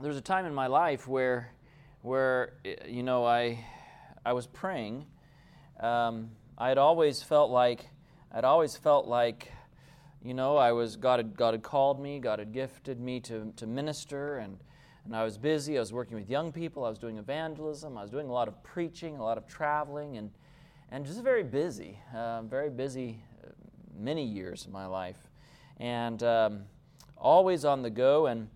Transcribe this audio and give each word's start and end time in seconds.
there 0.00 0.08
was 0.08 0.18
a 0.18 0.22
time 0.22 0.44
in 0.44 0.54
my 0.54 0.66
life 0.66 1.08
where, 1.08 1.52
where 2.02 2.52
you 2.86 3.02
know, 3.02 3.24
I, 3.24 3.64
I 4.24 4.34
was 4.34 4.46
praying. 4.46 5.06
Um, 5.80 6.30
I 6.58 6.68
had 6.68 6.78
always 6.78 7.22
felt 7.22 7.50
like, 7.50 7.86
I'd 8.30 8.44
always 8.44 8.76
felt 8.76 9.06
like, 9.06 9.50
you 10.22 10.34
know, 10.34 10.56
I 10.56 10.72
was 10.72 10.96
God 10.96 11.20
had 11.20 11.36
God 11.36 11.54
had 11.54 11.62
called 11.62 12.00
me, 12.00 12.18
God 12.18 12.40
had 12.40 12.52
gifted 12.52 12.98
me 13.00 13.20
to 13.20 13.52
to 13.56 13.66
minister, 13.66 14.38
and 14.38 14.58
and 15.04 15.14
I 15.14 15.22
was 15.22 15.38
busy. 15.38 15.76
I 15.76 15.80
was 15.80 15.92
working 15.92 16.16
with 16.16 16.28
young 16.28 16.50
people. 16.50 16.84
I 16.84 16.88
was 16.88 16.98
doing 16.98 17.16
evangelism. 17.16 17.96
I 17.96 18.02
was 18.02 18.10
doing 18.10 18.28
a 18.28 18.32
lot 18.32 18.48
of 18.48 18.60
preaching, 18.64 19.16
a 19.18 19.22
lot 19.22 19.38
of 19.38 19.46
traveling, 19.46 20.16
and 20.16 20.30
and 20.90 21.06
just 21.06 21.22
very 21.22 21.44
busy, 21.44 21.98
uh, 22.14 22.42
very 22.42 22.70
busy, 22.70 23.22
uh, 23.44 23.50
many 23.96 24.24
years 24.24 24.66
of 24.66 24.72
my 24.72 24.86
life, 24.86 25.30
and 25.78 26.22
um, 26.24 26.62
always 27.16 27.64
on 27.64 27.82
the 27.82 27.90
go. 27.90 28.26
And 28.26 28.48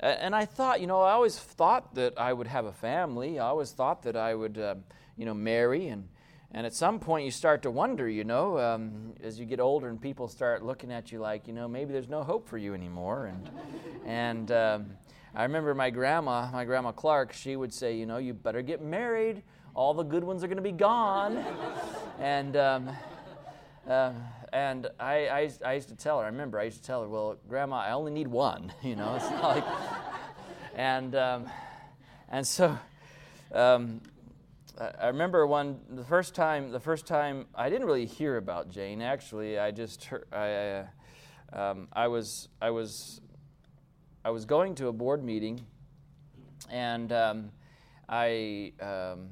and 0.00 0.34
I 0.34 0.44
thought, 0.44 0.80
you 0.80 0.86
know, 0.86 1.00
I 1.00 1.12
always 1.12 1.38
thought 1.38 1.94
that 1.94 2.18
I 2.18 2.32
would 2.32 2.46
have 2.46 2.66
a 2.66 2.72
family. 2.72 3.38
I 3.38 3.46
always 3.46 3.72
thought 3.72 4.02
that 4.02 4.16
I 4.16 4.34
would, 4.34 4.58
uh, 4.58 4.76
you 5.16 5.24
know, 5.24 5.34
marry 5.34 5.88
and. 5.88 6.08
And 6.52 6.64
at 6.64 6.74
some 6.74 7.00
point, 7.00 7.24
you 7.24 7.32
start 7.32 7.62
to 7.62 7.70
wonder, 7.70 8.08
you 8.08 8.24
know, 8.24 8.58
um, 8.58 9.14
as 9.22 9.38
you 9.38 9.44
get 9.44 9.58
older 9.58 9.88
and 9.88 10.00
people 10.00 10.28
start 10.28 10.64
looking 10.64 10.92
at 10.92 11.10
you 11.10 11.18
like, 11.18 11.48
you 11.48 11.52
know, 11.52 11.66
maybe 11.66 11.92
there's 11.92 12.08
no 12.08 12.22
hope 12.22 12.48
for 12.48 12.56
you 12.56 12.72
anymore. 12.72 13.26
And, 13.26 13.50
and 14.06 14.52
um, 14.52 14.86
I 15.34 15.42
remember 15.42 15.74
my 15.74 15.90
grandma, 15.90 16.50
my 16.50 16.64
grandma 16.64 16.92
Clark, 16.92 17.32
she 17.32 17.56
would 17.56 17.74
say, 17.74 17.96
you 17.96 18.06
know, 18.06 18.16
you 18.18 18.32
better 18.32 18.62
get 18.62 18.80
married. 18.80 19.42
All 19.74 19.92
the 19.92 20.04
good 20.04 20.24
ones 20.24 20.44
are 20.44 20.46
going 20.46 20.56
to 20.56 20.62
be 20.62 20.72
gone. 20.72 21.44
and 22.20 22.56
um, 22.56 22.90
uh, 23.86 24.12
and 24.56 24.86
I, 24.98 25.28
I, 25.28 25.50
I, 25.66 25.74
used 25.74 25.90
to 25.90 25.94
tell 25.94 26.18
her, 26.18 26.24
I 26.24 26.28
remember 26.28 26.58
I 26.58 26.62
used 26.62 26.78
to 26.78 26.82
tell 26.82 27.02
her, 27.02 27.08
well, 27.08 27.36
Grandma, 27.46 27.76
I 27.76 27.92
only 27.92 28.10
need 28.10 28.26
one, 28.26 28.72
you 28.82 28.96
know, 28.96 29.14
it's 29.14 29.30
like, 29.42 29.64
and, 30.74 31.14
um, 31.14 31.50
and 32.30 32.46
so 32.46 32.78
um, 33.52 34.00
I 34.80 35.08
remember 35.08 35.46
one, 35.46 35.78
the 35.90 36.04
first 36.04 36.34
time, 36.34 36.70
the 36.70 36.80
first 36.80 37.06
time, 37.06 37.44
I 37.54 37.68
didn't 37.68 37.86
really 37.86 38.06
hear 38.06 38.38
about 38.38 38.70
Jane, 38.70 39.02
actually, 39.02 39.58
I 39.58 39.72
just 39.72 40.08
I, 40.32 40.84
um, 41.52 41.88
I 41.92 42.08
was, 42.08 42.48
I 42.62 42.70
was 42.70 43.20
I 44.24 44.30
was 44.30 44.44
going 44.44 44.74
to 44.76 44.88
a 44.88 44.92
board 44.92 45.22
meeting, 45.22 45.60
and 46.68 47.12
um, 47.12 47.52
I 48.08 48.72
um, 48.80 49.28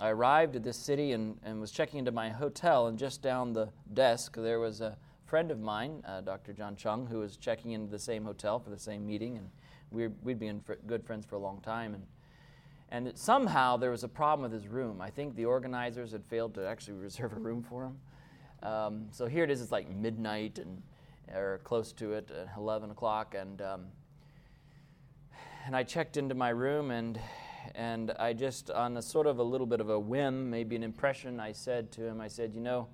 I 0.00 0.08
arrived 0.08 0.56
at 0.56 0.62
this 0.62 0.78
city 0.78 1.12
and, 1.12 1.38
and 1.44 1.60
was 1.60 1.70
checking 1.70 1.98
into 1.98 2.10
my 2.10 2.30
hotel, 2.30 2.86
and 2.86 2.98
just 2.98 3.20
down 3.20 3.52
the 3.52 3.68
desk 3.92 4.34
there 4.34 4.58
was 4.58 4.80
a 4.80 4.96
friend 5.26 5.50
of 5.50 5.60
mine, 5.60 6.02
uh, 6.06 6.22
Dr. 6.22 6.54
John 6.54 6.74
Chung, 6.74 7.06
who 7.06 7.18
was 7.18 7.36
checking 7.36 7.72
into 7.72 7.90
the 7.90 7.98
same 7.98 8.24
hotel 8.24 8.58
for 8.58 8.70
the 8.70 8.78
same 8.78 9.06
meeting, 9.06 9.36
and 9.36 9.50
we 9.90 10.06
we'd 10.22 10.38
been 10.38 10.60
fr- 10.60 10.72
good 10.86 11.04
friends 11.04 11.26
for 11.26 11.36
a 11.36 11.38
long 11.38 11.60
time, 11.60 11.92
and 11.92 12.06
and 12.90 13.18
somehow 13.18 13.76
there 13.76 13.90
was 13.90 14.02
a 14.02 14.08
problem 14.08 14.50
with 14.50 14.58
his 14.58 14.68
room. 14.68 15.02
I 15.02 15.10
think 15.10 15.36
the 15.36 15.44
organizers 15.44 16.12
had 16.12 16.24
failed 16.24 16.54
to 16.54 16.66
actually 16.66 16.94
reserve 17.08 17.34
a 17.34 17.38
room 17.38 17.62
for 17.62 17.84
him. 17.84 17.98
Um, 18.62 19.06
so 19.10 19.26
here 19.26 19.44
it 19.44 19.50
is, 19.50 19.60
it's 19.60 19.70
like 19.70 19.88
midnight 19.90 20.58
and 20.58 20.82
or 21.34 21.60
close 21.62 21.92
to 21.92 22.14
it, 22.14 22.28
at 22.30 22.48
11 22.56 22.90
o'clock, 22.90 23.34
and 23.38 23.60
um, 23.60 23.86
and 25.66 25.76
I 25.76 25.82
checked 25.82 26.16
into 26.16 26.34
my 26.34 26.48
room 26.48 26.90
and 26.90 27.20
and 27.74 28.10
I 28.12 28.32
just 28.32 28.70
on 28.70 28.96
a 28.96 29.02
sort 29.02 29.26
of 29.26 29.38
a 29.38 29.42
little 29.42 29.66
bit 29.66 29.80
of 29.80 29.90
a 29.90 29.98
whim, 29.98 30.50
maybe 30.50 30.76
an 30.76 30.82
impression, 30.82 31.40
I 31.40 31.52
said 31.52 31.90
to 31.92 32.06
him, 32.06 32.20
I 32.20 32.28
said, 32.28 32.54
you 32.54 32.60
know, 32.60 32.88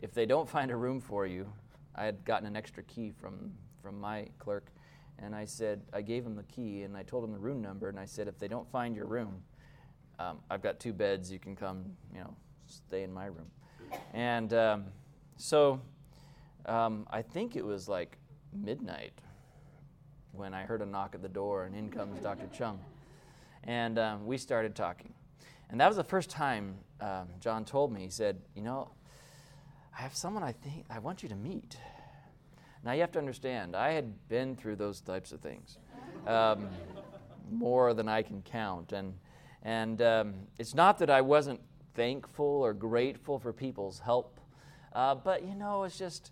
if 0.00 0.12
they 0.12 0.26
don't 0.26 0.48
find 0.48 0.70
a 0.70 0.76
room 0.76 1.00
for 1.00 1.26
you, 1.26 1.50
I 1.94 2.04
had 2.04 2.24
gotten 2.24 2.46
an 2.46 2.56
extra 2.56 2.82
key 2.82 3.12
from 3.20 3.52
from 3.82 4.00
my 4.00 4.26
clerk, 4.38 4.72
and 5.18 5.34
I 5.34 5.44
said 5.44 5.82
I 5.92 6.02
gave 6.02 6.24
him 6.24 6.36
the 6.36 6.42
key 6.44 6.82
and 6.82 6.96
I 6.96 7.02
told 7.02 7.24
him 7.24 7.32
the 7.32 7.38
room 7.38 7.60
number 7.60 7.88
and 7.88 8.00
I 8.00 8.06
said 8.06 8.28
if 8.28 8.38
they 8.38 8.48
don't 8.48 8.70
find 8.70 8.96
your 8.96 9.06
room, 9.06 9.42
um, 10.18 10.38
I've 10.50 10.62
got 10.62 10.80
two 10.80 10.92
beds, 10.92 11.30
you 11.30 11.38
can 11.38 11.54
come, 11.54 11.84
you 12.12 12.20
know, 12.20 12.34
stay 12.66 13.02
in 13.02 13.12
my 13.12 13.26
room, 13.26 13.50
and 14.12 14.52
um, 14.54 14.84
so 15.36 15.80
um, 16.66 17.06
I 17.10 17.22
think 17.22 17.56
it 17.56 17.64
was 17.64 17.88
like 17.88 18.18
midnight 18.52 19.12
when 20.32 20.54
I 20.54 20.62
heard 20.62 20.82
a 20.82 20.86
knock 20.86 21.14
at 21.14 21.22
the 21.22 21.28
door, 21.28 21.64
and 21.64 21.74
in 21.74 21.90
comes 21.90 22.20
Dr. 22.20 22.48
Chung. 22.52 22.78
And 23.64 23.98
um, 23.98 24.26
we 24.26 24.36
started 24.38 24.74
talking. 24.74 25.12
And 25.70 25.80
that 25.80 25.88
was 25.88 25.96
the 25.96 26.04
first 26.04 26.30
time 26.30 26.76
um, 27.00 27.28
John 27.40 27.64
told 27.64 27.92
me, 27.92 28.02
he 28.02 28.10
said, 28.10 28.40
You 28.54 28.62
know, 28.62 28.90
I 29.96 30.02
have 30.02 30.14
someone 30.14 30.42
I 30.42 30.52
think 30.52 30.86
I 30.90 30.98
want 30.98 31.22
you 31.22 31.28
to 31.28 31.34
meet. 31.34 31.76
Now 32.84 32.92
you 32.92 33.00
have 33.00 33.12
to 33.12 33.18
understand, 33.18 33.74
I 33.74 33.92
had 33.92 34.28
been 34.28 34.56
through 34.56 34.76
those 34.76 35.00
types 35.00 35.32
of 35.32 35.40
things, 35.40 35.78
um, 36.26 36.68
more 37.50 37.94
than 37.94 38.08
I 38.08 38.20
can 38.20 38.42
count. 38.42 38.92
And, 38.92 39.14
and 39.62 40.02
um, 40.02 40.34
it's 40.58 40.74
not 40.74 40.98
that 40.98 41.08
I 41.08 41.22
wasn't 41.22 41.60
thankful 41.94 42.44
or 42.44 42.74
grateful 42.74 43.38
for 43.38 43.54
people's 43.54 44.00
help, 44.00 44.38
uh, 44.92 45.14
but 45.14 45.44
you 45.44 45.54
know, 45.54 45.84
it's 45.84 45.98
just 45.98 46.30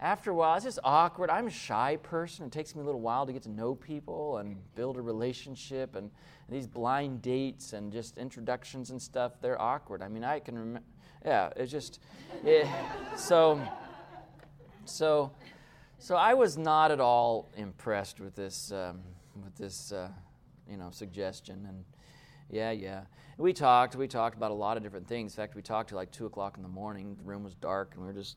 after 0.00 0.30
a 0.30 0.34
while, 0.34 0.56
it's 0.56 0.64
just 0.64 0.78
awkward. 0.82 1.28
I'm 1.28 1.46
a 1.46 1.50
shy 1.50 1.98
person. 2.02 2.46
It 2.46 2.52
takes 2.52 2.74
me 2.74 2.80
a 2.80 2.84
little 2.84 3.02
while 3.02 3.26
to 3.26 3.32
get 3.32 3.42
to 3.42 3.50
know 3.50 3.74
people 3.74 4.38
and 4.38 4.56
build 4.74 4.96
a 4.96 5.02
relationship. 5.02 5.94
And, 5.94 6.10
and 6.48 6.56
these 6.56 6.66
blind 6.66 7.20
dates 7.20 7.74
and 7.74 7.92
just 7.92 8.16
introductions 8.16 8.90
and 8.90 9.00
stuff, 9.00 9.32
they're 9.42 9.60
awkward. 9.60 10.00
I 10.00 10.08
mean, 10.08 10.24
I 10.24 10.40
can 10.40 10.58
remember, 10.58 10.88
yeah, 11.24 11.50
it's 11.54 11.70
just, 11.70 12.00
it, 12.44 12.66
so, 13.14 13.60
so, 14.86 15.32
so 15.98 16.16
I 16.16 16.32
was 16.32 16.56
not 16.56 16.90
at 16.90 17.00
all 17.00 17.50
impressed 17.56 18.20
with 18.20 18.34
this, 18.34 18.72
um, 18.72 19.02
with 19.44 19.54
this, 19.56 19.92
uh, 19.92 20.08
you 20.66 20.78
know, 20.78 20.88
suggestion. 20.90 21.66
And 21.68 21.84
yeah, 22.48 22.70
yeah. 22.70 23.02
We 23.36 23.52
talked. 23.52 23.96
We 23.96 24.08
talked 24.08 24.36
about 24.36 24.50
a 24.50 24.54
lot 24.54 24.76
of 24.78 24.82
different 24.82 25.08
things. 25.08 25.32
In 25.32 25.36
fact, 25.36 25.54
we 25.54 25.62
talked 25.62 25.90
till 25.90 25.96
like 25.96 26.10
two 26.10 26.26
o'clock 26.26 26.56
in 26.56 26.62
the 26.62 26.68
morning. 26.68 27.16
The 27.16 27.24
room 27.24 27.42
was 27.44 27.54
dark, 27.54 27.92
and 27.94 28.02
we 28.02 28.06
were 28.08 28.18
just 28.18 28.36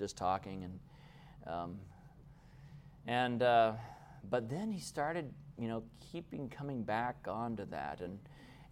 just 0.00 0.16
talking 0.16 0.64
and 0.64 0.80
um, 1.46 1.78
and 3.06 3.42
uh, 3.42 3.72
but 4.28 4.48
then 4.48 4.72
he 4.72 4.80
started 4.80 5.32
you 5.58 5.68
know 5.68 5.84
keeping 6.10 6.48
coming 6.48 6.82
back 6.82 7.26
onto 7.28 7.66
that 7.66 8.00
and 8.00 8.18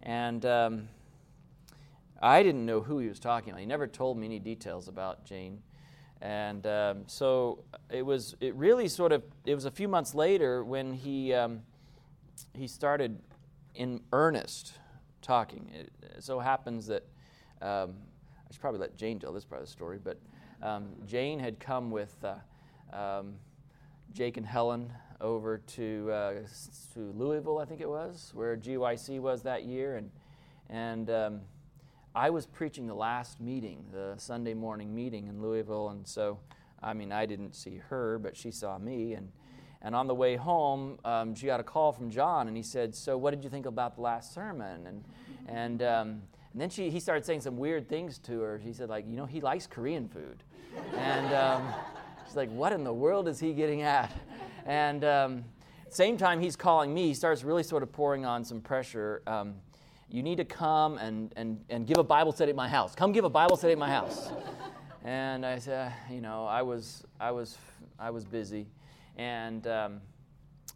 and 0.01 0.45
um, 0.45 0.89
I 2.21 2.43
didn't 2.43 2.65
know 2.65 2.81
who 2.81 2.99
he 2.99 3.07
was 3.07 3.19
talking 3.19 3.51
about. 3.51 3.59
He 3.59 3.65
never 3.65 3.87
told 3.87 4.17
me 4.17 4.25
any 4.25 4.39
details 4.39 4.87
about 4.87 5.23
Jane. 5.23 5.61
And 6.21 6.65
um, 6.67 7.03
so 7.07 7.63
it 7.89 8.05
was. 8.05 8.35
It 8.41 8.53
really 8.55 8.89
sort 8.89 9.13
of. 9.13 9.23
It 9.45 9.55
was 9.55 9.63
a 9.63 9.71
few 9.71 9.87
months 9.87 10.13
later 10.13 10.65
when 10.65 10.91
he 10.91 11.33
um, 11.33 11.61
he 12.53 12.67
started 12.67 13.19
in 13.73 14.01
earnest 14.11 14.73
talking. 15.21 15.71
It, 15.73 15.91
it 16.01 16.23
so 16.23 16.39
happens 16.39 16.87
that 16.87 17.05
um, 17.61 17.95
I 18.49 18.51
should 18.51 18.59
probably 18.59 18.81
let 18.81 18.97
Jane 18.97 19.17
tell 19.17 19.31
this 19.31 19.45
part 19.45 19.61
of 19.61 19.67
the 19.67 19.71
story, 19.71 19.97
but 20.03 20.19
um, 20.61 20.89
Jane 21.05 21.39
had 21.39 21.59
come 21.59 21.91
with 21.91 22.15
uh, 22.23 22.95
um, 22.95 23.35
Jake 24.13 24.37
and 24.37 24.45
Helen 24.45 24.91
over 25.21 25.57
to, 25.57 26.11
uh, 26.11 26.33
to 26.93 27.13
Louisville, 27.15 27.59
I 27.59 27.65
think 27.65 27.81
it 27.81 27.89
was, 27.89 28.31
where 28.33 28.55
GYC 28.55 29.19
was 29.19 29.43
that 29.43 29.65
year. 29.65 29.97
And, 29.97 30.11
and 30.69 31.09
um, 31.09 31.41
I 32.15 32.29
was 32.29 32.45
preaching 32.45 32.87
the 32.87 32.93
last 32.93 33.39
meeting, 33.39 33.85
the 33.91 34.13
Sunday 34.17 34.53
morning 34.53 34.93
meeting 34.93 35.27
in 35.27 35.41
Louisville. 35.41 35.89
And 35.89 36.07
so, 36.07 36.39
I 36.81 36.93
mean, 36.93 37.11
I 37.11 37.25
didn't 37.25 37.55
see 37.55 37.81
her, 37.89 38.17
but 38.19 38.35
she 38.35 38.51
saw 38.51 38.77
me. 38.77 39.13
And, 39.13 39.31
and 39.81 39.95
on 39.95 40.07
the 40.07 40.15
way 40.15 40.35
home, 40.35 40.99
um, 41.05 41.35
she 41.35 41.45
got 41.45 41.59
a 41.59 41.63
call 41.63 41.91
from 41.91 42.09
John, 42.09 42.47
and 42.47 42.57
he 42.57 42.63
said, 42.63 42.93
So, 42.93 43.17
what 43.17 43.31
did 43.31 43.43
you 43.43 43.49
think 43.49 43.65
about 43.65 43.95
the 43.95 44.01
last 44.01 44.33
sermon? 44.33 44.87
And, 44.87 45.03
and, 45.47 45.81
um, 45.81 46.21
and 46.53 46.61
then 46.61 46.69
she, 46.69 46.89
he 46.89 46.99
started 46.99 47.25
saying 47.25 47.41
some 47.41 47.57
weird 47.57 47.87
things 47.87 48.17
to 48.19 48.39
her. 48.41 48.57
He 48.57 48.73
said, 48.73 48.89
like, 48.89 49.07
you 49.07 49.15
know, 49.15 49.25
he 49.25 49.39
likes 49.39 49.67
Korean 49.67 50.07
food. 50.07 50.43
and 50.97 51.33
um, 51.33 51.73
she's 52.25 52.35
like, 52.35 52.49
what 52.49 52.73
in 52.73 52.83
the 52.83 52.93
world 52.93 53.27
is 53.27 53.39
he 53.39 53.53
getting 53.53 53.83
at? 53.83 54.11
And 54.65 55.03
um, 55.03 55.45
same 55.89 56.17
time 56.17 56.39
he's 56.39 56.55
calling 56.55 56.93
me, 56.93 57.07
he 57.07 57.13
starts 57.13 57.43
really 57.43 57.63
sort 57.63 57.83
of 57.83 57.91
pouring 57.91 58.25
on 58.25 58.43
some 58.43 58.61
pressure. 58.61 59.21
Um, 59.27 59.55
you 60.09 60.23
need 60.23 60.37
to 60.37 60.45
come 60.45 60.97
and, 60.97 61.31
and, 61.35 61.63
and 61.69 61.85
give 61.85 61.97
a 61.97 62.03
Bible 62.03 62.31
study 62.31 62.49
at 62.49 62.55
my 62.55 62.67
house. 62.67 62.95
Come 62.95 63.11
give 63.11 63.25
a 63.25 63.29
Bible 63.29 63.55
study 63.55 63.73
at 63.73 63.79
my 63.79 63.89
house. 63.89 64.29
and 65.03 65.45
I 65.45 65.59
said, 65.59 65.93
you 66.09 66.21
know, 66.21 66.45
I 66.45 66.63
was, 66.63 67.05
I 67.19 67.29
was, 67.29 67.57
I 67.99 68.09
was 68.09 68.25
busy. 68.25 68.65
And, 69.17 69.67
um, 69.67 70.01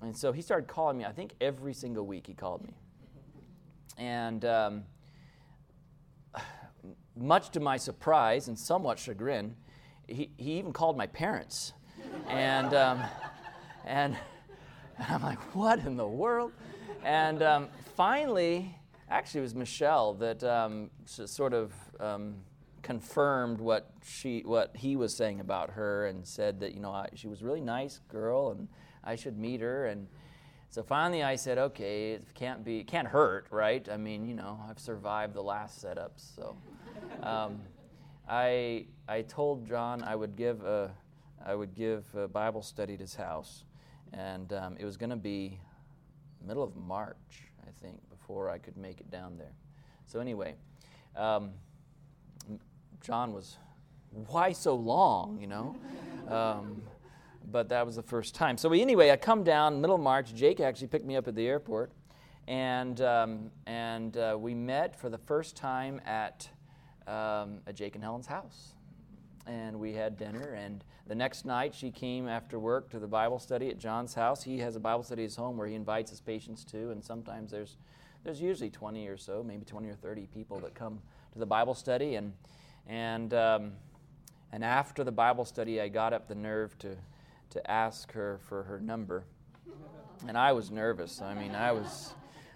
and 0.02 0.16
so 0.16 0.32
he 0.32 0.42
started 0.42 0.68
calling 0.68 1.00
me, 1.00 1.06
I 1.06 1.12
think 1.12 1.34
every 1.42 1.74
single 1.74 2.06
week 2.06 2.28
he 2.28 2.34
called 2.34 2.64
me. 2.64 2.74
And 3.98 4.46
um, 4.46 4.84
much 7.16 7.50
to 7.52 7.60
my 7.60 7.78
surprise 7.78 8.48
and 8.48 8.58
somewhat 8.58 9.00
chagrin, 9.00 9.56
he, 10.08 10.30
he 10.38 10.54
even 10.54 10.74
called 10.74 10.98
my 10.98 11.08
parents. 11.08 11.74
and, 12.28 12.74
um, 12.74 13.02
and, 13.86 14.16
and, 14.98 15.08
I'm 15.10 15.22
like, 15.22 15.56
what 15.56 15.80
in 15.80 15.98
the 15.98 16.08
world? 16.08 16.52
And 17.04 17.42
um, 17.42 17.70
finally, 17.96 18.76
actually, 19.10 19.40
it 19.40 19.44
was 19.44 19.56
Michelle 19.56 20.14
that 20.16 20.44
um, 20.44 20.90
sort 21.06 21.54
of 21.54 21.74
um, 22.00 22.36
confirmed 22.82 23.60
what, 23.60 23.92
she, 24.04 24.42
what 24.42 24.76
he 24.76 24.96
was 24.96 25.16
saying 25.16 25.40
about 25.40 25.72
her 25.72 26.08
and 26.08 26.26
said 26.26 26.60
that, 26.62 26.74
you 26.74 26.80
know, 26.80 26.92
I, 26.92 27.10
she 27.16 27.28
was 27.28 27.42
a 27.42 27.46
really 27.46 27.62
nice 27.62 28.00
girl 28.10 28.52
and 28.52 28.68
I 29.04 29.16
should 29.16 29.38
meet 29.38 29.62
her. 29.62 29.88
And 29.88 30.08
So 30.70 30.84
finally, 30.84 31.24
I 31.24 31.36
said, 31.36 31.58
okay, 31.58 32.14
it 32.14 32.26
can't 32.34 32.64
be, 32.64 32.80
it 32.80 32.88
can't 32.88 33.08
hurt, 33.08 33.48
right? 33.52 33.88
I 33.90 33.98
mean, 33.98 34.28
you 34.28 34.36
know, 34.36 34.60
I've 34.70 34.80
survived 34.80 35.34
the 35.34 35.44
last 35.44 35.84
setups, 35.84 36.36
so. 36.36 36.56
Um, 37.22 37.60
I 38.28 38.86
I 39.08 39.22
told 39.22 39.68
John 39.68 40.04
I 40.04 40.16
would 40.16 40.36
give 40.36 40.64
a 40.64 40.92
I 41.46 41.56
would 41.56 41.76
give 41.76 42.06
a 42.16 42.28
Bible 42.28 42.62
study 42.62 42.94
at 42.94 43.00
his 43.00 43.16
house, 43.16 43.66
and 44.14 44.54
um, 44.54 44.78
it 44.80 44.86
was 44.86 44.98
going 44.98 45.10
to 45.10 45.16
be 45.16 45.60
middle 46.46 46.64
of 46.64 46.76
March, 46.76 47.52
I 47.62 47.70
think, 47.82 47.98
before 48.10 48.50
I 48.50 48.58
could 48.58 48.78
make 48.78 49.00
it 49.00 49.12
down 49.12 49.38
there. 49.38 49.54
So 50.06 50.20
anyway, 50.20 50.56
um, 51.16 51.52
John 53.02 53.34
was, 53.34 53.58
why 54.28 54.52
so 54.52 54.76
long, 54.76 55.40
you 55.40 55.48
know? 55.48 55.76
Um, 56.30 56.82
but 57.52 57.68
that 57.68 57.86
was 57.86 57.98
the 57.98 58.02
first 58.02 58.34
time. 58.34 58.58
So 58.58 58.72
anyway, 58.72 59.12
I 59.12 59.18
come 59.18 59.44
down 59.44 59.82
middle 59.82 59.98
of 59.98 60.02
March. 60.02 60.34
Jake 60.34 60.62
actually 60.62 60.88
picked 60.88 61.06
me 61.06 61.18
up 61.18 61.28
at 61.28 61.36
the 61.36 61.46
airport, 61.46 61.92
and 62.48 63.02
um, 63.02 63.52
and 63.68 64.16
uh, 64.16 64.38
we 64.40 64.54
met 64.54 64.96
for 64.98 65.10
the 65.10 65.18
first 65.18 65.58
time 65.58 66.00
at 66.06 66.48
um, 67.08 67.60
at 67.68 67.76
Jake 67.76 67.96
and 67.96 68.04
Helen's 68.04 68.28
house, 68.28 68.74
and 69.46 69.80
we 69.80 69.94
had 69.94 70.18
dinner. 70.18 70.54
And 70.54 70.84
the 71.08 71.16
next 71.16 71.46
night, 71.46 71.74
she 71.76 71.92
came 71.92 72.28
after 72.28 72.60
work 72.60 72.90
to 72.92 73.00
the 73.00 73.08
Bible 73.08 73.40
study 73.40 73.70
at 73.70 73.78
John's 73.78 74.14
house. 74.14 74.44
He 74.44 74.60
has 74.60 74.76
a 74.76 74.80
Bible 74.80 75.04
study 75.04 75.24
at 75.24 75.26
his 75.26 75.36
home 75.36 75.58
where 75.58 75.68
he 75.68 75.76
invites 75.76 76.10
his 76.10 76.22
patients 76.22 76.64
to, 76.66 76.92
and 76.92 77.04
sometimes 77.04 77.52
there's 77.52 77.78
there's 78.24 78.42
usually 78.42 78.70
20 78.70 79.08
or 79.08 79.18
so, 79.18 79.44
maybe 79.44 79.66
20 79.66 79.90
or 79.90 79.96
30 79.96 80.28
people 80.34 80.58
that 80.60 80.74
come 80.74 81.02
to 81.34 81.40
the 81.40 81.46
Bible 81.46 81.74
study, 81.74 82.16
and 82.16 82.34
and 82.88 83.34
um, 83.34 83.74
and 84.52 84.64
after 84.64 85.04
the 85.04 85.12
Bible 85.12 85.46
study, 85.46 85.82
I 85.82 85.88
got 85.88 86.14
up 86.14 86.28
the 86.28 86.36
nerve 86.36 86.78
to 86.80 86.96
to 87.52 87.72
ask 87.72 88.12
her 88.14 88.40
for 88.48 88.64
her 88.64 88.80
number. 88.80 89.26
And 90.28 90.38
I 90.38 90.54
was 90.54 90.72
nervous. 90.72 91.22
I 91.22 91.34
mean, 91.34 91.52
I 91.52 91.72
was. 91.72 92.14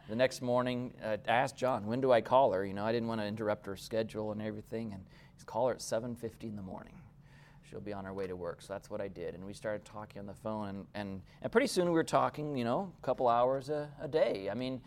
The 0.09 0.15
next 0.15 0.41
morning, 0.41 0.93
uh, 1.03 1.17
asked 1.27 1.57
John, 1.57 1.85
when 1.85 1.99
do 1.99 2.13
I 2.13 2.21
call 2.21 2.53
her? 2.53 2.65
You 2.65 2.73
know, 2.73 2.85
I 2.85 2.93
didn't 2.93 3.09
want 3.09 3.19
to 3.19 3.27
interrupt 3.27 3.65
her 3.65 3.75
schedule 3.75 4.31
and 4.31 4.41
everything. 4.41 4.93
And 4.93 5.03
he's 5.35 5.43
call 5.43 5.67
her 5.67 5.73
at 5.73 5.79
7.50 5.79 6.43
in 6.43 6.55
the 6.55 6.61
morning. 6.61 6.93
She'll 7.69 7.81
be 7.81 7.91
on 7.91 8.05
her 8.05 8.13
way 8.13 8.25
to 8.25 8.35
work. 8.35 8.61
So 8.61 8.71
that's 8.71 8.89
what 8.89 9.01
I 9.01 9.09
did. 9.09 9.35
And 9.35 9.45
we 9.45 9.51
started 9.51 9.83
talking 9.83 10.21
on 10.21 10.25
the 10.25 10.33
phone. 10.33 10.69
And, 10.69 10.85
and, 10.93 11.21
and 11.41 11.51
pretty 11.51 11.67
soon 11.67 11.87
we 11.87 11.91
were 11.91 12.05
talking, 12.05 12.55
you 12.55 12.63
know, 12.63 12.93
a 12.97 13.05
couple 13.05 13.27
hours 13.27 13.67
a, 13.67 13.89
a 14.01 14.07
day. 14.07 14.47
I 14.49 14.53
mean, 14.53 14.79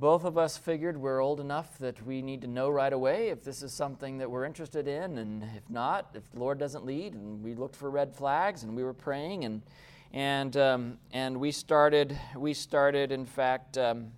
both 0.00 0.24
of 0.24 0.36
us 0.36 0.58
figured 0.58 0.96
we're 0.96 1.20
old 1.20 1.38
enough 1.38 1.78
that 1.78 2.04
we 2.04 2.20
need 2.20 2.40
to 2.40 2.48
know 2.48 2.68
right 2.68 2.92
away 2.92 3.28
if 3.28 3.44
this 3.44 3.62
is 3.62 3.72
something 3.72 4.18
that 4.18 4.28
we're 4.28 4.44
interested 4.44 4.88
in, 4.88 5.18
and 5.18 5.44
if 5.54 5.68
not, 5.68 6.08
if 6.14 6.28
the 6.32 6.40
Lord 6.40 6.58
doesn't 6.58 6.84
lead. 6.84 7.12
And 7.12 7.44
we 7.44 7.54
looked 7.54 7.76
for 7.76 7.90
red 7.90 8.16
flags, 8.16 8.64
and 8.64 8.74
we 8.74 8.82
were 8.82 8.94
praying, 8.94 9.44
and 9.44 9.62
and 10.12 10.56
um, 10.56 10.98
and 11.12 11.38
we 11.38 11.52
started 11.52 12.18
we 12.36 12.52
started 12.52 13.12
in 13.12 13.26
fact 13.26 13.78
um, 13.78 14.10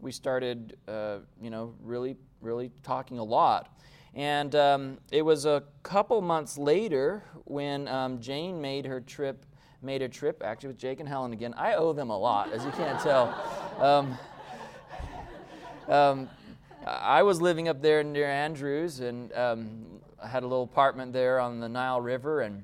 we 0.00 0.12
started 0.12 0.76
uh, 0.88 1.18
you 1.40 1.50
know 1.50 1.74
really 1.82 2.16
really 2.40 2.70
talking 2.82 3.18
a 3.18 3.24
lot. 3.24 3.76
And 4.14 4.54
um, 4.54 4.98
it 5.10 5.22
was 5.22 5.46
a 5.46 5.62
couple 5.82 6.20
months 6.20 6.58
later 6.58 7.24
when 7.44 7.88
um, 7.88 8.20
Jane 8.20 8.60
made 8.60 8.84
her 8.84 9.00
trip 9.00 9.46
made 9.80 10.02
a 10.02 10.08
trip 10.08 10.42
actually 10.44 10.68
with 10.68 10.78
Jake 10.78 11.00
and 11.00 11.08
Helen 11.08 11.32
again. 11.32 11.54
I 11.56 11.74
owe 11.74 11.92
them 11.92 12.10
a 12.10 12.18
lot, 12.18 12.52
as 12.52 12.64
you 12.64 12.70
can't 12.72 13.00
tell. 13.00 13.34
Um, 13.80 14.18
um, 15.88 16.28
I 16.86 17.22
was 17.22 17.40
living 17.40 17.66
up 17.66 17.80
there 17.82 18.04
near 18.04 18.28
Andrews, 18.28 19.00
and 19.00 19.32
um, 19.32 19.86
I 20.22 20.28
had 20.28 20.44
a 20.44 20.46
little 20.46 20.64
apartment 20.64 21.12
there 21.12 21.40
on 21.40 21.58
the 21.58 21.68
Nile 21.68 22.00
River, 22.00 22.42
and 22.42 22.62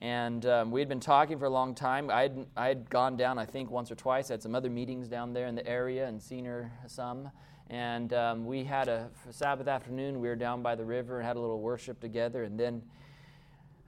and 0.00 0.46
um, 0.46 0.70
we 0.70 0.80
had 0.80 0.88
been 0.88 1.00
talking 1.00 1.38
for 1.38 1.44
a 1.44 1.50
long 1.50 1.74
time. 1.74 2.10
I 2.10 2.22
had 2.22 2.46
I 2.56 2.68
had 2.68 2.88
gone 2.88 3.16
down, 3.16 3.38
I 3.38 3.44
think, 3.44 3.70
once 3.70 3.90
or 3.90 3.94
twice. 3.94 4.30
I 4.30 4.34
had 4.34 4.42
some 4.42 4.54
other 4.54 4.70
meetings 4.70 5.08
down 5.08 5.32
there 5.32 5.46
in 5.46 5.54
the 5.54 5.66
area 5.66 6.06
and 6.06 6.22
seen 6.22 6.44
her 6.46 6.72
some. 6.86 7.30
And 7.68 8.12
um, 8.14 8.46
we 8.46 8.64
had 8.64 8.88
a 8.88 9.10
Sabbath 9.30 9.68
afternoon. 9.68 10.20
We 10.20 10.28
were 10.28 10.36
down 10.36 10.60
by 10.60 10.74
the 10.74 10.84
river 10.84 11.18
and 11.18 11.26
had 11.26 11.36
a 11.36 11.40
little 11.40 11.60
worship 11.60 12.00
together. 12.00 12.42
And 12.42 12.58
then 12.58 12.82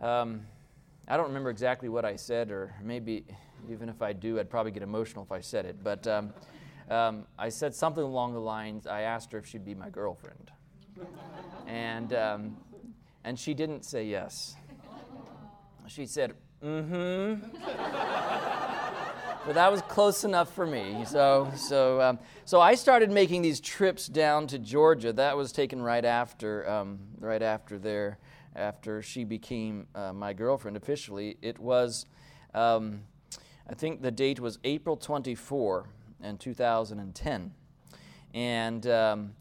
um, 0.00 0.42
I 1.08 1.16
don't 1.16 1.26
remember 1.26 1.50
exactly 1.50 1.88
what 1.88 2.04
I 2.04 2.14
said, 2.14 2.50
or 2.50 2.74
maybe 2.80 3.24
even 3.70 3.88
if 3.88 4.00
I 4.00 4.12
do, 4.12 4.38
I'd 4.38 4.50
probably 4.50 4.70
get 4.70 4.82
emotional 4.82 5.24
if 5.24 5.32
I 5.32 5.40
said 5.40 5.64
it. 5.64 5.82
But 5.82 6.06
um, 6.06 6.32
um, 6.90 7.26
I 7.38 7.48
said 7.48 7.74
something 7.74 8.04
along 8.04 8.34
the 8.34 8.40
lines 8.40 8.86
I 8.86 9.02
asked 9.02 9.32
her 9.32 9.38
if 9.38 9.46
she'd 9.46 9.64
be 9.64 9.74
my 9.74 9.90
girlfriend. 9.90 10.52
and, 11.66 12.12
um, 12.12 12.56
and 13.24 13.38
she 13.38 13.54
didn't 13.54 13.84
say 13.84 14.04
yes. 14.04 14.54
She 15.88 16.06
said, 16.06 16.34
mm 16.64 16.86
hmm. 16.86 17.58
but 19.46 19.54
that 19.54 19.70
was 19.70 19.82
close 19.82 20.24
enough 20.24 20.52
for 20.54 20.66
me. 20.66 21.04
So, 21.06 21.50
so, 21.56 22.00
um, 22.00 22.18
so 22.44 22.60
I 22.60 22.74
started 22.74 23.10
making 23.10 23.42
these 23.42 23.60
trips 23.60 24.06
down 24.06 24.46
to 24.48 24.58
Georgia. 24.58 25.12
That 25.12 25.36
was 25.36 25.52
taken 25.52 25.82
right 25.82 26.04
after, 26.04 26.68
um, 26.70 27.00
right 27.18 27.42
after 27.42 27.78
there, 27.78 28.18
after 28.54 29.02
she 29.02 29.24
became 29.24 29.86
uh, 29.94 30.12
my 30.12 30.32
girlfriend 30.32 30.76
officially. 30.76 31.36
It 31.42 31.58
was, 31.58 32.06
um, 32.54 33.02
I 33.68 33.74
think 33.74 34.02
the 34.02 34.10
date 34.10 34.40
was 34.40 34.58
April 34.64 34.96
24 34.96 35.88
in 36.22 36.38
2010. 36.38 37.52
And 38.34 38.86
um, 38.86 39.34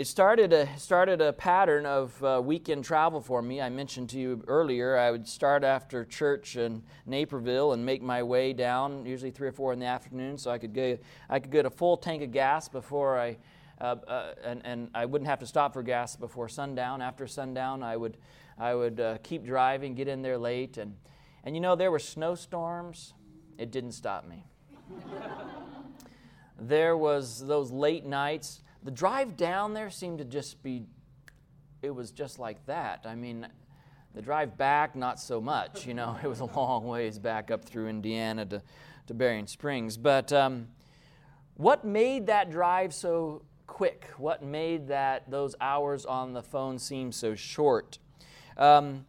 it 0.00 0.06
started 0.06 0.54
a, 0.54 0.66
started 0.78 1.20
a 1.20 1.30
pattern 1.30 1.84
of 1.84 2.24
uh, 2.24 2.40
weekend 2.42 2.82
travel 2.82 3.20
for 3.20 3.42
me. 3.42 3.60
I 3.60 3.68
mentioned 3.68 4.08
to 4.08 4.18
you 4.18 4.42
earlier, 4.48 4.96
I 4.96 5.10
would 5.10 5.28
start 5.28 5.62
after 5.62 6.06
church 6.06 6.56
in 6.56 6.82
Naperville 7.04 7.74
and 7.74 7.84
make 7.84 8.00
my 8.00 8.22
way 8.22 8.54
down, 8.54 9.04
usually 9.04 9.30
3 9.30 9.48
or 9.48 9.52
4 9.52 9.74
in 9.74 9.78
the 9.78 9.84
afternoon, 9.84 10.38
so 10.38 10.50
I 10.50 10.56
could 10.56 10.72
get, 10.72 11.02
I 11.28 11.38
could 11.38 11.50
get 11.52 11.66
a 11.66 11.70
full 11.70 11.98
tank 11.98 12.22
of 12.22 12.32
gas 12.32 12.66
before 12.66 13.18
I, 13.18 13.36
uh, 13.78 13.96
uh, 14.08 14.32
and, 14.42 14.62
and 14.64 14.88
I 14.94 15.04
wouldn't 15.04 15.28
have 15.28 15.40
to 15.40 15.46
stop 15.46 15.74
for 15.74 15.82
gas 15.82 16.16
before 16.16 16.48
sundown. 16.48 17.02
After 17.02 17.26
sundown, 17.26 17.82
I 17.82 17.98
would, 17.98 18.16
I 18.56 18.74
would 18.74 19.00
uh, 19.00 19.18
keep 19.22 19.44
driving, 19.44 19.94
get 19.94 20.08
in 20.08 20.22
there 20.22 20.38
late. 20.38 20.78
And, 20.78 20.96
and 21.44 21.54
you 21.54 21.60
know, 21.60 21.76
there 21.76 21.90
were 21.90 21.98
snowstorms. 21.98 23.12
It 23.58 23.70
didn't 23.70 23.92
stop 23.92 24.26
me. 24.26 24.46
there 26.58 26.96
was 26.96 27.46
those 27.46 27.70
late 27.70 28.06
nights. 28.06 28.62
The 28.82 28.90
drive 28.90 29.36
down 29.36 29.74
there 29.74 29.90
seemed 29.90 30.18
to 30.18 30.24
just 30.24 30.62
be, 30.62 30.86
it 31.82 31.90
was 31.90 32.10
just 32.10 32.38
like 32.38 32.64
that. 32.66 33.04
I 33.04 33.14
mean, 33.14 33.46
the 34.14 34.22
drive 34.22 34.56
back, 34.56 34.96
not 34.96 35.20
so 35.20 35.40
much. 35.40 35.86
You 35.86 35.94
know, 35.94 36.18
it 36.22 36.26
was 36.26 36.40
a 36.40 36.46
long 36.46 36.86
ways 36.86 37.18
back 37.18 37.50
up 37.50 37.64
through 37.64 37.88
Indiana 37.88 38.46
to, 38.46 38.62
to 39.06 39.14
Berrien 39.14 39.46
Springs. 39.46 39.96
But 39.96 40.32
um, 40.32 40.68
what 41.56 41.84
made 41.84 42.26
that 42.26 42.50
drive 42.50 42.94
so 42.94 43.42
quick? 43.66 44.06
What 44.16 44.42
made 44.42 44.88
that 44.88 45.30
those 45.30 45.54
hours 45.60 46.04
on 46.04 46.32
the 46.32 46.42
phone 46.42 46.78
seem 46.78 47.12
so 47.12 47.34
short? 47.34 47.98
Um, 48.56 49.06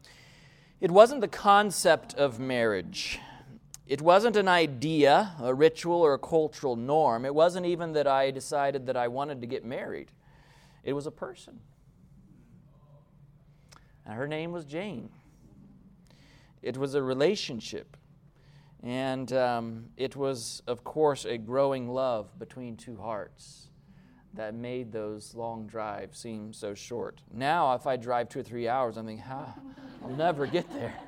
it 0.80 0.92
wasn't 0.92 1.22
the 1.22 1.28
concept 1.28 2.14
of 2.16 2.40
marriage. 2.40 3.20
It 3.92 4.02
wasn't 4.02 4.38
an 4.38 4.48
idea, 4.48 5.34
a 5.42 5.54
ritual, 5.54 6.02
or 6.02 6.14
a 6.14 6.18
cultural 6.18 6.78
norm. 6.78 7.26
It 7.26 7.36
wasn't 7.36 7.66
even 7.66 7.92
that 7.92 8.08
I 8.08 8.32
decided 8.32 8.86
that 8.86 8.96
I 8.96 9.10
wanted 9.10 9.42
to 9.42 9.48
get 9.48 9.66
married. 9.66 10.14
It 10.86 10.94
was 10.94 11.08
a 11.08 11.12
person. 11.12 11.60
And 14.06 14.16
her 14.16 14.30
name 14.30 14.54
was 14.54 14.64
Jane. 14.64 15.10
It 16.62 16.78
was 16.78 16.96
a 16.96 17.04
relationship. 17.04 17.98
And 18.82 19.34
um, 19.34 19.88
it 19.98 20.16
was, 20.16 20.64
of 20.68 20.86
course, 20.86 21.26
a 21.26 21.38
growing 21.38 21.90
love 21.90 22.40
between 22.40 22.78
two 22.78 22.96
hearts 22.96 23.68
that 24.34 24.54
made 24.54 24.92
those 24.92 25.36
long 25.36 25.68
drives 25.68 26.18
seem 26.18 26.54
so 26.54 26.74
short. 26.74 27.22
Now, 27.34 27.74
if 27.74 27.86
I 27.86 27.98
drive 27.98 28.30
two 28.30 28.40
or 28.40 28.44
three 28.44 28.68
hours, 28.68 28.98
I'm 28.98 29.06
thinking, 29.06 29.24
how? 29.24 29.54
I'll 30.04 30.16
never 30.16 30.46
get 30.48 30.72
there. 30.74 30.94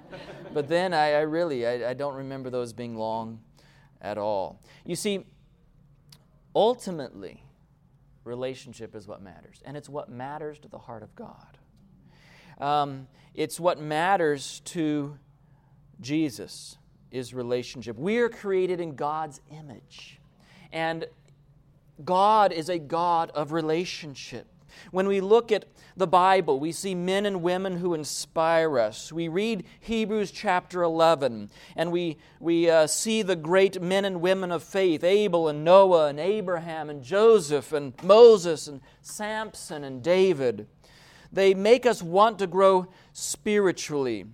But 0.53 0.67
then 0.67 0.93
I, 0.93 1.13
I 1.13 1.21
really, 1.21 1.65
I, 1.65 1.89
I 1.89 1.93
don't 1.95 2.13
remember 2.13 2.51
those 2.51 2.73
being 2.73 2.95
long 2.95 3.39
at 3.99 4.19
all. 4.19 4.61
You 4.85 4.95
see, 4.95 5.25
ultimately, 6.55 7.43
relationship 8.23 8.93
is 8.93 9.07
what 9.07 9.19
matters, 9.19 9.63
and 9.65 9.75
it's 9.75 9.89
what 9.89 10.09
matters 10.09 10.59
to 10.59 10.67
the 10.67 10.77
heart 10.77 11.01
of 11.01 11.15
God. 11.15 11.57
Um, 12.59 13.07
it's 13.33 13.59
what 13.59 13.79
matters 13.79 14.61
to 14.65 15.17
Jesus 15.99 16.77
is 17.11 17.33
relationship. 17.33 17.97
We 17.97 18.17
are 18.19 18.29
created 18.29 18.79
in 18.79 18.95
God's 18.95 19.41
image. 19.51 20.19
And 20.71 21.05
God 22.03 22.51
is 22.51 22.69
a 22.69 22.79
God 22.79 23.29
of 23.31 23.51
relationship. 23.51 24.47
When 24.91 25.07
we 25.07 25.21
look 25.21 25.51
at 25.51 25.65
the 25.95 26.07
Bible, 26.07 26.59
we 26.59 26.71
see 26.71 26.95
men 26.95 27.25
and 27.25 27.43
women 27.43 27.77
who 27.77 27.93
inspire 27.93 28.79
us. 28.79 29.11
We 29.11 29.27
read 29.27 29.65
Hebrews 29.79 30.31
chapter 30.31 30.81
11, 30.81 31.51
and 31.75 31.91
we, 31.91 32.17
we 32.39 32.69
uh, 32.69 32.87
see 32.87 33.21
the 33.21 33.35
great 33.35 33.81
men 33.81 34.05
and 34.05 34.21
women 34.21 34.51
of 34.51 34.63
faith 34.63 35.03
Abel 35.03 35.47
and 35.47 35.63
Noah 35.63 36.07
and 36.07 36.19
Abraham 36.19 36.89
and 36.89 37.03
Joseph 37.03 37.71
and 37.73 37.93
Moses 38.01 38.67
and 38.67 38.81
Samson 39.01 39.83
and 39.83 40.01
David. 40.01 40.67
They 41.31 41.53
make 41.53 41.85
us 41.85 42.01
want 42.01 42.39
to 42.39 42.47
grow 42.47 42.87
spiritually. 43.13 44.25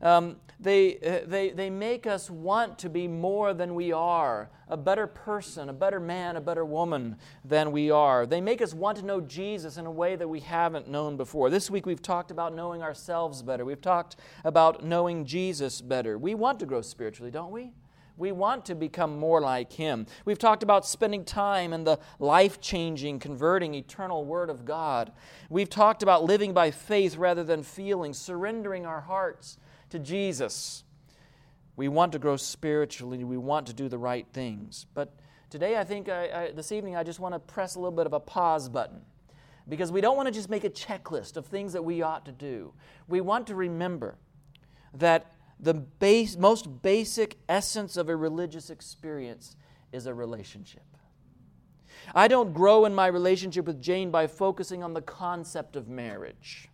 Um, 0.00 0.36
they, 0.60 0.98
uh, 0.98 1.20
they, 1.26 1.50
they 1.50 1.70
make 1.70 2.06
us 2.06 2.28
want 2.28 2.78
to 2.80 2.88
be 2.88 3.06
more 3.06 3.54
than 3.54 3.76
we 3.76 3.92
are, 3.92 4.50
a 4.66 4.76
better 4.76 5.06
person, 5.06 5.68
a 5.68 5.72
better 5.72 6.00
man, 6.00 6.34
a 6.34 6.40
better 6.40 6.64
woman 6.64 7.16
than 7.44 7.70
we 7.70 7.92
are. 7.92 8.26
They 8.26 8.40
make 8.40 8.60
us 8.60 8.74
want 8.74 8.98
to 8.98 9.06
know 9.06 9.20
Jesus 9.20 9.76
in 9.76 9.86
a 9.86 9.90
way 9.90 10.16
that 10.16 10.26
we 10.26 10.40
haven't 10.40 10.88
known 10.88 11.16
before. 11.16 11.48
This 11.48 11.70
week 11.70 11.86
we've 11.86 12.02
talked 12.02 12.32
about 12.32 12.54
knowing 12.54 12.82
ourselves 12.82 13.42
better. 13.42 13.64
We've 13.64 13.80
talked 13.80 14.16
about 14.44 14.84
knowing 14.84 15.24
Jesus 15.26 15.80
better. 15.80 16.18
We 16.18 16.34
want 16.34 16.58
to 16.58 16.66
grow 16.66 16.82
spiritually, 16.82 17.30
don't 17.30 17.52
we? 17.52 17.72
We 18.16 18.32
want 18.32 18.64
to 18.66 18.74
become 18.74 19.16
more 19.16 19.40
like 19.40 19.72
Him. 19.72 20.06
We've 20.24 20.40
talked 20.40 20.64
about 20.64 20.84
spending 20.84 21.24
time 21.24 21.72
in 21.72 21.84
the 21.84 22.00
life 22.18 22.60
changing, 22.60 23.20
converting, 23.20 23.74
eternal 23.74 24.24
Word 24.24 24.50
of 24.50 24.64
God. 24.64 25.12
We've 25.48 25.70
talked 25.70 26.02
about 26.02 26.24
living 26.24 26.52
by 26.52 26.72
faith 26.72 27.16
rather 27.16 27.44
than 27.44 27.62
feeling, 27.62 28.12
surrendering 28.12 28.86
our 28.86 29.02
hearts 29.02 29.56
to 29.90 29.98
Jesus. 29.98 30.84
We 31.76 31.88
want 31.88 32.12
to 32.12 32.18
grow 32.18 32.36
spiritually. 32.36 33.24
We 33.24 33.36
want 33.36 33.66
to 33.68 33.72
do 33.72 33.88
the 33.88 33.98
right 33.98 34.26
things. 34.32 34.86
But 34.94 35.14
today, 35.50 35.76
I 35.76 35.84
think 35.84 36.08
I, 36.08 36.46
I, 36.46 36.52
this 36.52 36.72
evening, 36.72 36.96
I 36.96 37.04
just 37.04 37.20
want 37.20 37.34
to 37.34 37.38
press 37.38 37.74
a 37.74 37.78
little 37.78 37.96
bit 37.96 38.06
of 38.06 38.12
a 38.12 38.20
pause 38.20 38.68
button 38.68 39.00
because 39.68 39.92
we 39.92 40.00
don't 40.00 40.16
want 40.16 40.26
to 40.26 40.32
just 40.32 40.48
make 40.48 40.64
a 40.64 40.70
checklist 40.70 41.36
of 41.36 41.46
things 41.46 41.72
that 41.74 41.84
we 41.84 42.02
ought 42.02 42.24
to 42.24 42.32
do. 42.32 42.72
We 43.06 43.20
want 43.20 43.46
to 43.48 43.54
remember 43.54 44.16
that 44.94 45.32
the 45.60 45.74
base, 45.74 46.36
most 46.36 46.82
basic 46.82 47.36
essence 47.48 47.96
of 47.96 48.08
a 48.08 48.16
religious 48.16 48.70
experience 48.70 49.56
is 49.92 50.06
a 50.06 50.14
relationship. 50.14 50.82
I 52.14 52.28
don't 52.28 52.54
grow 52.54 52.84
in 52.84 52.94
my 52.94 53.06
relationship 53.06 53.66
with 53.66 53.82
Jane 53.82 54.10
by 54.10 54.26
focusing 54.26 54.82
on 54.82 54.94
the 54.94 55.02
concept 55.02 55.76
of 55.76 55.88
marriage. 55.88 56.68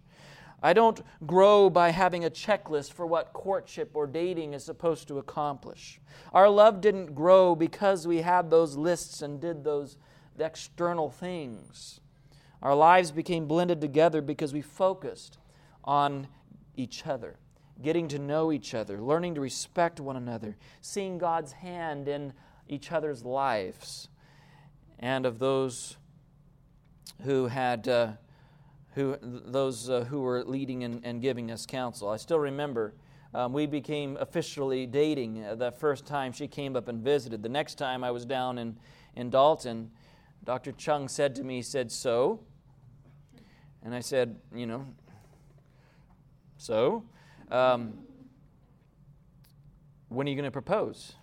I 0.64 0.73
don't 0.73 1.02
grow 1.26 1.68
by 1.68 1.90
having 1.90 2.25
a 2.25 2.30
checklist 2.30 2.94
for 2.94 3.06
what 3.06 3.35
courtship 3.35 3.90
or 3.92 4.06
dating 4.06 4.54
is 4.54 4.64
supposed 4.64 5.09
to 5.09 5.18
accomplish. 5.18 6.00
Our 6.33 6.49
love 6.49 6.80
didn't 6.80 7.14
grow 7.14 7.54
because 7.54 8.06
we 8.06 8.23
had 8.23 8.49
those 8.49 8.75
lists 8.75 9.21
and 9.21 9.38
did 9.38 9.62
those 9.62 9.99
external 10.38 11.11
things. 11.11 12.00
Our 12.62 12.75
lives 12.75 13.11
became 13.11 13.47
blended 13.47 13.83
together 13.83 14.23
because 14.23 14.54
we 14.54 14.62
focused 14.62 15.37
on 15.85 16.28
each 16.76 17.06
other, 17.06 17.37
getting 17.83 18.09
to 18.09 18.18
know 18.18 18.50
each 18.50 18.73
other, 18.73 19.02
learning 19.02 19.35
to 19.35 19.42
respect 19.42 20.00
one 20.00 20.16
another, 20.16 20.56
seeing 20.80 21.18
God's 21.18 21.52
hand 21.52 22.09
in 22.09 22.33
each 22.71 22.90
other's 22.90 23.23
lives, 23.23 24.09
and 24.99 25.26
of 25.26 25.38
those 25.40 25.99
who 27.23 27.49
had. 27.49 27.87
Uh, 27.87 28.12
who, 28.94 29.16
those 29.20 29.90
uh, 29.90 30.04
who 30.04 30.20
were 30.20 30.44
leading 30.44 30.84
and, 30.84 31.00
and, 31.04 31.20
giving 31.20 31.50
us 31.50 31.66
counsel. 31.66 32.08
I 32.08 32.16
still 32.16 32.38
remember 32.38 32.94
um, 33.34 33.52
we 33.52 33.66
became 33.66 34.16
officially 34.20 34.86
dating 34.86 35.44
uh, 35.44 35.56
the 35.56 35.72
first 35.72 36.06
time 36.06 36.32
she 36.32 36.46
came 36.46 36.76
up 36.76 36.86
and 36.86 37.02
visited. 37.02 37.42
The 37.42 37.48
next 37.48 37.74
time 37.74 38.04
I 38.04 38.12
was 38.12 38.24
down 38.24 38.58
in, 38.58 38.76
in 39.16 39.30
Dalton, 39.30 39.90
Dr. 40.44 40.72
Chung 40.72 41.08
said 41.08 41.34
to 41.36 41.44
me, 41.44 41.56
he 41.56 41.62
said, 41.62 41.90
So? 41.90 42.40
And 43.82 43.94
I 43.94 44.00
said, 44.00 44.36
You 44.54 44.66
know, 44.66 44.86
so? 46.56 47.04
Um, 47.50 47.94
when 50.08 50.26
are 50.26 50.30
you 50.30 50.36
going 50.36 50.44
to 50.44 50.50
propose? 50.52 51.14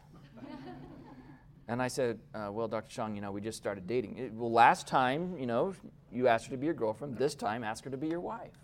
And 1.70 1.82
I 1.82 1.88
said, 1.88 2.20
uh, 2.36 2.50
Well, 2.52 2.68
Dr. 2.68 2.90
Chung, 2.90 3.16
you 3.16 3.22
know, 3.22 3.32
we 3.32 3.40
just 3.40 3.58
started 3.58 3.88
dating. 3.88 4.18
It, 4.18 4.34
well, 4.34 4.52
last 4.52 4.88
time, 4.88 5.38
you 5.38 5.46
know, 5.46 5.74
you 6.12 6.28
asked 6.28 6.46
her 6.46 6.52
to 6.52 6.58
be 6.58 6.66
your 6.66 6.76
girlfriend. 6.76 7.18
This 7.18 7.36
time, 7.36 7.64
ask 7.64 7.84
her 7.84 7.90
to 7.90 7.98
be 7.98 8.08
your 8.08 8.20
wife. 8.20 8.58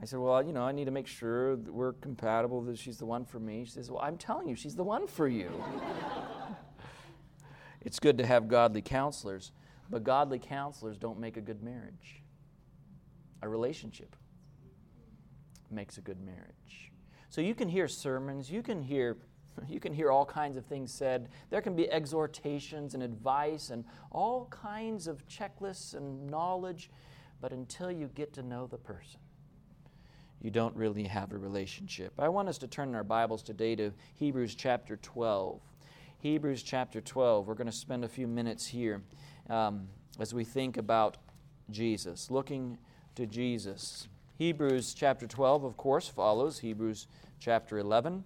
I 0.00 0.06
said, 0.06 0.18
Well, 0.18 0.42
you 0.42 0.52
know, 0.52 0.62
I 0.62 0.72
need 0.72 0.86
to 0.86 0.90
make 0.90 1.06
sure 1.06 1.56
that 1.56 1.72
we're 1.72 1.92
compatible, 1.94 2.62
that 2.62 2.78
she's 2.78 2.96
the 2.96 3.04
one 3.04 3.24
for 3.24 3.38
me. 3.38 3.64
She 3.64 3.72
says, 3.72 3.90
Well, 3.90 4.00
I'm 4.00 4.16
telling 4.16 4.48
you, 4.48 4.56
she's 4.56 4.74
the 4.74 4.84
one 4.84 5.06
for 5.06 5.28
you. 5.28 5.50
it's 7.82 7.98
good 7.98 8.16
to 8.18 8.26
have 8.26 8.48
godly 8.48 8.80
counselors, 8.80 9.52
but 9.90 10.02
godly 10.02 10.38
counselors 10.38 10.96
don't 10.96 11.18
make 11.18 11.36
a 11.36 11.40
good 11.42 11.62
marriage. 11.62 12.22
A 13.42 13.48
relationship 13.48 14.16
makes 15.70 15.98
a 15.98 16.00
good 16.00 16.20
marriage. 16.20 16.92
So 17.28 17.40
you 17.40 17.54
can 17.54 17.68
hear 17.68 17.86
sermons, 17.86 18.50
you 18.50 18.62
can 18.62 18.82
hear 18.82 19.18
you 19.68 19.80
can 19.80 19.92
hear 19.92 20.10
all 20.10 20.24
kinds 20.24 20.56
of 20.56 20.64
things 20.64 20.92
said. 20.92 21.28
There 21.50 21.60
can 21.60 21.74
be 21.74 21.90
exhortations 21.90 22.94
and 22.94 23.02
advice 23.02 23.70
and 23.70 23.84
all 24.10 24.46
kinds 24.46 25.06
of 25.06 25.26
checklists 25.26 25.94
and 25.94 26.30
knowledge, 26.30 26.90
but 27.40 27.52
until 27.52 27.90
you 27.90 28.10
get 28.14 28.32
to 28.34 28.42
know 28.42 28.66
the 28.66 28.78
person, 28.78 29.20
you 30.40 30.50
don't 30.50 30.74
really 30.74 31.04
have 31.04 31.32
a 31.32 31.38
relationship. 31.38 32.12
I 32.18 32.28
want 32.28 32.48
us 32.48 32.58
to 32.58 32.66
turn 32.66 32.88
in 32.88 32.94
our 32.94 33.04
Bibles 33.04 33.42
today 33.42 33.74
to 33.76 33.92
Hebrews 34.14 34.54
chapter 34.54 34.96
12. 34.96 35.60
Hebrews 36.20 36.62
chapter 36.62 37.00
12. 37.00 37.46
We're 37.46 37.54
going 37.54 37.66
to 37.66 37.72
spend 37.72 38.04
a 38.04 38.08
few 38.08 38.26
minutes 38.26 38.66
here 38.66 39.02
um, 39.48 39.88
as 40.18 40.34
we 40.34 40.44
think 40.44 40.76
about 40.76 41.16
Jesus, 41.70 42.30
looking 42.30 42.78
to 43.14 43.26
Jesus. 43.26 44.08
Hebrews 44.38 44.94
chapter 44.94 45.26
12, 45.26 45.64
of 45.64 45.76
course, 45.76 46.08
follows 46.08 46.58
Hebrews 46.58 47.06
chapter 47.38 47.78
11. 47.78 48.24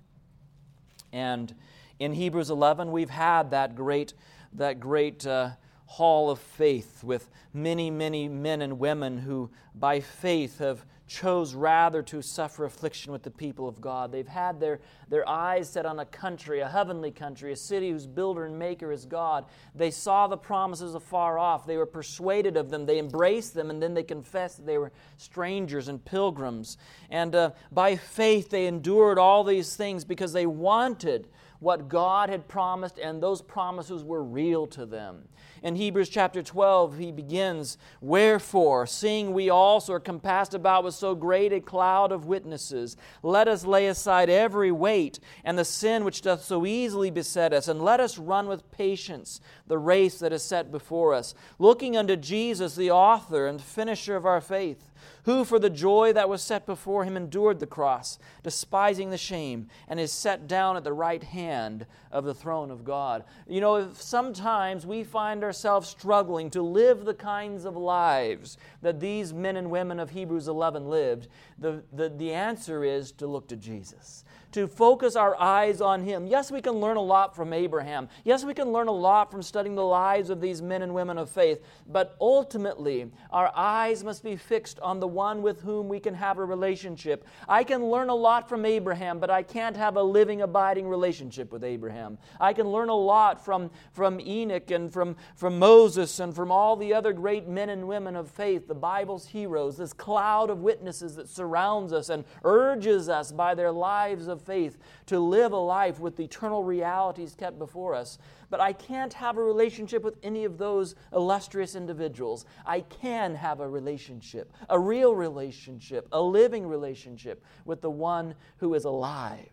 And 1.14 1.54
in 2.00 2.12
Hebrews 2.12 2.50
11, 2.50 2.90
we've 2.90 3.08
had 3.08 3.52
that 3.52 3.76
great, 3.76 4.14
that 4.52 4.80
great 4.80 5.24
uh, 5.24 5.50
hall 5.86 6.28
of 6.28 6.40
faith 6.40 7.04
with 7.04 7.30
many, 7.52 7.88
many 7.88 8.28
men 8.28 8.60
and 8.60 8.80
women 8.80 9.18
who, 9.18 9.48
by 9.76 10.00
faith, 10.00 10.58
have 10.58 10.84
chose 11.06 11.54
rather 11.54 12.02
to 12.02 12.22
suffer 12.22 12.64
affliction 12.64 13.12
with 13.12 13.22
the 13.22 13.30
people 13.30 13.68
of 13.68 13.80
God. 13.80 14.10
They've 14.10 14.26
had 14.26 14.58
their, 14.58 14.80
their 15.08 15.28
eyes 15.28 15.68
set 15.68 15.84
on 15.84 15.98
a 15.98 16.06
country, 16.06 16.60
a 16.60 16.68
heavenly 16.68 17.10
country, 17.10 17.52
a 17.52 17.56
city 17.56 17.90
whose 17.90 18.06
builder 18.06 18.46
and 18.46 18.58
maker 18.58 18.90
is 18.90 19.04
God. 19.04 19.44
They 19.74 19.90
saw 19.90 20.26
the 20.26 20.36
promises 20.36 20.94
afar 20.94 21.38
off. 21.38 21.66
They 21.66 21.76
were 21.76 21.86
persuaded 21.86 22.56
of 22.56 22.70
them. 22.70 22.86
They 22.86 22.98
embraced 22.98 23.54
them, 23.54 23.70
and 23.70 23.82
then 23.82 23.92
they 23.92 24.02
confessed 24.02 24.58
that 24.58 24.66
they 24.66 24.78
were 24.78 24.92
strangers 25.18 25.88
and 25.88 26.02
pilgrims. 26.02 26.78
And 27.10 27.34
uh, 27.34 27.50
by 27.70 27.96
faith, 27.96 28.48
they 28.48 28.66
endured 28.66 29.18
all 29.18 29.44
these 29.44 29.76
things 29.76 30.04
because 30.04 30.32
they 30.32 30.46
wanted 30.46 31.28
what 31.60 31.88
God 31.88 32.28
had 32.28 32.48
promised, 32.48 32.98
and 32.98 33.22
those 33.22 33.42
promises 33.42 34.04
were 34.04 34.22
real 34.22 34.66
to 34.68 34.86
them. 34.86 35.28
In 35.64 35.76
Hebrews 35.76 36.10
chapter 36.10 36.42
12, 36.42 36.98
he 36.98 37.10
begins, 37.10 37.78
Wherefore, 38.02 38.86
seeing 38.86 39.32
we 39.32 39.48
also 39.48 39.94
are 39.94 40.00
compassed 40.00 40.52
about 40.52 40.84
with 40.84 40.92
so 40.92 41.14
great 41.14 41.54
a 41.54 41.60
cloud 41.60 42.12
of 42.12 42.26
witnesses, 42.26 42.98
let 43.22 43.48
us 43.48 43.64
lay 43.64 43.86
aside 43.86 44.28
every 44.28 44.70
weight 44.70 45.20
and 45.42 45.58
the 45.58 45.64
sin 45.64 46.04
which 46.04 46.20
doth 46.20 46.44
so 46.44 46.66
easily 46.66 47.10
beset 47.10 47.54
us, 47.54 47.66
and 47.66 47.80
let 47.80 47.98
us 47.98 48.18
run 48.18 48.46
with 48.46 48.70
patience 48.72 49.40
the 49.66 49.78
race 49.78 50.18
that 50.18 50.34
is 50.34 50.42
set 50.42 50.70
before 50.70 51.14
us, 51.14 51.34
looking 51.58 51.96
unto 51.96 52.14
Jesus, 52.14 52.76
the 52.76 52.90
author 52.90 53.46
and 53.46 53.58
finisher 53.58 54.16
of 54.16 54.26
our 54.26 54.42
faith 54.42 54.90
who 55.24 55.44
for 55.44 55.58
the 55.58 55.70
joy 55.70 56.12
that 56.12 56.28
was 56.28 56.42
set 56.42 56.66
before 56.66 57.04
him 57.04 57.16
endured 57.16 57.58
the 57.58 57.66
cross, 57.66 58.18
despising 58.42 59.10
the 59.10 59.18
shame, 59.18 59.68
and 59.88 59.98
is 59.98 60.12
set 60.12 60.46
down 60.46 60.76
at 60.76 60.84
the 60.84 60.92
right 60.92 61.22
hand 61.22 61.86
of 62.10 62.24
the 62.24 62.34
throne 62.34 62.70
of 62.70 62.84
God. 62.84 63.24
You 63.48 63.60
know, 63.60 63.90
sometimes 63.94 64.86
we 64.86 65.02
find 65.02 65.42
ourselves 65.42 65.53
struggling 65.86 66.50
to 66.50 66.62
live 66.62 67.04
the 67.04 67.14
kinds 67.14 67.64
of 67.64 67.76
lives 67.76 68.58
that 68.82 69.00
these 69.00 69.32
men 69.32 69.56
and 69.56 69.70
women 69.70 70.00
of 70.00 70.10
Hebrews 70.10 70.48
11 70.48 70.88
lived, 70.88 71.28
the, 71.58 71.82
the, 71.92 72.08
the 72.08 72.32
answer 72.32 72.84
is 72.84 73.12
to 73.12 73.26
look 73.26 73.48
to 73.48 73.56
Jesus 73.56 74.23
to 74.54 74.68
focus 74.68 75.16
our 75.16 75.38
eyes 75.40 75.80
on 75.80 76.04
Him. 76.04 76.28
Yes, 76.28 76.52
we 76.52 76.62
can 76.62 76.74
learn 76.74 76.96
a 76.96 77.02
lot 77.02 77.34
from 77.34 77.52
Abraham. 77.52 78.08
Yes, 78.22 78.44
we 78.44 78.54
can 78.54 78.70
learn 78.70 78.86
a 78.86 78.92
lot 78.92 79.28
from 79.28 79.42
studying 79.42 79.74
the 79.74 79.82
lives 79.82 80.30
of 80.30 80.40
these 80.40 80.62
men 80.62 80.82
and 80.82 80.94
women 80.94 81.18
of 81.18 81.28
faith. 81.28 81.60
But 81.88 82.14
ultimately, 82.20 83.10
our 83.30 83.50
eyes 83.56 84.04
must 84.04 84.22
be 84.22 84.36
fixed 84.36 84.78
on 84.78 85.00
the 85.00 85.08
one 85.08 85.42
with 85.42 85.60
whom 85.62 85.88
we 85.88 85.98
can 85.98 86.14
have 86.14 86.38
a 86.38 86.44
relationship. 86.44 87.26
I 87.48 87.64
can 87.64 87.84
learn 87.84 88.10
a 88.10 88.14
lot 88.14 88.48
from 88.48 88.64
Abraham, 88.64 89.18
but 89.18 89.28
I 89.28 89.42
can't 89.42 89.76
have 89.76 89.96
a 89.96 90.02
living, 90.02 90.42
abiding 90.42 90.86
relationship 90.86 91.50
with 91.50 91.64
Abraham. 91.64 92.16
I 92.40 92.52
can 92.52 92.68
learn 92.68 92.90
a 92.90 92.94
lot 92.94 93.44
from, 93.44 93.72
from 93.92 94.20
Enoch 94.20 94.70
and 94.70 94.92
from, 94.92 95.16
from 95.34 95.58
Moses 95.58 96.20
and 96.20 96.32
from 96.32 96.52
all 96.52 96.76
the 96.76 96.94
other 96.94 97.12
great 97.12 97.48
men 97.48 97.70
and 97.70 97.88
women 97.88 98.14
of 98.14 98.30
faith, 98.30 98.68
the 98.68 98.74
Bible's 98.74 99.26
heroes, 99.26 99.76
this 99.78 99.92
cloud 99.92 100.48
of 100.48 100.60
witnesses 100.60 101.16
that 101.16 101.28
surrounds 101.28 101.92
us 101.92 102.08
and 102.08 102.24
urges 102.44 103.08
us 103.08 103.32
by 103.32 103.56
their 103.56 103.72
lives 103.72 104.28
of 104.28 104.43
faith 104.44 104.78
to 105.06 105.18
live 105.18 105.52
a 105.52 105.56
life 105.56 105.98
with 106.00 106.16
the 106.16 106.24
eternal 106.24 106.62
realities 106.62 107.34
kept 107.34 107.58
before 107.58 107.94
us. 107.94 108.18
But 108.50 108.60
I 108.60 108.72
can't 108.72 109.12
have 109.14 109.36
a 109.36 109.42
relationship 109.42 110.02
with 110.02 110.16
any 110.22 110.44
of 110.44 110.58
those 110.58 110.94
illustrious 111.12 111.74
individuals. 111.74 112.46
I 112.66 112.80
can 112.80 113.34
have 113.34 113.60
a 113.60 113.68
relationship, 113.68 114.52
a 114.68 114.78
real 114.78 115.14
relationship, 115.14 116.08
a 116.12 116.20
living 116.20 116.66
relationship 116.66 117.42
with 117.64 117.80
the 117.80 117.90
one 117.90 118.34
who 118.58 118.74
is 118.74 118.84
alive, 118.84 119.50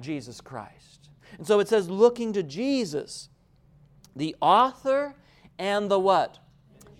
Jesus 0.00 0.40
Christ. 0.40 1.10
And 1.38 1.46
so 1.46 1.60
it 1.60 1.68
says, 1.68 1.88
looking 1.88 2.32
to 2.34 2.42
Jesus, 2.42 3.28
the 4.14 4.36
author 4.40 5.14
and 5.58 5.90
the 5.90 5.98
what? 5.98 6.38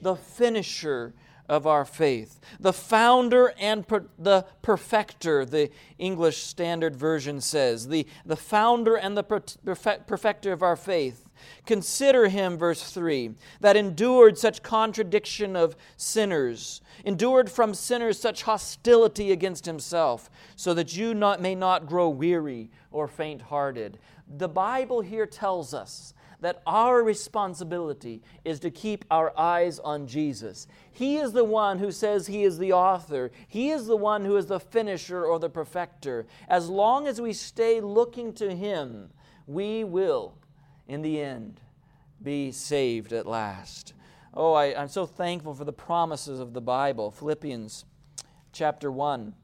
The 0.02 0.16
finisher 0.16 1.14
of 1.48 1.66
our 1.66 1.84
faith. 1.84 2.40
The 2.60 2.72
founder 2.72 3.52
and 3.58 3.86
per, 3.86 4.06
the 4.18 4.46
perfecter, 4.62 5.44
the 5.44 5.70
English 5.98 6.38
Standard 6.38 6.96
Version 6.96 7.40
says. 7.40 7.88
The, 7.88 8.06
the 8.24 8.36
founder 8.36 8.96
and 8.96 9.16
the 9.16 9.22
perfect, 9.22 10.06
perfecter 10.06 10.52
of 10.52 10.62
our 10.62 10.76
faith. 10.76 11.26
Consider 11.66 12.28
him, 12.28 12.56
verse 12.56 12.90
3, 12.90 13.34
that 13.60 13.76
endured 13.76 14.38
such 14.38 14.62
contradiction 14.62 15.54
of 15.54 15.76
sinners, 15.96 16.80
endured 17.04 17.50
from 17.50 17.74
sinners 17.74 18.18
such 18.18 18.42
hostility 18.42 19.32
against 19.32 19.66
himself, 19.66 20.30
so 20.56 20.72
that 20.74 20.96
you 20.96 21.14
not, 21.14 21.40
may 21.40 21.54
not 21.54 21.86
grow 21.86 22.08
weary 22.08 22.70
or 22.90 23.06
faint 23.06 23.42
hearted. 23.42 23.98
The 24.28 24.48
Bible 24.48 25.02
here 25.02 25.26
tells 25.26 25.74
us 25.74 26.14
that 26.40 26.62
our 26.66 27.02
responsibility 27.02 28.22
is 28.44 28.60
to 28.60 28.70
keep 28.70 29.04
our 29.10 29.36
eyes 29.38 29.78
on 29.78 30.06
Jesus. 30.06 30.66
He 30.92 31.16
is 31.16 31.32
the 31.32 31.44
one 31.44 31.78
who 31.78 31.90
says 31.90 32.26
He 32.26 32.44
is 32.44 32.58
the 32.58 32.72
author, 32.72 33.30
He 33.48 33.70
is 33.70 33.86
the 33.86 33.96
one 33.96 34.24
who 34.24 34.36
is 34.36 34.46
the 34.46 34.60
finisher 34.60 35.24
or 35.24 35.38
the 35.38 35.50
perfecter. 35.50 36.26
As 36.48 36.68
long 36.68 37.06
as 37.06 37.20
we 37.20 37.32
stay 37.32 37.80
looking 37.80 38.32
to 38.34 38.54
Him, 38.54 39.10
we 39.46 39.84
will, 39.84 40.34
in 40.88 41.02
the 41.02 41.20
end, 41.20 41.60
be 42.22 42.52
saved 42.52 43.12
at 43.12 43.26
last. 43.26 43.94
Oh, 44.34 44.52
I, 44.52 44.66
am 44.66 44.88
so 44.88 45.06
thankful 45.06 45.54
for 45.54 45.64
the 45.64 45.72
promises 45.72 46.40
of 46.40 46.52
the 46.52 46.60
Bible. 46.60 47.10
Philippians 47.10 47.84
chapter 48.52 48.90
1. 48.90 49.34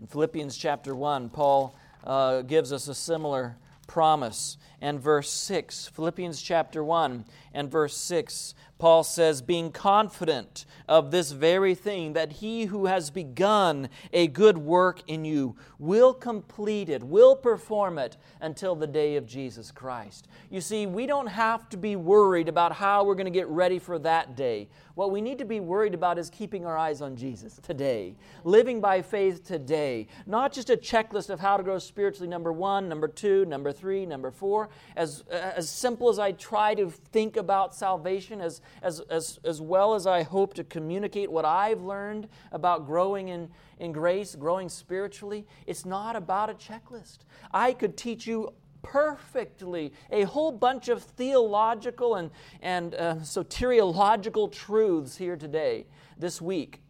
In 0.00 0.06
Philippians 0.08 0.56
chapter 0.56 0.96
1, 0.96 1.28
Paul 1.28 1.76
uh, 2.04 2.42
gives 2.42 2.72
us 2.72 2.88
a 2.88 2.94
similar 2.94 3.56
promise. 3.86 4.56
And 4.82 5.00
verse 5.00 5.30
6, 5.30 5.86
Philippians 5.94 6.42
chapter 6.42 6.82
1 6.82 7.24
and 7.54 7.70
verse 7.70 7.96
6, 7.96 8.54
Paul 8.80 9.04
says, 9.04 9.42
being 9.42 9.70
confident 9.70 10.66
of 10.88 11.12
this 11.12 11.30
very 11.30 11.76
thing, 11.76 12.14
that 12.14 12.32
he 12.32 12.64
who 12.64 12.86
has 12.86 13.08
begun 13.08 13.88
a 14.12 14.26
good 14.26 14.58
work 14.58 15.02
in 15.06 15.24
you 15.24 15.54
will 15.78 16.12
complete 16.12 16.88
it, 16.88 17.04
will 17.04 17.36
perform 17.36 17.96
it 17.96 18.16
until 18.40 18.74
the 18.74 18.88
day 18.88 19.14
of 19.14 19.24
Jesus 19.24 19.70
Christ. 19.70 20.26
You 20.50 20.60
see, 20.60 20.86
we 20.86 21.06
don't 21.06 21.28
have 21.28 21.68
to 21.68 21.76
be 21.76 21.94
worried 21.94 22.48
about 22.48 22.72
how 22.72 23.04
we're 23.04 23.14
going 23.14 23.26
to 23.26 23.30
get 23.30 23.46
ready 23.46 23.78
for 23.78 24.00
that 24.00 24.34
day. 24.34 24.68
What 24.96 25.12
we 25.12 25.20
need 25.20 25.38
to 25.38 25.44
be 25.44 25.60
worried 25.60 25.94
about 25.94 26.18
is 26.18 26.28
keeping 26.28 26.66
our 26.66 26.76
eyes 26.76 27.00
on 27.00 27.14
Jesus 27.14 27.60
today, 27.62 28.16
living 28.42 28.80
by 28.80 29.00
faith 29.00 29.44
today. 29.44 30.08
Not 30.26 30.52
just 30.52 30.70
a 30.70 30.76
checklist 30.76 31.30
of 31.30 31.38
how 31.38 31.56
to 31.56 31.62
grow 31.62 31.78
spiritually, 31.78 32.28
number 32.28 32.52
one, 32.52 32.88
number 32.88 33.06
two, 33.06 33.44
number 33.44 33.70
three, 33.70 34.04
number 34.04 34.32
four. 34.32 34.70
As, 34.96 35.22
as 35.30 35.68
simple 35.68 36.08
as 36.08 36.18
I 36.18 36.32
try 36.32 36.74
to 36.74 36.90
think 36.90 37.36
about 37.36 37.74
salvation, 37.74 38.40
as, 38.40 38.60
as, 38.82 39.00
as, 39.10 39.38
as 39.44 39.60
well 39.60 39.94
as 39.94 40.06
I 40.06 40.22
hope 40.22 40.54
to 40.54 40.64
communicate 40.64 41.30
what 41.30 41.44
I've 41.44 41.82
learned 41.82 42.28
about 42.50 42.86
growing 42.86 43.28
in, 43.28 43.48
in 43.78 43.92
grace, 43.92 44.34
growing 44.34 44.68
spiritually, 44.68 45.46
it's 45.66 45.84
not 45.84 46.16
about 46.16 46.50
a 46.50 46.54
checklist. 46.54 47.18
I 47.52 47.72
could 47.72 47.96
teach 47.96 48.26
you 48.26 48.52
perfectly 48.82 49.92
a 50.10 50.22
whole 50.24 50.52
bunch 50.52 50.88
of 50.88 51.02
theological 51.02 52.16
and, 52.16 52.30
and 52.60 52.94
uh, 52.94 53.14
soteriological 53.16 54.50
truths 54.50 55.16
here 55.16 55.36
today, 55.36 55.86
this 56.18 56.40
week. 56.40 56.82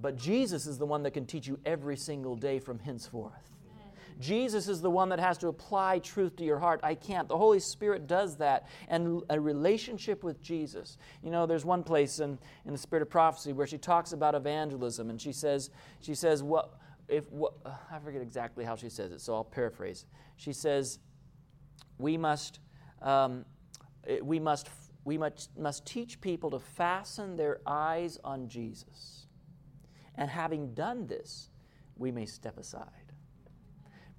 But 0.00 0.16
Jesus 0.16 0.66
is 0.66 0.78
the 0.78 0.86
one 0.86 1.02
that 1.04 1.12
can 1.12 1.26
teach 1.26 1.46
you 1.46 1.60
every 1.64 1.96
single 1.96 2.34
day 2.34 2.58
from 2.58 2.78
henceforth. 2.78 3.51
Jesus 4.20 4.68
is 4.68 4.80
the 4.80 4.90
one 4.90 5.08
that 5.10 5.20
has 5.20 5.38
to 5.38 5.48
apply 5.48 5.98
truth 5.98 6.36
to 6.36 6.44
your 6.44 6.58
heart. 6.58 6.80
I 6.82 6.94
can't. 6.94 7.28
The 7.28 7.38
Holy 7.38 7.60
Spirit 7.60 8.06
does 8.06 8.36
that. 8.36 8.68
And 8.88 9.22
a 9.30 9.40
relationship 9.40 10.22
with 10.22 10.40
Jesus. 10.42 10.98
You 11.22 11.30
know, 11.30 11.46
there's 11.46 11.64
one 11.64 11.82
place 11.82 12.20
in, 12.20 12.38
in 12.64 12.72
the 12.72 12.78
Spirit 12.78 13.02
of 13.02 13.10
Prophecy 13.10 13.52
where 13.52 13.66
she 13.66 13.78
talks 13.78 14.12
about 14.12 14.34
evangelism, 14.34 15.10
and 15.10 15.20
she 15.20 15.32
says, 15.32 15.70
she 16.00 16.14
says, 16.14 16.42
what 16.42 16.78
if 17.08 17.30
what, 17.30 17.54
I 17.64 17.98
forget 17.98 18.22
exactly 18.22 18.64
how 18.64 18.76
she 18.76 18.88
says 18.88 19.12
it, 19.12 19.20
so 19.20 19.34
I'll 19.34 19.44
paraphrase. 19.44 20.06
She 20.36 20.52
says, 20.52 20.98
we 21.98 22.16
must, 22.16 22.60
um, 23.02 23.44
we 24.22 24.38
must, 24.38 24.70
we 25.04 25.18
must, 25.18 25.50
must 25.58 25.84
teach 25.84 26.20
people 26.20 26.50
to 26.50 26.58
fasten 26.58 27.36
their 27.36 27.60
eyes 27.66 28.18
on 28.24 28.48
Jesus. 28.48 29.26
And 30.14 30.30
having 30.30 30.74
done 30.74 31.06
this, 31.06 31.50
we 31.96 32.10
may 32.10 32.26
step 32.26 32.58
aside 32.58 33.01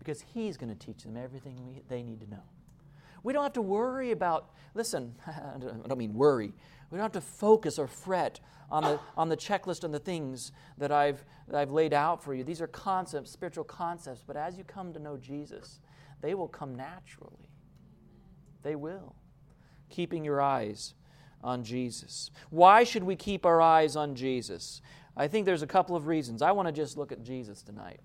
because 0.03 0.23
He's 0.33 0.57
going 0.57 0.75
to 0.75 0.85
teach 0.85 1.03
them 1.03 1.15
everything 1.17 1.65
we, 1.65 1.81
they 1.87 2.03
need 2.03 2.19
to 2.21 2.29
know. 2.29 2.43
We 3.23 3.31
don't 3.31 3.43
have 3.43 3.53
to 3.53 3.61
worry 3.61 4.11
about, 4.11 4.49
listen, 4.73 5.15
I 5.27 5.57
don't 5.57 5.97
mean 5.97 6.13
worry. 6.13 6.53
We 6.91 6.97
don't 6.97 7.03
have 7.03 7.13
to 7.13 7.21
focus 7.21 7.79
or 7.79 7.87
fret 7.87 8.39
on 8.69 8.83
the, 8.83 8.99
on 9.15 9.29
the 9.29 9.37
checklist 9.37 9.83
and 9.83 9.93
the 9.93 9.99
things 9.99 10.51
that 10.77 10.91
I've, 10.91 11.23
that 11.47 11.55
I've 11.55 11.71
laid 11.71 11.93
out 11.93 12.23
for 12.23 12.33
you. 12.33 12.43
These 12.43 12.61
are 12.61 12.67
concepts, 12.67 13.31
spiritual 13.31 13.63
concepts, 13.63 14.23
but 14.25 14.35
as 14.35 14.57
you 14.57 14.63
come 14.63 14.93
to 14.93 14.99
know 14.99 15.17
Jesus, 15.17 15.79
they 16.21 16.33
will 16.33 16.47
come 16.47 16.75
naturally. 16.75 17.49
They 18.61 18.75
will. 18.75 19.15
Keeping 19.89 20.25
your 20.25 20.41
eyes 20.41 20.93
on 21.43 21.63
Jesus. 21.63 22.31
Why 22.49 22.83
should 22.83 23.03
we 23.03 23.15
keep 23.15 23.45
our 23.45 23.61
eyes 23.61 23.95
on 23.95 24.15
Jesus? 24.15 24.81
I 25.15 25.27
think 25.27 25.45
there's 25.45 25.61
a 25.61 25.67
couple 25.67 25.95
of 25.95 26.07
reasons. 26.07 26.41
I 26.41 26.51
want 26.51 26.67
to 26.67 26.71
just 26.71 26.97
look 26.97 27.11
at 27.11 27.23
Jesus 27.23 27.61
tonight. 27.61 27.99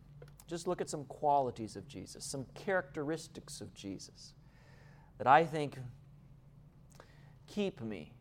Just 0.48 0.66
look 0.66 0.80
at 0.80 0.88
some 0.88 1.04
qualities 1.04 1.76
of 1.76 1.86
Jesus, 1.86 2.24
some 2.24 2.46
characteristics 2.54 3.60
of 3.60 3.72
Jesus 3.74 4.32
that 5.18 5.26
I 5.26 5.44
think 5.44 5.78
keep 7.46 7.80
me 7.82 8.14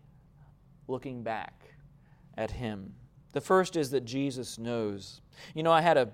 looking 0.88 1.24
back 1.24 1.74
at 2.38 2.52
Him. 2.52 2.94
The 3.32 3.42
first 3.42 3.78
is 3.78 3.92
that 3.92 4.04
Jesus 4.04 4.60
knows. 4.60 5.22
You 5.54 5.64
know, 5.64 5.72
I 5.72 5.82
had 5.82 5.98
a 5.98 6.10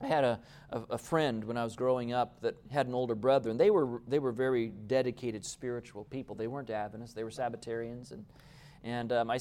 I 0.00 0.06
had 0.08 0.24
a, 0.24 0.40
a, 0.70 0.82
a, 0.90 0.98
friend 0.98 1.44
when 1.44 1.56
I 1.56 1.62
was 1.62 1.76
growing 1.76 2.12
up 2.12 2.40
that 2.40 2.56
had 2.70 2.88
an 2.88 2.94
older 2.94 3.14
brother, 3.14 3.48
and 3.50 3.60
they 3.60 3.70
were, 3.70 4.02
they 4.08 4.18
were 4.18 4.32
very 4.32 4.68
dedicated 4.68 5.44
spiritual 5.44 6.04
people. 6.04 6.34
They 6.34 6.48
weren't 6.48 6.68
Adventists, 6.68 7.14
they 7.14 7.22
were 7.22 7.30
Sabbatarians, 7.30 8.10
and, 8.10 8.24
and 8.82 9.26
my 9.26 9.38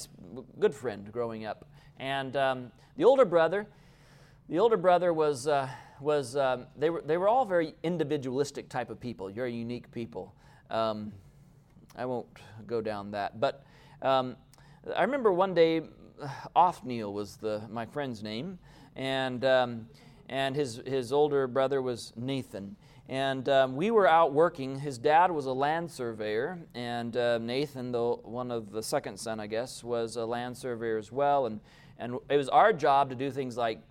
good 0.59 0.75
friend 0.75 1.11
growing 1.11 1.45
up. 1.45 1.65
And 1.97 2.37
um, 2.37 2.71
the 2.97 3.03
older 3.03 3.25
brother, 3.25 3.67
the 4.49 4.59
older 4.59 4.77
brother 4.77 5.13
was, 5.13 5.47
uh, 5.47 5.69
was 5.99 6.35
um, 6.35 6.67
they, 6.77 6.89
were, 6.89 7.01
they 7.05 7.17
were 7.17 7.27
all 7.27 7.45
very 7.45 7.75
individualistic 7.83 8.69
type 8.69 8.89
of 8.89 8.99
people, 8.99 9.29
very 9.29 9.53
unique 9.53 9.91
people. 9.91 10.33
Um, 10.69 11.11
I 11.95 12.05
won't 12.05 12.27
go 12.67 12.81
down 12.81 13.11
that. 13.11 13.39
But 13.39 13.63
um, 14.01 14.35
I 14.95 15.01
remember 15.03 15.31
one 15.31 15.53
day, 15.53 15.81
Othniel 16.55 17.13
was 17.13 17.37
the, 17.37 17.61
my 17.69 17.85
friend's 17.85 18.23
name, 18.23 18.59
and 18.95 19.43
um, 19.43 19.87
and 20.29 20.55
his, 20.55 20.81
his 20.85 21.11
older 21.11 21.47
brother 21.47 21.81
was 21.81 22.13
Nathan. 22.15 22.75
And 23.09 23.47
um, 23.49 23.75
we 23.75 23.91
were 23.91 24.07
out 24.07 24.33
working. 24.33 24.79
His 24.79 24.97
dad 24.97 25.29
was 25.29 25.45
a 25.45 25.53
land 25.53 25.91
surveyor, 25.91 26.59
and 26.73 27.15
uh, 27.17 27.37
Nathan, 27.37 27.91
the, 27.91 28.01
one 28.01 28.49
of 28.49 28.71
the 28.71 28.81
second 28.81 29.19
son, 29.19 29.39
I 29.39 29.47
guess, 29.47 29.83
was 29.83 30.15
a 30.15 30.25
land 30.25 30.57
surveyor 30.57 30.97
as 30.97 31.11
well. 31.11 31.45
And, 31.45 31.59
and 31.99 32.17
it 32.29 32.37
was 32.37 32.47
our 32.49 32.71
job 32.71 33.09
to 33.09 33.15
do 33.15 33.29
things 33.29 33.57
like 33.57 33.81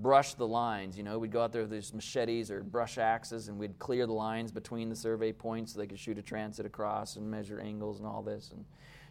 brush 0.00 0.34
the 0.34 0.46
lines. 0.46 0.96
You 0.96 1.02
know, 1.02 1.18
we'd 1.18 1.32
go 1.32 1.42
out 1.42 1.52
there 1.52 1.62
with 1.62 1.70
these 1.70 1.92
machetes 1.92 2.50
or 2.50 2.62
brush 2.62 2.98
axes, 2.98 3.48
and 3.48 3.58
we'd 3.58 3.78
clear 3.78 4.06
the 4.06 4.12
lines 4.12 4.52
between 4.52 4.88
the 4.88 4.96
survey 4.96 5.32
points 5.32 5.72
so 5.72 5.78
they 5.78 5.86
could 5.86 5.98
shoot 5.98 6.18
a 6.18 6.22
transit 6.22 6.66
across 6.66 7.16
and 7.16 7.30
measure 7.30 7.60
angles 7.60 7.98
and 7.98 8.06
all 8.06 8.22
this. 8.22 8.50
And 8.52 8.64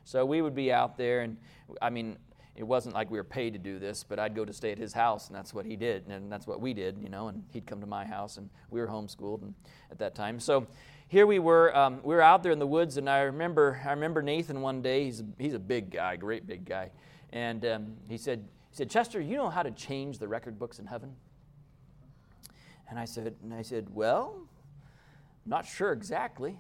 so 0.04 0.26
we 0.26 0.42
would 0.42 0.56
be 0.56 0.72
out 0.72 0.98
there, 0.98 1.22
and 1.22 1.38
I 1.82 1.90
mean, 1.90 2.18
it 2.56 2.64
wasn't 2.64 2.96
like 2.96 3.12
we 3.12 3.18
were 3.18 3.24
paid 3.24 3.52
to 3.54 3.60
do 3.60 3.80
this, 3.80 4.04
but 4.04 4.18
I'd 4.18 4.34
go 4.34 4.46
to 4.46 4.54
stay 4.54 4.72
at 4.72 4.78
his 4.78 4.94
house, 4.94 5.28
and 5.28 5.36
that's 5.36 5.54
what 5.54 5.66
he 5.66 5.76
did, 5.76 6.08
and 6.08 6.32
that's 6.32 6.48
what 6.48 6.62
we 6.62 6.74
did, 6.74 6.98
you 7.02 7.10
know. 7.10 7.28
And 7.28 7.44
he'd 7.52 7.66
come 7.66 7.82
to 7.82 7.88
my 7.88 8.06
house, 8.06 8.38
and 8.38 8.50
we 8.70 8.80
were 8.80 8.88
homeschooled 8.88 9.42
and, 9.42 9.54
at 9.92 10.00
that 10.00 10.16
time. 10.16 10.40
So 10.40 10.66
here 11.08 11.28
we 11.28 11.40
were, 11.40 11.76
um, 11.76 12.00
we 12.04 12.16
were 12.16 12.22
out 12.22 12.44
there 12.44 12.54
in 12.54 12.60
the 12.60 12.68
woods, 12.68 12.96
and 12.98 13.10
I 13.10 13.22
remember, 13.22 13.82
I 13.86 13.90
remember 13.90 14.22
Nathan 14.22 14.62
one 14.62 14.82
day. 14.82 15.04
He's 15.04 15.22
he's 15.38 15.54
a 15.54 15.60
big 15.60 15.92
guy, 15.92 16.16
great 16.16 16.48
big 16.48 16.64
guy, 16.64 16.92
and 17.34 17.66
um, 17.66 17.94
he 18.08 18.18
said, 18.18 18.46
he 18.76 18.80
said, 18.80 18.90
Chester, 18.90 19.22
you 19.22 19.38
know 19.38 19.50
how 19.50 19.64
to 19.64 19.72
change 19.72 20.20
the 20.20 20.28
record 20.28 20.60
books 20.60 20.80
in 20.80 20.86
heaven? 20.86 21.16
And 22.90 23.00
I 23.00 23.06
said, 23.06 23.34
and 23.42 23.54
I 23.54 23.62
said, 23.62 23.88
well, 23.96 24.36
not 25.46 25.66
sure 25.66 25.94
exactly. 25.94 26.60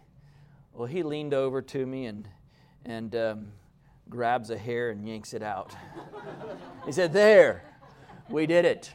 Well, 0.71 0.87
he 0.87 1.03
leaned 1.03 1.33
over 1.33 1.61
to 1.61 1.85
me 1.85 2.05
and 2.05 2.25
and 2.85 3.13
um, 3.17 3.47
grabs 4.09 4.49
a 4.49 4.57
hair 4.57 4.91
and 4.91 5.05
yanks 5.05 5.33
it 5.33 5.43
out. 5.43 5.75
he 6.85 6.93
said, 6.93 7.11
There, 7.11 7.63
we 8.29 8.45
did 8.45 8.63
it. 8.63 8.93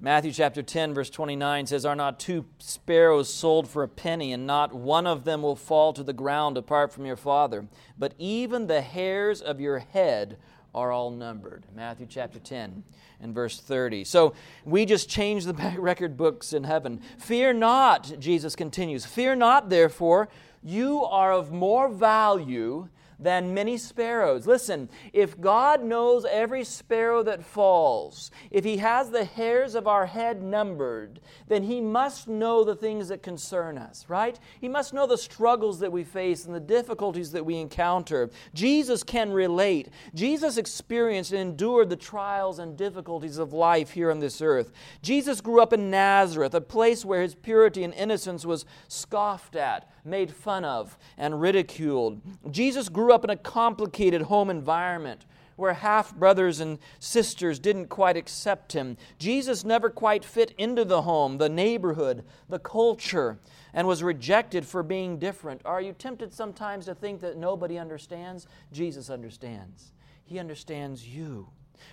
Matthew 0.00 0.32
chapter 0.32 0.62
10, 0.62 0.92
verse 0.92 1.08
29 1.08 1.66
says, 1.66 1.84
Are 1.86 1.96
not 1.96 2.20
two 2.20 2.44
sparrows 2.58 3.32
sold 3.32 3.66
for 3.66 3.82
a 3.82 3.88
penny, 3.88 4.32
and 4.32 4.46
not 4.46 4.74
one 4.74 5.06
of 5.06 5.24
them 5.24 5.40
will 5.40 5.56
fall 5.56 5.94
to 5.94 6.02
the 6.02 6.12
ground 6.12 6.58
apart 6.58 6.92
from 6.92 7.06
your 7.06 7.16
Father? 7.16 7.66
But 7.98 8.14
even 8.18 8.66
the 8.66 8.82
hairs 8.82 9.40
of 9.40 9.60
your 9.60 9.78
head 9.78 10.36
are 10.74 10.90
all 10.90 11.10
numbered. 11.10 11.64
Matthew 11.74 12.06
chapter 12.08 12.38
10 12.38 12.82
and 13.20 13.34
verse 13.34 13.60
30. 13.60 14.04
So 14.04 14.34
we 14.64 14.84
just 14.84 15.08
change 15.08 15.44
the 15.44 15.54
record 15.78 16.16
books 16.16 16.52
in 16.52 16.64
heaven. 16.64 17.00
Fear 17.18 17.54
not, 17.54 18.18
Jesus 18.18 18.56
continues. 18.56 19.06
Fear 19.06 19.36
not, 19.36 19.70
therefore, 19.70 20.28
you 20.62 21.04
are 21.04 21.32
of 21.32 21.52
more 21.52 21.88
value 21.88 22.88
than 23.18 23.54
many 23.54 23.76
sparrows. 23.76 24.46
Listen, 24.46 24.88
if 25.12 25.40
God 25.40 25.82
knows 25.82 26.24
every 26.24 26.64
sparrow 26.64 27.22
that 27.22 27.44
falls, 27.44 28.30
if 28.50 28.64
He 28.64 28.78
has 28.78 29.10
the 29.10 29.24
hairs 29.24 29.74
of 29.74 29.86
our 29.86 30.06
head 30.06 30.42
numbered, 30.42 31.20
then 31.48 31.62
He 31.62 31.80
must 31.80 32.28
know 32.28 32.64
the 32.64 32.74
things 32.74 33.08
that 33.08 33.22
concern 33.22 33.78
us, 33.78 34.06
right? 34.08 34.38
He 34.60 34.68
must 34.68 34.94
know 34.94 35.06
the 35.06 35.18
struggles 35.18 35.80
that 35.80 35.92
we 35.92 36.04
face 36.04 36.44
and 36.44 36.54
the 36.54 36.60
difficulties 36.60 37.32
that 37.32 37.46
we 37.46 37.56
encounter. 37.56 38.30
Jesus 38.54 39.02
can 39.02 39.32
relate. 39.32 39.88
Jesus 40.14 40.56
experienced 40.56 41.32
and 41.32 41.40
endured 41.40 41.90
the 41.90 41.96
trials 41.96 42.58
and 42.58 42.76
difficulties 42.76 43.38
of 43.38 43.52
life 43.52 43.90
here 43.90 44.10
on 44.10 44.20
this 44.20 44.40
earth. 44.42 44.72
Jesus 45.02 45.40
grew 45.40 45.60
up 45.60 45.72
in 45.72 45.90
Nazareth, 45.90 46.54
a 46.54 46.60
place 46.60 47.04
where 47.04 47.22
His 47.22 47.34
purity 47.34 47.84
and 47.84 47.94
innocence 47.94 48.44
was 48.44 48.64
scoffed 48.88 49.56
at 49.56 49.90
made 50.04 50.30
fun 50.30 50.64
of, 50.64 50.98
and 51.16 51.40
ridiculed. 51.40 52.20
Jesus 52.50 52.88
grew 52.88 53.12
up 53.12 53.24
in 53.24 53.30
a 53.30 53.36
complicated 53.36 54.22
home 54.22 54.50
environment 54.50 55.24
where 55.56 55.74
half 55.74 56.14
brothers 56.14 56.60
and 56.60 56.78
sisters 56.98 57.58
didn't 57.58 57.86
quite 57.86 58.16
accept 58.16 58.72
him. 58.72 58.96
Jesus 59.18 59.64
never 59.64 59.88
quite 59.88 60.24
fit 60.24 60.52
into 60.58 60.84
the 60.84 61.02
home, 61.02 61.38
the 61.38 61.48
neighborhood, 61.48 62.24
the 62.48 62.58
culture, 62.58 63.38
and 63.72 63.86
was 63.86 64.02
rejected 64.02 64.66
for 64.66 64.82
being 64.82 65.18
different. 65.18 65.60
Are 65.64 65.80
you 65.80 65.92
tempted 65.92 66.32
sometimes 66.32 66.86
to 66.86 66.94
think 66.94 67.20
that 67.20 67.36
nobody 67.36 67.78
understands? 67.78 68.46
Jesus 68.72 69.10
understands. 69.10 69.92
He 70.24 70.38
understands 70.38 71.06
you. 71.06 71.48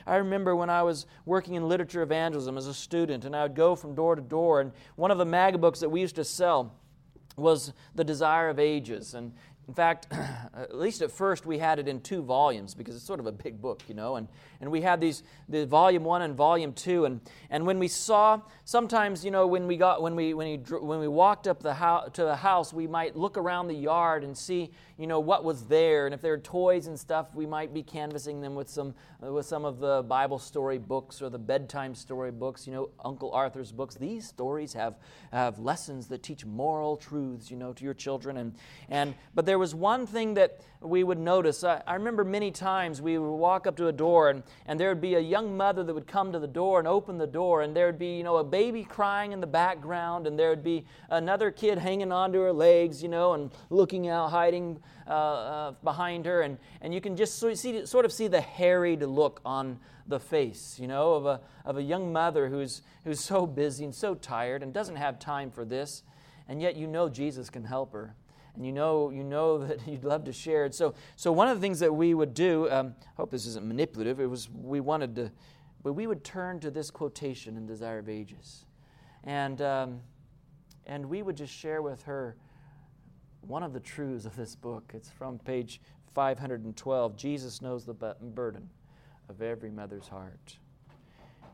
I 0.08 0.15
remember 0.15 0.56
when 0.56 0.69
I 0.69 0.84
was 0.84 1.06
working 1.26 1.56
in 1.56 1.67
literature 1.67 2.02
evangelism 2.02 2.58
as 2.58 2.67
a 2.67 2.74
student, 2.74 3.26
and 3.26 3.36
I 3.36 3.43
would 3.43 3.56
go 3.56 3.76
from 3.76 3.93
door 3.93 4.15
to 4.15 4.21
door, 4.21 4.62
and 4.62 4.71
one 4.95 5.12
of 5.12 5.17
the 5.17 5.26
mag 5.26 5.60
books 5.60 5.80
that 5.82 5.89
we 5.89 6.02
used 6.02 6.15
to 6.15 6.24
sell 6.24 6.74
was 7.38 7.74
The 7.96 8.04
Desire 8.04 8.50
of 8.50 8.60
Ages. 8.60 9.13
And 9.13 9.34
in 9.67 9.74
fact, 9.74 10.08
at 10.54 10.76
least 10.76 11.02
at 11.02 11.12
first, 11.12 11.45
we 11.45 11.58
had 11.58 11.80
it 11.80 11.88
in 11.88 12.02
two 12.02 12.21
volumes 12.21 12.74
because 12.74 12.95
it's 12.95 13.06
sort 13.06 13.19
of 13.19 13.26
a 13.26 13.32
big 13.32 13.62
book, 13.62 13.82
you 13.88 13.93
know. 13.93 14.15
And, 14.15 14.28
and 14.60 14.71
we 14.71 14.82
had 14.82 15.00
these, 15.00 15.24
the 15.47 15.65
volume 15.65 16.04
one 16.04 16.21
and 16.24 16.36
volume 16.36 16.74
two. 16.74 17.06
And, 17.06 17.21
and 17.50 17.65
when 17.65 17.80
we 17.80 17.88
saw, 17.88 18.41
sometimes, 18.65 19.24
you 19.24 19.32
know, 19.32 19.47
when 19.47 19.67
we, 19.67 19.78
got, 19.78 20.02
when 20.02 20.15
we, 20.15 20.34
when 20.34 20.47
we, 20.47 20.78
when 20.78 21.00
we 21.00 21.08
walked 21.08 21.47
up 21.47 21.62
the 21.62 21.74
house, 21.74 22.10
to 22.13 22.24
the 22.24 22.36
house, 22.36 22.74
we 22.74 22.88
might 22.88 23.15
look 23.15 23.38
around 23.38 23.67
the 23.67 23.76
yard 23.76 24.24
and 24.24 24.38
see, 24.38 24.71
you 24.97 25.08
know, 25.08 25.19
what 25.19 25.43
was 25.43 25.63
there. 25.67 26.06
And 26.06 26.13
if 26.13 26.21
there 26.21 26.32
were 26.32 26.38
toys 26.39 26.88
and 26.88 27.00
stuff, 27.00 27.34
we 27.34 27.45
might 27.45 27.74
be 27.74 27.82
canvassing 27.82 28.41
them 28.41 28.56
with 28.56 28.69
some, 28.69 28.93
with 29.21 29.45
some 29.45 29.63
of 29.63 29.80
the 29.80 30.04
Bible 30.04 30.38
story 30.38 30.80
books 30.80 31.21
or 31.21 31.30
the 31.30 31.39
bedtime 31.39 31.95
story 31.95 32.32
books, 32.32 32.67
you 32.67 32.74
know, 32.74 32.89
Uncle 33.06 33.32
Arthur's 33.32 33.71
books. 33.71 33.95
These 33.95 34.28
stories 34.28 34.74
have, 34.74 34.95
have 35.32 35.60
lessons 35.60 36.08
that 36.08 36.24
teach 36.24 36.45
moral 36.45 36.97
truths, 36.97 37.50
you 37.50 37.58
know, 37.58 37.71
to 37.74 37.84
your 37.84 37.93
children. 37.93 38.38
And, 38.38 38.54
and, 38.89 39.15
but 39.34 39.45
there 39.52 39.60
was 39.60 39.76
one 39.76 40.08
thing 40.08 40.36
that 40.36 40.62
we 40.80 41.04
would 41.04 41.20
notice. 41.20 41.66
I, 41.66 41.84
I, 41.86 41.96
remember 41.96 42.24
many 42.24 42.52
times 42.52 43.02
we 43.02 43.18
would 43.18 43.36
walk 43.36 43.68
up 43.68 43.76
to 43.76 43.90
a 43.90 43.92
door 43.92 44.30
and, 44.30 44.44
and 44.66 44.80
there 44.80 44.88
would 44.88 45.02
be 45.02 45.16
a 45.16 45.20
young 45.20 45.58
mother 45.58 45.84
that 45.84 45.94
would 45.94 46.08
come 46.08 46.32
to 46.32 46.40
the 46.40 46.48
door 46.48 46.80
and 46.80 46.88
open 46.88 47.18
the 47.18 47.28
door 47.28 47.62
and 47.62 47.76
there 47.76 47.88
would 47.88 48.00
be, 48.00 48.16
you 48.16 48.24
know, 48.24 48.38
a 48.38 48.46
baby 48.46 48.86
crying 48.86 49.34
in 49.34 49.42
the 49.42 49.46
background 49.48 50.26
and 50.26 50.40
there 50.40 50.50
would 50.52 50.64
be 50.64 50.86
another 51.10 51.52
kid 51.52 51.78
hanging 51.78 52.14
onto 52.14 52.40
her 52.40 52.54
legs, 52.54 53.04
you 53.04 53.10
know, 53.10 53.34
and 53.34 53.52
looking 53.70 54.08
out, 54.08 54.30
hiding 54.30 54.80
uh, 55.06 55.10
uh, 55.10 55.72
behind 55.84 56.26
her. 56.26 56.44
And, 56.44 56.58
and 56.80 56.94
you 56.94 57.02
can 57.02 57.18
just 57.18 57.38
see, 57.38 57.86
sort 57.86 58.06
of 58.06 58.14
see 58.14 58.30
the 58.30 58.40
harried 58.40 59.04
look 59.04 59.42
on 59.44 59.80
the 60.08 60.22
face, 60.22 60.80
you 60.80 60.88
know, 60.88 61.16
of 61.16 61.26
a, 61.26 61.42
of 61.66 61.76
a 61.76 61.84
young 61.84 62.14
mother 62.14 62.48
who's, 62.48 62.84
who's 63.04 63.20
so 63.20 63.46
busy 63.46 63.84
and 63.84 63.94
so 63.94 64.16
tired 64.16 64.64
and 64.64 64.72
doesn't 64.72 64.96
have 64.96 65.20
time 65.20 65.52
for 65.52 65.66
this. 65.66 66.04
And 66.48 66.62
yet 66.62 66.78
you 66.78 66.88
know 66.88 67.10
Jesus 67.10 67.50
can 67.50 67.66
help 67.66 67.92
her 67.92 68.16
and 68.56 68.66
you 68.66 68.72
know 68.72 69.10
you 69.10 69.24
know 69.24 69.58
that 69.66 69.88
you'd 69.88 70.04
love 70.04 70.24
to 70.26 70.34
share 70.34 70.66
it. 70.66 70.76
So 70.76 70.94
so 71.16 71.32
one 71.32 71.48
of 71.48 71.58
the 71.58 71.62
things 71.62 71.80
that 71.80 71.94
we 71.94 72.14
would 72.14 72.34
do, 72.34 72.70
um, 72.72 72.96
hope 73.18 73.32
this 73.32 73.46
isn't 73.46 73.66
manipulative. 73.66 74.20
It 74.20 74.30
was 74.30 74.50
we 74.50 74.80
wanted 74.80 75.16
to, 75.16 75.32
but 75.84 75.94
we 75.94 76.08
would 76.08 76.24
turn 76.24 76.60
to 76.62 76.72
this 76.72 76.92
quotation 76.92 77.58
in 77.58 77.66
Desire 77.66 78.00
of 78.00 78.10
Ages, 78.10 78.66
and 79.24 79.62
um, 79.62 80.02
and 80.86 81.06
we 81.06 81.22
would 81.22 81.38
just 81.38 81.54
share 81.54 81.82
with 81.82 82.04
her 82.04 82.36
one 83.42 83.64
of 83.64 83.74
the 83.74 83.80
truths 83.80 84.26
of 84.26 84.36
this 84.36 84.56
book. 84.56 84.92
It's 84.94 85.10
from 85.10 85.40
page 85.40 85.82
512. 86.14 87.16
Jesus 87.16 87.62
knows 87.62 87.86
the 87.86 87.94
burden 87.94 88.70
of 89.30 89.42
every 89.42 89.72
mother's 89.72 90.08
heart. 90.08 90.58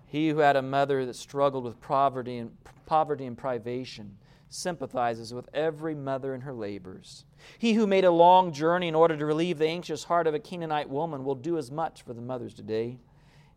He 0.08 0.30
who 0.30 0.40
had 0.40 0.56
a 0.56 0.62
mother 0.62 1.06
that 1.06 1.16
struggled 1.16 1.64
with 1.64 1.80
poverty 1.82 2.38
and 2.38 2.52
poverty 2.86 3.26
and 3.26 3.38
privation 3.38 4.18
sympathizes 4.50 5.34
with 5.34 5.50
every 5.54 5.94
mother 5.94 6.34
in 6.34 6.42
her 6.42 6.54
labors. 6.54 7.26
He 7.58 7.74
who 7.74 7.88
made 7.88 8.06
a 8.06 8.12
long 8.12 8.52
journey 8.52 8.88
in 8.88 8.96
order 8.96 9.18
to 9.18 9.26
relieve 9.26 9.58
the 9.58 9.68
anxious 9.68 10.06
heart 10.06 10.28
of 10.28 10.34
a 10.34 10.40
Canaanite 10.40 10.90
woman 10.90 11.24
will 11.24 11.36
do 11.36 11.58
as 11.58 11.72
much 11.72 12.02
for 12.02 12.14
the 12.14 12.22
mothers 12.22 12.54
today. 12.54 13.00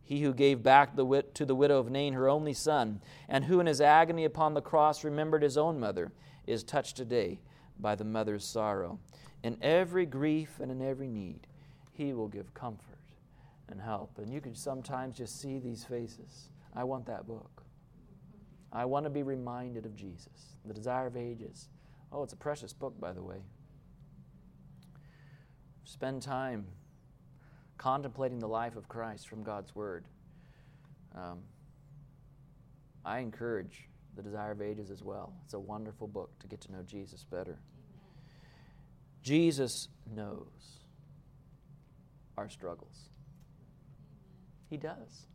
He 0.03 0.23
who 0.23 0.35
gave 0.35 0.63
back 0.63 0.97
the 0.97 1.05
wit- 1.05 1.35
to 1.37 1.47
the 1.47 1.55
widow 1.55 1.79
of 1.79 1.91
Nain 1.91 2.15
her 2.15 2.29
only 2.29 2.53
son, 2.53 3.01
and 3.29 3.45
who 3.45 3.61
in 3.61 3.67
his 3.67 3.81
agony 3.81 4.25
upon 4.25 4.55
the 4.55 4.61
cross 4.61 5.05
remembered 5.05 5.43
his 5.43 5.57
own 5.57 5.79
mother, 5.79 6.11
is 6.47 6.65
touched 6.65 6.97
today 6.97 7.41
by 7.79 7.95
the 7.95 8.05
mother's 8.05 8.45
sorrow. 8.45 8.99
In 9.43 9.57
every 9.63 10.07
grief 10.07 10.59
and 10.61 10.71
in 10.71 10.83
every 10.83 11.09
need, 11.09 11.47
he 11.93 12.13
will 12.13 12.29
give 12.29 12.53
comfort 12.55 12.99
and 13.69 13.81
help. 13.81 14.19
And 14.19 14.33
you 14.33 14.41
can 14.41 14.55
sometimes 14.55 15.17
just 15.17 15.41
see 15.41 15.59
these 15.59 15.85
faces. 15.85 16.51
I 16.75 16.85
want 16.85 17.07
that 17.07 17.27
book. 17.27 17.63
I 18.73 18.85
want 18.85 19.05
to 19.05 19.11
be 19.11 19.23
reminded 19.23 19.85
of 19.85 19.97
Jesus, 19.97 20.57
the 20.65 20.75
desire 20.75 21.07
of 21.07 21.17
ages. 21.17 21.69
Oh, 22.13 22.23
it's 22.23 22.33
a 22.33 22.37
precious 22.37 22.73
book, 22.73 22.99
by 23.01 23.13
the 23.13 23.23
way. 23.23 23.43
Spend 25.85 26.23
time 26.23 26.67
contemplating 27.79 28.39
the 28.39 28.49
life 28.49 28.77
of 28.77 28.89
Christ 28.89 29.29
from 29.29 29.43
God's 29.43 29.75
Word. 29.75 30.05
Um, 31.17 31.39
I 33.05 33.19
encourage 33.19 33.89
the 34.15 34.23
desire 34.23 34.53
of 34.53 34.63
ages 34.63 34.91
as 34.91 35.03
well. 35.03 35.33
It's 35.45 35.55
a 35.55 35.59
wonderful 35.59 36.07
book 36.07 36.31
to 36.41 36.47
get 36.47 36.61
to 36.63 36.73
know 36.73 36.83
Jesus 36.83 37.25
better. 37.25 37.59
Jesus 39.23 39.89
knows 40.15 40.85
our 42.37 42.49
struggles. 42.49 43.11
He 44.69 44.77
does. 44.77 45.27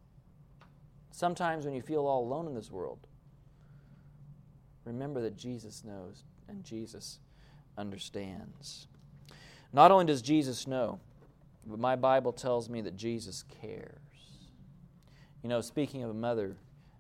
Sometimes 1.12 1.66
when 1.66 1.74
you 1.74 1.82
feel 1.82 2.06
all 2.06 2.24
alone 2.24 2.48
in 2.48 2.54
this 2.54 2.72
world, 2.72 3.08
remember 4.86 5.22
that 5.22 5.36
Jesus 5.36 5.84
knows 5.84 6.24
and 6.48 6.64
Jesus 6.64 7.20
understands. 7.78 8.88
Not 9.74 9.92
only 9.92 10.06
does 10.06 10.22
Jesus 10.22 10.68
know, 10.68 11.00
but 11.66 11.80
my 11.80 11.96
Bible 11.96 12.32
tells 12.32 12.70
me 12.70 12.82
that 12.82 12.96
Jesus 12.96 13.44
cares. 13.62 14.00
You 15.42 15.50
know, 15.50 15.62
speaking 15.62 16.04
of 16.04 16.10
a 16.10 16.14
mother 16.14 16.56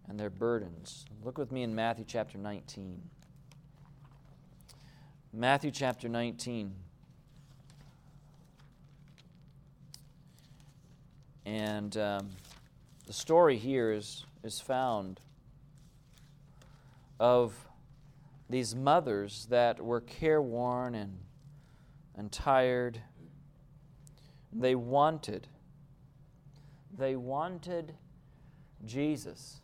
and 0.09 0.19
their 0.19 0.29
burdens, 0.29 1.05
look 1.23 1.37
with 1.37 1.51
me 1.51 1.63
in 1.63 1.73
Matthew 1.73 2.05
chapter 2.07 2.37
19. 2.37 3.01
Matthew 5.31 5.71
chapter 5.71 6.09
19. 6.09 6.73
And 11.45 11.95
um, 11.97 12.29
the 13.05 13.13
story 13.13 13.57
here 13.57 13.91
is, 13.91 14.25
is 14.43 14.59
found 14.59 15.19
of 17.19 17.53
these 18.49 18.75
mothers 18.75 19.47
that 19.49 19.83
were 19.83 20.01
careworn 20.01 20.95
and, 20.95 21.17
and 22.15 22.31
tired. 22.31 23.01
They 24.53 24.75
wanted, 24.75 25.47
they 26.97 27.15
wanted 27.15 27.95
Jesus 28.85 29.61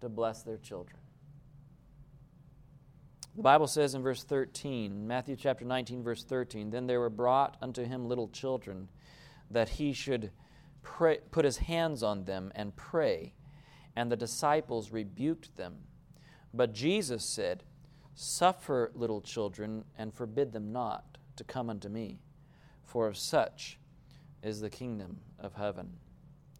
to 0.00 0.08
bless 0.08 0.42
their 0.42 0.58
children. 0.58 0.98
The 3.34 3.42
Bible 3.42 3.66
says 3.66 3.94
in 3.94 4.02
verse 4.02 4.24
13, 4.24 5.06
Matthew 5.06 5.36
chapter 5.36 5.64
19, 5.64 6.02
verse 6.02 6.22
13, 6.22 6.70
Then 6.70 6.86
there 6.86 7.00
were 7.00 7.08
brought 7.08 7.56
unto 7.62 7.82
him 7.82 8.06
little 8.06 8.28
children, 8.28 8.88
that 9.50 9.70
he 9.70 9.94
should 9.94 10.30
pray, 10.82 11.18
put 11.30 11.46
his 11.46 11.56
hands 11.56 12.02
on 12.02 12.24
them 12.24 12.52
and 12.54 12.76
pray. 12.76 13.32
And 13.96 14.12
the 14.12 14.16
disciples 14.16 14.90
rebuked 14.90 15.56
them. 15.56 15.76
But 16.52 16.74
Jesus 16.74 17.24
said, 17.24 17.62
Suffer 18.14 18.90
little 18.94 19.20
children, 19.20 19.84
and 19.96 20.12
forbid 20.12 20.52
them 20.52 20.72
not 20.72 21.18
to 21.36 21.44
come 21.44 21.70
unto 21.70 21.88
me, 21.88 22.20
for 22.84 23.06
of 23.06 23.16
such 23.16 23.78
is 24.42 24.60
the 24.60 24.70
kingdom 24.70 25.20
of 25.38 25.54
heaven. 25.54 25.90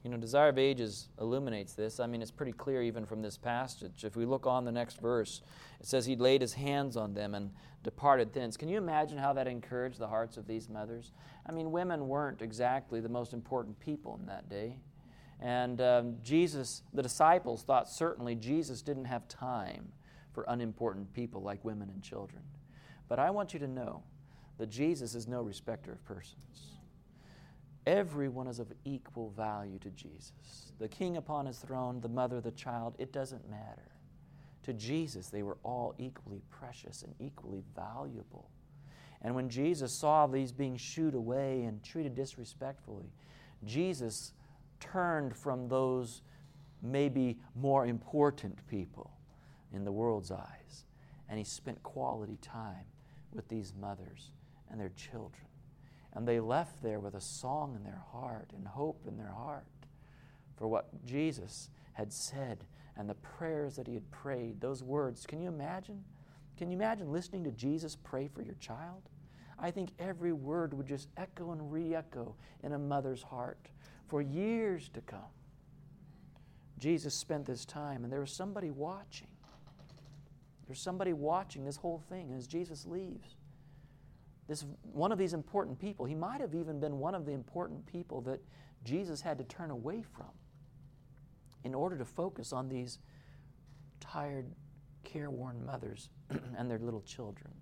You 0.02 0.10
know, 0.10 0.16
Desire 0.16 0.48
of 0.48 0.58
Ages 0.58 1.08
illuminates 1.20 1.74
this. 1.74 2.00
I 2.00 2.08
mean, 2.08 2.22
it's 2.22 2.30
pretty 2.32 2.52
clear 2.52 2.82
even 2.82 3.06
from 3.06 3.22
this 3.22 3.36
passage. 3.36 4.04
If 4.04 4.16
we 4.16 4.24
look 4.24 4.46
on 4.46 4.64
the 4.64 4.72
next 4.72 5.00
verse, 5.00 5.42
it 5.78 5.86
says, 5.86 6.06
He 6.06 6.16
laid 6.16 6.40
His 6.40 6.54
hands 6.54 6.96
on 6.96 7.14
them 7.14 7.34
and 7.36 7.50
departed 7.84 8.32
thence. 8.32 8.56
Can 8.56 8.68
you 8.68 8.78
imagine 8.78 9.18
how 9.18 9.32
that 9.34 9.46
encouraged 9.46 9.98
the 9.98 10.08
hearts 10.08 10.36
of 10.36 10.48
these 10.48 10.68
mothers? 10.68 11.12
I 11.46 11.52
mean, 11.52 11.70
women 11.70 12.08
weren't 12.08 12.42
exactly 12.42 13.00
the 13.00 13.08
most 13.08 13.32
important 13.32 13.78
people 13.78 14.18
in 14.20 14.26
that 14.26 14.48
day. 14.48 14.76
And 15.40 15.80
um, 15.80 16.16
Jesus, 16.22 16.82
the 16.92 17.02
disciples 17.02 17.62
thought 17.62 17.88
certainly 17.88 18.34
Jesus 18.34 18.82
didn't 18.82 19.06
have 19.06 19.28
time 19.28 19.92
for 20.32 20.44
unimportant 20.48 21.12
people 21.12 21.42
like 21.42 21.64
women 21.64 21.90
and 21.90 22.02
children. 22.02 22.42
But 23.08 23.18
I 23.18 23.30
want 23.30 23.52
you 23.52 23.60
to 23.60 23.68
know 23.68 24.02
that 24.58 24.70
Jesus 24.70 25.14
is 25.14 25.28
no 25.28 25.42
respecter 25.42 25.92
of 25.92 26.04
persons. 26.04 26.78
Everyone 27.86 28.46
is 28.46 28.58
of 28.58 28.72
equal 28.84 29.30
value 29.30 29.78
to 29.80 29.90
Jesus. 29.90 30.72
The 30.78 30.88
king 30.88 31.16
upon 31.16 31.46
his 31.46 31.58
throne, 31.58 32.00
the 32.00 32.08
mother, 32.08 32.40
the 32.40 32.52
child, 32.52 32.94
it 32.98 33.12
doesn't 33.12 33.50
matter. 33.50 33.90
To 34.62 34.72
Jesus, 34.72 35.28
they 35.28 35.42
were 35.42 35.58
all 35.64 35.94
equally 35.98 36.42
precious 36.48 37.02
and 37.02 37.14
equally 37.18 37.64
valuable. 37.74 38.48
And 39.22 39.34
when 39.34 39.48
Jesus 39.48 39.92
saw 39.92 40.26
these 40.26 40.52
being 40.52 40.76
shooed 40.76 41.14
away 41.14 41.64
and 41.64 41.82
treated 41.82 42.14
disrespectfully, 42.14 43.12
Jesus 43.64 44.32
turned 44.78 45.36
from 45.36 45.68
those 45.68 46.22
maybe 46.82 47.38
more 47.54 47.86
important 47.86 48.56
people 48.68 49.10
in 49.72 49.84
the 49.84 49.92
world's 49.92 50.30
eyes 50.30 50.84
and 51.28 51.38
he 51.38 51.44
spent 51.44 51.82
quality 51.82 52.36
time 52.42 52.84
with 53.32 53.48
these 53.48 53.72
mothers 53.80 54.30
and 54.70 54.78
their 54.78 54.90
children. 54.90 55.46
And 56.12 56.28
they 56.28 56.40
left 56.40 56.82
there 56.82 57.00
with 57.00 57.14
a 57.14 57.20
song 57.22 57.74
in 57.74 57.82
their 57.82 58.02
heart 58.12 58.50
and 58.54 58.68
hope 58.68 59.06
in 59.08 59.16
their 59.16 59.32
heart 59.32 59.64
for 60.56 60.68
what 60.68 60.90
Jesus 61.06 61.70
had 61.94 62.12
said 62.12 62.64
and 62.98 63.08
the 63.08 63.14
prayers 63.14 63.76
that 63.76 63.86
he 63.86 63.94
had 63.94 64.10
prayed. 64.10 64.60
Those 64.60 64.82
words, 64.82 65.24
can 65.26 65.40
you 65.40 65.48
imagine? 65.48 66.04
Can 66.58 66.70
you 66.70 66.76
imagine 66.76 67.10
listening 67.10 67.44
to 67.44 67.50
Jesus 67.50 67.96
pray 67.96 68.28
for 68.28 68.42
your 68.42 68.56
child? 68.60 69.00
I 69.58 69.70
think 69.70 69.90
every 69.98 70.34
word 70.34 70.74
would 70.74 70.86
just 70.86 71.08
echo 71.16 71.52
and 71.52 71.72
re 71.72 71.94
echo 71.94 72.34
in 72.62 72.72
a 72.72 72.78
mother's 72.78 73.22
heart 73.22 73.70
for 74.06 74.20
years 74.20 74.90
to 74.90 75.00
come. 75.00 75.32
Jesus 76.78 77.14
spent 77.14 77.46
this 77.46 77.64
time, 77.64 78.04
and 78.04 78.12
there 78.12 78.20
was 78.20 78.32
somebody 78.32 78.70
watching. 78.70 79.28
There's 80.66 80.80
somebody 80.80 81.12
watching 81.12 81.64
this 81.64 81.76
whole 81.76 82.02
thing 82.08 82.32
as 82.32 82.46
Jesus 82.46 82.86
leaves. 82.86 83.36
This 84.48 84.64
one 84.82 85.12
of 85.12 85.18
these 85.18 85.34
important 85.34 85.78
people, 85.78 86.04
he 86.04 86.14
might 86.14 86.40
have 86.40 86.54
even 86.54 86.80
been 86.80 86.98
one 86.98 87.14
of 87.14 87.26
the 87.26 87.32
important 87.32 87.86
people 87.86 88.20
that 88.22 88.40
Jesus 88.84 89.20
had 89.20 89.38
to 89.38 89.44
turn 89.44 89.70
away 89.70 90.02
from 90.02 90.26
in 91.64 91.74
order 91.74 91.96
to 91.96 92.04
focus 92.04 92.52
on 92.52 92.68
these 92.68 92.98
tired, 94.00 94.46
careworn 95.04 95.64
mothers 95.64 96.10
and 96.58 96.70
their 96.70 96.78
little 96.78 97.02
children. 97.02 97.52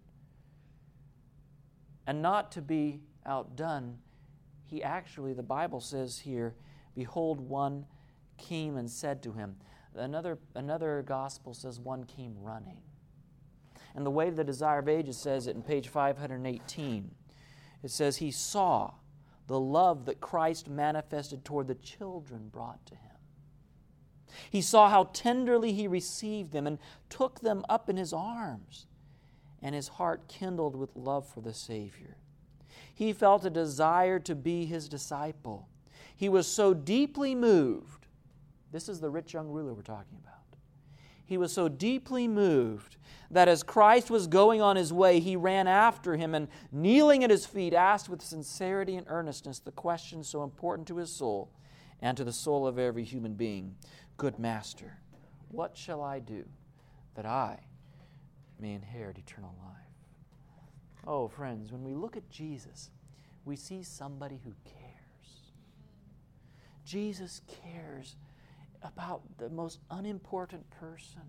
And 2.06 2.22
not 2.22 2.50
to 2.52 2.62
be 2.62 3.00
outdone, 3.26 3.98
he 4.66 4.82
actually, 4.82 5.32
the 5.32 5.42
Bible 5.42 5.80
says 5.80 6.18
here, 6.18 6.54
behold, 6.94 7.40
one 7.40 7.86
came 8.38 8.76
and 8.76 8.90
said 8.90 9.22
to 9.22 9.32
him. 9.32 9.56
Another, 9.94 10.38
another 10.54 11.02
gospel 11.06 11.52
says 11.52 11.78
one 11.78 12.04
came 12.04 12.34
running. 12.40 12.78
And 13.94 14.06
the 14.06 14.10
way 14.10 14.30
the 14.30 14.44
Desire 14.44 14.78
of 14.78 14.88
Ages 14.88 15.16
says 15.16 15.46
it 15.46 15.56
in 15.56 15.62
page 15.62 15.88
518, 15.88 17.10
it 17.82 17.90
says, 17.90 18.18
He 18.18 18.30
saw 18.30 18.92
the 19.46 19.58
love 19.58 20.04
that 20.06 20.20
Christ 20.20 20.68
manifested 20.68 21.44
toward 21.44 21.66
the 21.66 21.74
children 21.74 22.48
brought 22.52 22.84
to 22.86 22.94
him. 22.94 23.10
He 24.48 24.62
saw 24.62 24.88
how 24.88 25.10
tenderly 25.12 25.72
he 25.72 25.88
received 25.88 26.52
them 26.52 26.66
and 26.66 26.78
took 27.08 27.40
them 27.40 27.64
up 27.68 27.88
in 27.88 27.96
his 27.96 28.12
arms, 28.12 28.86
and 29.60 29.74
his 29.74 29.88
heart 29.88 30.28
kindled 30.28 30.76
with 30.76 30.94
love 30.94 31.26
for 31.26 31.40
the 31.40 31.52
Savior. 31.52 32.16
He 32.94 33.12
felt 33.12 33.44
a 33.44 33.50
desire 33.50 34.20
to 34.20 34.36
be 34.36 34.66
his 34.66 34.88
disciple. 34.88 35.68
He 36.14 36.28
was 36.28 36.46
so 36.46 36.72
deeply 36.72 37.34
moved. 37.34 38.06
This 38.70 38.88
is 38.88 39.00
the 39.00 39.10
rich 39.10 39.32
young 39.32 39.48
ruler 39.48 39.74
we're 39.74 39.82
talking 39.82 40.18
about 40.22 40.39
he 41.30 41.38
was 41.38 41.52
so 41.52 41.68
deeply 41.68 42.26
moved 42.26 42.96
that 43.30 43.46
as 43.46 43.62
Christ 43.62 44.10
was 44.10 44.26
going 44.26 44.60
on 44.60 44.74
his 44.74 44.92
way, 44.92 45.20
he 45.20 45.36
ran 45.36 45.68
after 45.68 46.16
him 46.16 46.34
and, 46.34 46.48
kneeling 46.72 47.22
at 47.22 47.30
his 47.30 47.46
feet, 47.46 47.72
asked 47.72 48.08
with 48.08 48.20
sincerity 48.20 48.96
and 48.96 49.06
earnestness 49.08 49.60
the 49.60 49.70
question 49.70 50.24
so 50.24 50.42
important 50.42 50.88
to 50.88 50.96
his 50.96 51.12
soul 51.12 51.48
and 52.02 52.16
to 52.16 52.24
the 52.24 52.32
soul 52.32 52.66
of 52.66 52.80
every 52.80 53.04
human 53.04 53.34
being 53.34 53.76
Good 54.16 54.40
Master, 54.40 54.98
what 55.52 55.76
shall 55.76 56.02
I 56.02 56.18
do 56.18 56.44
that 57.14 57.26
I 57.26 57.60
may 58.58 58.72
inherit 58.72 59.16
eternal 59.16 59.54
life? 59.64 61.06
Oh, 61.06 61.28
friends, 61.28 61.70
when 61.70 61.84
we 61.84 61.94
look 61.94 62.16
at 62.16 62.28
Jesus, 62.28 62.90
we 63.44 63.54
see 63.54 63.84
somebody 63.84 64.40
who 64.42 64.52
cares. 64.64 65.52
Jesus 66.84 67.40
cares 67.46 68.16
about 68.82 69.22
the 69.38 69.48
most 69.48 69.80
unimportant 69.90 70.68
person. 70.70 71.22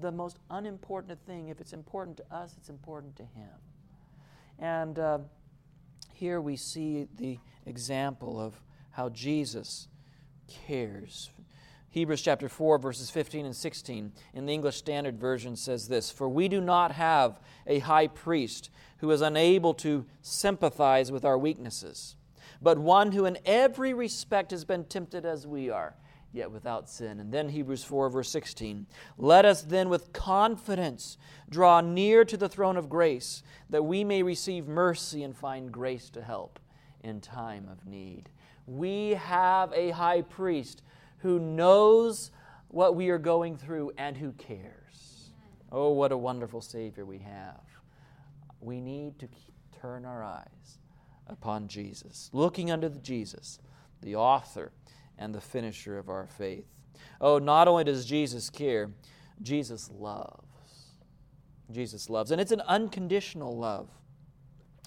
The 0.00 0.12
most 0.12 0.38
unimportant 0.50 1.18
thing. 1.26 1.48
If 1.48 1.60
it's 1.60 1.72
important 1.72 2.16
to 2.18 2.34
us, 2.34 2.54
it's 2.56 2.68
important 2.68 3.16
to 3.16 3.24
him. 3.24 3.50
And 4.58 4.98
uh, 4.98 5.18
here 6.12 6.40
we 6.40 6.56
see 6.56 7.08
the 7.16 7.38
example 7.66 8.40
of 8.40 8.54
how 8.90 9.08
Jesus 9.10 9.88
cares. 10.48 11.30
Hebrews 11.90 12.22
chapter 12.22 12.48
4, 12.48 12.78
verses 12.78 13.10
15 13.10 13.44
and 13.44 13.54
16 13.54 14.12
in 14.32 14.46
the 14.46 14.52
English 14.52 14.76
Standard 14.76 15.18
Version 15.18 15.56
says 15.56 15.88
this 15.88 16.10
For 16.10 16.28
we 16.28 16.48
do 16.48 16.60
not 16.60 16.92
have 16.92 17.38
a 17.66 17.80
high 17.80 18.06
priest 18.06 18.70
who 18.98 19.10
is 19.10 19.20
unable 19.20 19.74
to 19.74 20.06
sympathize 20.22 21.12
with 21.12 21.24
our 21.24 21.36
weaknesses, 21.36 22.16
but 22.62 22.78
one 22.78 23.12
who 23.12 23.26
in 23.26 23.36
every 23.44 23.92
respect 23.92 24.52
has 24.52 24.64
been 24.64 24.84
tempted 24.84 25.26
as 25.26 25.46
we 25.46 25.68
are 25.68 25.96
yet 26.32 26.50
without 26.50 26.88
sin. 26.88 27.20
And 27.20 27.32
then 27.32 27.48
Hebrews 27.48 27.84
4, 27.84 28.08
verse 28.08 28.30
16. 28.30 28.86
Let 29.18 29.44
us 29.44 29.62
then 29.62 29.88
with 29.88 30.12
confidence 30.12 31.18
draw 31.50 31.80
near 31.80 32.24
to 32.24 32.36
the 32.36 32.48
throne 32.48 32.76
of 32.76 32.88
grace, 32.88 33.42
that 33.70 33.84
we 33.84 34.04
may 34.04 34.22
receive 34.22 34.66
mercy 34.66 35.22
and 35.22 35.36
find 35.36 35.70
grace 35.70 36.08
to 36.10 36.22
help 36.22 36.58
in 37.02 37.20
time 37.20 37.68
of 37.70 37.86
need. 37.86 38.30
We 38.66 39.10
have 39.10 39.72
a 39.72 39.90
high 39.90 40.22
priest 40.22 40.82
who 41.18 41.38
knows 41.38 42.30
what 42.68 42.96
we 42.96 43.10
are 43.10 43.18
going 43.18 43.56
through 43.56 43.92
and 43.98 44.16
who 44.16 44.32
cares. 44.32 45.32
Oh, 45.70 45.90
what 45.90 46.12
a 46.12 46.16
wonderful 46.16 46.60
Savior 46.60 47.04
we 47.04 47.18
have. 47.18 47.60
We 48.60 48.80
need 48.80 49.18
to 49.18 49.28
turn 49.80 50.04
our 50.04 50.22
eyes 50.22 50.78
upon 51.26 51.68
Jesus, 51.68 52.30
looking 52.32 52.70
unto 52.70 52.88
Jesus, 52.88 53.58
the 54.00 54.16
author 54.16 54.72
and 55.18 55.34
the 55.34 55.40
finisher 55.40 55.98
of 55.98 56.08
our 56.08 56.26
faith. 56.26 56.64
Oh, 57.20 57.38
not 57.38 57.68
only 57.68 57.84
does 57.84 58.04
Jesus 58.04 58.50
care, 58.50 58.90
Jesus 59.42 59.90
loves. 59.92 60.46
Jesus 61.70 62.10
loves. 62.10 62.30
And 62.30 62.40
it's 62.40 62.52
an 62.52 62.62
unconditional 62.62 63.56
love. 63.56 63.88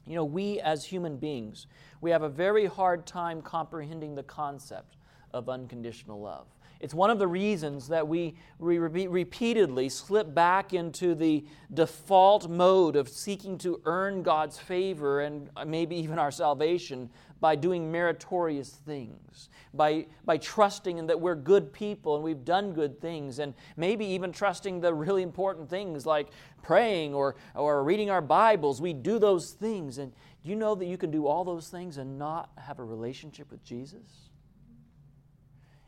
You 0.06 0.16
know, 0.16 0.26
we 0.26 0.60
as 0.60 0.86
human 0.86 1.18
beings, 1.18 1.68
we 2.02 2.12
have 2.12 2.22
a 2.22 2.30
very 2.30 2.66
hard 2.66 3.08
time 3.08 3.42
comprehending 3.42 4.16
the 4.16 4.24
concept 4.24 4.98
of 5.34 5.50
unconditional 5.50 6.22
love. 6.22 6.48
It's 6.80 6.94
one 6.94 7.10
of 7.10 7.20
the 7.20 7.28
reasons 7.28 7.88
that 7.88 8.08
we 8.08 8.36
re- 8.60 9.08
repeatedly 9.08 9.90
slip 9.90 10.36
back 10.36 10.74
into 10.74 11.16
the 11.16 11.46
default 11.74 12.50
mode 12.50 12.96
of 12.96 13.10
seeking 13.10 13.58
to 13.60 13.82
earn 13.86 14.22
God's 14.24 14.60
favor 14.60 15.22
and 15.22 15.50
maybe 15.66 15.96
even 15.96 16.20
our 16.20 16.32
salvation 16.32 17.10
by 17.40 17.56
doing 17.56 17.92
meritorious 17.92 18.70
things, 18.70 19.50
by, 19.74 20.08
by 20.24 20.38
trusting 20.38 20.98
in 20.98 21.08
that 21.08 21.20
we're 21.20 21.36
good 21.36 21.72
people 21.74 22.16
and 22.16 22.24
we've 22.24 22.46
done 22.46 22.74
good 22.74 23.00
things, 23.02 23.40
and 23.40 23.54
maybe 23.78 24.06
even 24.06 24.32
trusting 24.32 24.80
the 24.80 24.94
really 24.94 25.22
important 25.22 25.70
things 25.70 26.06
like 26.06 26.30
praying 26.64 27.14
or, 27.14 27.36
or 27.54 27.84
reading 27.84 28.10
our 28.10 28.22
Bibles. 28.22 28.82
We 28.82 28.94
do 28.94 29.20
those 29.20 29.52
things. 29.52 29.98
And 29.98 30.12
do 30.44 30.50
you 30.50 30.56
know 30.56 30.76
that 30.76 30.86
you 30.86 30.98
can 30.98 31.12
do 31.12 31.28
all 31.28 31.44
those 31.44 31.68
things 31.70 31.98
and 31.98 32.18
not 32.18 32.50
have 32.58 32.80
a 32.80 32.84
relationship 32.84 33.52
with 33.52 33.64
Jesus? 33.64 34.30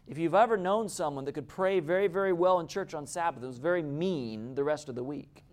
If 0.07 0.17
you've 0.17 0.35
ever 0.35 0.55
known 0.55 0.87
someone 0.87 1.25
that 1.25 1.33
could 1.33 1.49
pray 1.49 1.79
very, 1.81 2.07
very 2.07 2.31
well 2.31 2.59
in 2.59 2.67
church 2.67 2.93
on 2.93 3.05
Sabbath, 3.05 3.43
it 3.43 3.47
was 3.47 3.57
very 3.57 3.83
mean 3.83 4.55
the 4.55 4.63
rest 4.63 4.87
of 4.87 4.95
the 4.95 5.03
week, 5.03 5.43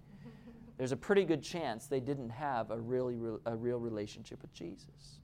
there's 0.77 0.93
a 0.93 0.97
pretty 0.97 1.25
good 1.25 1.43
chance 1.43 1.87
they 1.87 2.01
didn't 2.01 2.31
have 2.31 2.71
a, 2.71 2.81
really, 2.81 3.17
a 3.47 3.57
real 3.57 3.79
relationship 3.79 4.43
with 4.43 4.53
Jesus. 4.53 5.21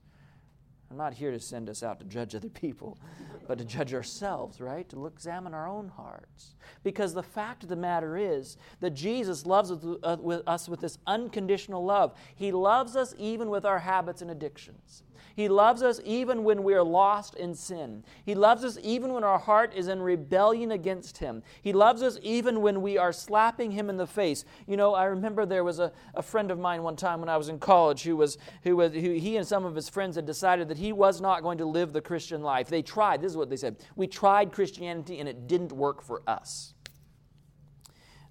I'm 0.90 0.96
not 0.96 1.14
here 1.14 1.30
to 1.30 1.38
send 1.38 1.70
us 1.70 1.84
out 1.84 2.00
to 2.00 2.06
judge 2.06 2.34
other 2.34 2.48
people, 2.48 2.98
but 3.46 3.58
to 3.58 3.64
judge 3.64 3.94
ourselves, 3.94 4.60
right? 4.60 4.88
To 4.88 4.98
look, 4.98 5.12
examine 5.12 5.54
our 5.54 5.68
own 5.68 5.88
hearts. 5.88 6.56
Because 6.82 7.14
the 7.14 7.22
fact 7.22 7.62
of 7.62 7.68
the 7.68 7.76
matter 7.76 8.16
is 8.16 8.56
that 8.80 8.90
Jesus 8.90 9.46
loves 9.46 9.70
uh, 9.70 10.16
us 10.48 10.68
with 10.68 10.80
this 10.80 10.98
unconditional 11.06 11.84
love. 11.84 12.14
He 12.34 12.50
loves 12.50 12.96
us 12.96 13.14
even 13.18 13.50
with 13.50 13.64
our 13.64 13.78
habits 13.78 14.20
and 14.20 14.32
addictions. 14.32 15.04
He 15.34 15.48
loves 15.48 15.82
us 15.82 16.00
even 16.04 16.44
when 16.44 16.62
we 16.62 16.74
are 16.74 16.82
lost 16.82 17.34
in 17.34 17.54
sin. 17.54 18.04
He 18.24 18.34
loves 18.34 18.64
us 18.64 18.78
even 18.82 19.12
when 19.12 19.24
our 19.24 19.38
heart 19.38 19.72
is 19.74 19.88
in 19.88 20.02
rebellion 20.02 20.72
against 20.72 21.18
Him. 21.18 21.42
He 21.62 21.72
loves 21.72 22.02
us 22.02 22.18
even 22.22 22.60
when 22.60 22.82
we 22.82 22.98
are 22.98 23.12
slapping 23.12 23.70
Him 23.70 23.88
in 23.90 23.96
the 23.96 24.06
face. 24.06 24.44
You 24.66 24.76
know, 24.76 24.94
I 24.94 25.04
remember 25.04 25.46
there 25.46 25.64
was 25.64 25.78
a, 25.78 25.92
a 26.14 26.22
friend 26.22 26.50
of 26.50 26.58
mine 26.58 26.82
one 26.82 26.96
time 26.96 27.20
when 27.20 27.28
I 27.28 27.36
was 27.36 27.48
in 27.48 27.58
college 27.58 28.02
who 28.02 28.16
was, 28.16 28.38
who 28.62 28.76
was, 28.76 28.92
who, 28.92 29.12
he 29.12 29.36
and 29.36 29.46
some 29.46 29.64
of 29.64 29.74
his 29.74 29.88
friends 29.88 30.16
had 30.16 30.26
decided 30.26 30.68
that 30.68 30.78
he 30.78 30.92
was 30.92 31.20
not 31.20 31.42
going 31.42 31.58
to 31.58 31.66
live 31.66 31.92
the 31.92 32.00
Christian 32.00 32.42
life. 32.42 32.68
They 32.68 32.82
tried, 32.82 33.20
this 33.20 33.32
is 33.32 33.36
what 33.36 33.50
they 33.50 33.56
said 33.56 33.76
we 33.96 34.06
tried 34.06 34.52
Christianity 34.52 35.20
and 35.20 35.28
it 35.28 35.46
didn't 35.46 35.72
work 35.72 36.02
for 36.02 36.22
us. 36.26 36.74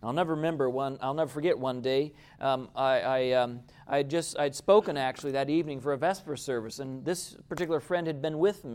I'll 0.02 0.14
never 0.14 0.36
remember 0.36 0.70
one. 0.70 0.98
I'll 1.02 1.14
never 1.14 1.30
forget 1.30 1.58
one 1.58 1.82
day. 1.82 2.14
Um, 2.40 2.70
I, 2.76 3.00
I, 3.00 3.32
um, 3.32 3.62
I 3.88 4.04
just 4.04 4.40
I'd 4.40 4.56
spoken 4.56 4.96
actually 4.96 5.34
that 5.34 5.50
evening 5.50 5.82
for 5.82 5.92
a 5.94 5.98
Vesper 5.98 6.38
service, 6.38 6.80
and 6.80 7.04
this 7.04 7.36
particular 7.50 7.80
friend 7.80 8.08
had 8.08 8.22
been 8.22 8.40
with 8.40 8.66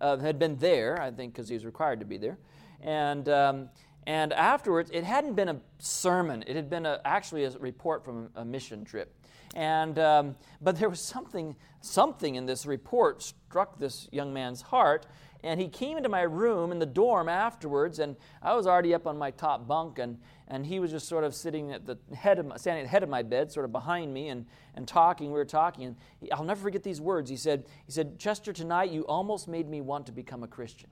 uh, 0.00 0.16
had 0.18 0.38
been 0.38 0.56
there. 0.56 1.00
I 1.00 1.10
think 1.10 1.34
because 1.34 1.48
he 1.48 1.54
was 1.54 1.66
required 1.66 2.00
to 2.00 2.06
be 2.06 2.16
there, 2.16 2.38
and 2.80 3.28
um, 3.28 3.68
and 4.06 4.32
afterwards 4.32 4.90
it 4.92 5.04
hadn't 5.04 5.34
been 5.34 5.50
a 5.50 5.60
sermon. 5.78 6.44
It 6.46 6.56
had 6.56 6.70
been 6.70 6.86
a, 6.86 7.00
actually 7.04 7.44
a 7.44 7.50
report 7.58 8.02
from 8.02 8.30
a 8.34 8.44
mission 8.44 8.84
trip, 8.84 9.14
and 9.54 9.98
um, 9.98 10.36
but 10.62 10.78
there 10.78 10.88
was 10.88 11.00
something 11.00 11.56
something 11.82 12.36
in 12.36 12.46
this 12.46 12.64
report 12.64 13.22
struck 13.22 13.78
this 13.78 14.08
young 14.12 14.32
man's 14.32 14.62
heart 14.62 15.06
and 15.42 15.60
he 15.60 15.68
came 15.68 15.96
into 15.96 16.08
my 16.08 16.22
room 16.22 16.72
in 16.72 16.78
the 16.78 16.86
dorm 16.86 17.28
afterwards, 17.28 17.98
and 17.98 18.16
I 18.42 18.54
was 18.54 18.66
already 18.66 18.94
up 18.94 19.06
on 19.06 19.16
my 19.16 19.30
top 19.30 19.66
bunk, 19.66 19.98
and, 19.98 20.18
and 20.48 20.66
he 20.66 20.80
was 20.80 20.90
just 20.90 21.08
sort 21.08 21.24
of 21.24 21.34
sitting 21.34 21.72
at 21.72 21.86
the 21.86 21.98
head 22.14 22.38
of 22.38 22.46
my, 22.46 22.56
standing 22.56 22.82
at 22.82 22.84
the 22.84 22.90
head 22.90 23.02
of 23.02 23.08
my 23.08 23.22
bed, 23.22 23.50
sort 23.50 23.64
of 23.64 23.72
behind 23.72 24.12
me, 24.12 24.28
and, 24.28 24.46
and 24.74 24.86
talking. 24.86 25.28
We 25.28 25.34
were 25.34 25.44
talking, 25.44 25.84
and 25.84 25.96
he, 26.20 26.30
I'll 26.30 26.44
never 26.44 26.60
forget 26.60 26.82
these 26.82 27.00
words. 27.00 27.30
He 27.30 27.36
said, 27.36 27.64
he 27.86 27.92
said, 27.92 28.18
Chester, 28.18 28.52
tonight 28.52 28.90
you 28.90 29.06
almost 29.06 29.48
made 29.48 29.68
me 29.68 29.80
want 29.80 30.06
to 30.06 30.12
become 30.12 30.42
a 30.42 30.48
Christian. 30.48 30.90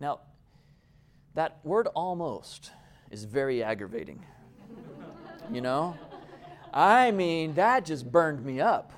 Now, 0.00 0.20
that 1.34 1.60
word 1.64 1.86
almost 1.94 2.70
is 3.10 3.24
very 3.24 3.62
aggravating. 3.62 4.24
you 5.50 5.60
know? 5.60 5.96
I 6.72 7.10
mean, 7.10 7.54
that 7.54 7.84
just 7.84 8.10
burned 8.10 8.44
me 8.44 8.60
up. 8.60 8.92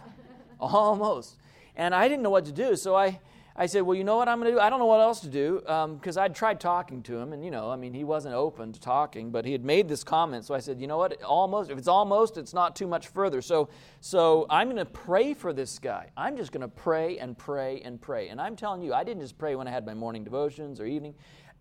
Almost. 0.61 1.37
And 1.77 1.95
I 1.95 2.09
didn't 2.09 2.23
know 2.23 2.31
what 2.31 2.45
to 2.47 2.53
do, 2.53 2.77
so 2.77 2.95
I, 2.95 3.21
I 3.57 3.67
said, 3.67 3.83
Well, 3.83 3.97
you 3.97 4.03
know 4.03 4.17
what 4.17 4.29
I'm 4.29 4.41
going 4.41 4.51
to 4.53 4.57
do? 4.57 4.61
I 4.61 4.69
don't 4.69 4.81
know 4.81 4.87
what 4.87 5.01
else 5.01 5.21
to 5.21 5.29
do 5.29 5.61
because 5.61 6.17
um, 6.17 6.23
I'd 6.23 6.35
tried 6.35 6.61
talking 6.61 7.03
to 7.05 7.17
him, 7.17 7.33
and 7.33 7.45
you 7.45 7.51
know, 7.51 7.71
I 7.71 7.77
mean, 7.77 7.93
he 7.93 8.03
wasn't 8.03 8.35
open 8.35 8.73
to 8.73 8.81
talking, 8.81 9.31
but 9.31 9.45
he 9.45 9.53
had 9.53 9.65
made 9.65 9.89
this 9.89 10.03
comment. 10.03 10.45
So 10.45 10.55
I 10.55 10.59
said, 10.59 10.81
You 10.81 10.87
know 10.87 10.99
what? 10.99 11.23
Almost, 11.23 11.71
if 11.71 11.79
it's 11.79 11.89
almost, 11.89 12.37
it's 12.37 12.55
not 12.55 12.75
too 12.75 12.87
much 12.87 13.09
further. 13.09 13.41
So, 13.43 13.69
so 14.01 14.47
I'm 14.51 14.69
going 14.69 14.77
to 14.77 14.85
pray 14.85 15.35
for 15.35 15.53
this 15.53 15.79
guy. 15.79 16.11
I'm 16.17 16.37
just 16.37 16.53
going 16.53 16.63
to 16.63 16.69
pray 16.69 17.19
and 17.19 17.39
pray 17.39 17.81
and 17.81 18.01
pray. 18.01 18.29
And 18.29 18.41
I'm 18.41 18.57
telling 18.57 18.83
you, 18.83 18.93
I 18.93 19.05
didn't 19.05 19.23
just 19.23 19.39
pray 19.39 19.55
when 19.55 19.69
I 19.69 19.71
had 19.71 19.87
my 19.87 19.95
morning 19.95 20.25
devotions 20.25 20.81
or 20.81 20.87
evening. 20.87 21.15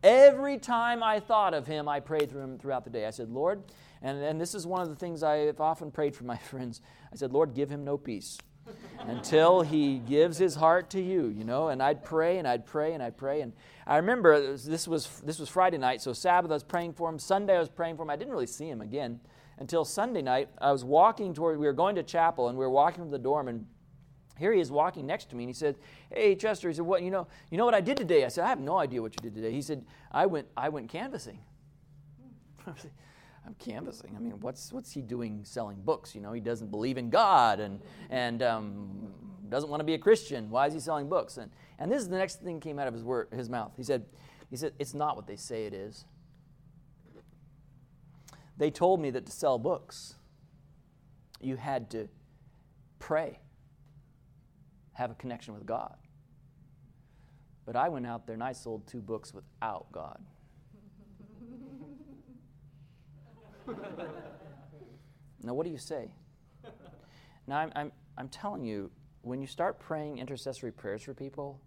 Every 0.03 0.57
time 0.57 1.01
I 1.01 1.19
thought 1.19 1.53
of 1.53 1.65
him, 1.65 1.87
I 1.87 2.01
prayed 2.01 2.29
through 2.29 2.41
him 2.41 2.57
throughout 2.57 2.83
the 2.83 2.89
day. 2.89 3.05
I 3.05 3.11
said, 3.11 3.29
Lord, 3.29 3.63
and, 4.01 4.21
and 4.21 4.41
this 4.41 4.53
is 4.53 4.67
one 4.67 4.81
of 4.81 4.89
the 4.89 4.95
things 4.95 5.23
I've 5.23 5.61
often 5.61 5.91
prayed 5.91 6.15
for 6.15 6.23
my 6.25 6.37
friends. 6.49 6.81
I 7.11 7.15
said, 7.15 7.31
Lord, 7.31 7.53
give 7.53 7.69
him 7.69 7.83
no 7.83 7.97
peace 7.97 8.37
until 9.07 9.61
he 9.61 9.99
gives 9.99 10.37
his 10.37 10.55
heart 10.55 10.89
to 10.91 11.01
you, 11.01 11.27
you 11.27 11.43
know. 11.43 11.69
And 11.69 11.81
I'd 11.81 12.03
pray 12.03 12.37
and 12.37 12.47
I'd 12.47 12.65
pray 12.65 12.93
and 12.93 13.03
I'd 13.03 13.17
pray. 13.17 13.41
And 13.41 13.53
I 13.85 13.97
remember 13.97 14.55
this 14.55 14.87
was 14.87 15.21
this 15.21 15.39
was 15.39 15.49
Friday 15.49 15.77
night, 15.77 16.01
so 16.01 16.13
Sabbath 16.13 16.51
I 16.51 16.53
was 16.53 16.63
praying 16.63 16.93
for 16.93 17.09
him. 17.09 17.19
Sunday 17.19 17.55
I 17.55 17.59
was 17.59 17.69
praying 17.69 17.97
for 17.97 18.03
him. 18.03 18.09
I 18.09 18.15
didn't 18.15 18.31
really 18.31 18.47
see 18.47 18.69
him 18.69 18.81
again 18.81 19.19
until 19.57 19.85
Sunday 19.85 20.21
night. 20.21 20.49
I 20.59 20.71
was 20.71 20.83
walking 20.83 21.33
toward. 21.33 21.59
We 21.59 21.65
were 21.65 21.73
going 21.73 21.95
to 21.95 22.03
chapel 22.03 22.49
and 22.49 22.57
we 22.57 22.65
were 22.65 22.71
walking 22.71 23.03
to 23.03 23.09
the 23.09 23.19
dorm 23.19 23.47
and. 23.47 23.65
Here 24.39 24.51
he 24.51 24.59
is 24.59 24.71
walking 24.71 25.05
next 25.05 25.29
to 25.29 25.35
me, 25.35 25.43
and 25.43 25.49
he 25.51 25.53
said, 25.53 25.77
"Hey, 26.11 26.33
Chester." 26.33 26.67
He 26.67 26.73
said, 26.73 26.85
"What? 26.85 27.03
You 27.03 27.11
know? 27.11 27.27
You 27.51 27.59
know 27.59 27.65
what 27.65 27.75
I 27.75 27.81
did 27.81 27.97
today?" 27.97 28.25
I 28.25 28.29
said, 28.29 28.45
"I 28.45 28.49
have 28.49 28.59
no 28.59 28.79
idea 28.79 28.99
what 28.99 29.13
you 29.13 29.21
did 29.21 29.35
today." 29.35 29.51
He 29.51 29.61
said, 29.61 29.85
"I 30.11 30.25
went. 30.25 30.47
I 30.57 30.69
went 30.69 30.89
canvassing." 30.89 31.37
I'm 33.45 33.55
canvassing. 33.55 34.13
I 34.15 34.19
mean, 34.19 34.39
what's 34.39 34.71
what's 34.71 34.91
he 34.91 35.01
doing 35.01 35.41
selling 35.43 35.81
books? 35.81 36.15
You 36.15 36.21
know, 36.21 36.31
he 36.31 36.39
doesn't 36.39 36.71
believe 36.71 36.97
in 36.97 37.09
God 37.09 37.59
and 37.59 37.81
and 38.09 38.41
um, 38.41 39.13
doesn't 39.49 39.69
want 39.69 39.81
to 39.81 39.85
be 39.85 39.95
a 39.95 39.99
Christian. 39.99 40.49
Why 40.49 40.67
is 40.67 40.73
he 40.73 40.79
selling 40.79 41.09
books? 41.09 41.37
And 41.37 41.51
and 41.77 41.91
this 41.91 42.01
is 42.01 42.09
the 42.09 42.17
next 42.17 42.41
thing 42.41 42.59
came 42.59 42.79
out 42.79 42.87
of 42.87 42.93
his 42.93 43.03
word, 43.03 43.27
his 43.33 43.49
mouth. 43.49 43.73
He 43.75 43.83
said, 43.83 44.05
he 44.49 44.55
said, 44.55 44.73
it's 44.79 44.93
not 44.93 45.15
what 45.15 45.27
they 45.27 45.35
say 45.35 45.65
it 45.65 45.73
is. 45.73 46.05
They 48.57 48.71
told 48.71 49.01
me 49.01 49.09
that 49.09 49.25
to 49.25 49.31
sell 49.31 49.57
books, 49.57 50.15
you 51.41 51.55
had 51.57 51.89
to 51.91 52.07
pray, 52.99 53.39
have 54.93 55.11
a 55.11 55.15
connection 55.15 55.53
with 55.53 55.65
God. 55.65 55.95
But 57.65 57.75
I 57.75 57.89
went 57.89 58.05
out 58.05 58.25
there 58.27 58.33
and 58.35 58.43
I 58.43 58.51
sold 58.51 58.87
two 58.87 59.01
books 59.01 59.33
without 59.33 59.91
God. 59.91 60.19
Now, 65.43 65.53
what 65.53 65.65
do 65.65 65.71
you 65.71 65.77
say? 65.77 66.09
Now, 67.47 67.57
I'm, 67.57 67.71
I'm, 67.75 67.91
I'm 68.17 68.29
telling 68.29 68.63
you, 68.63 68.91
when 69.21 69.41
you 69.41 69.47
start 69.47 69.79
praying 69.79 70.17
intercessory 70.17 70.71
prayers 70.71 71.03
for 71.03 71.13
people, 71.13 71.59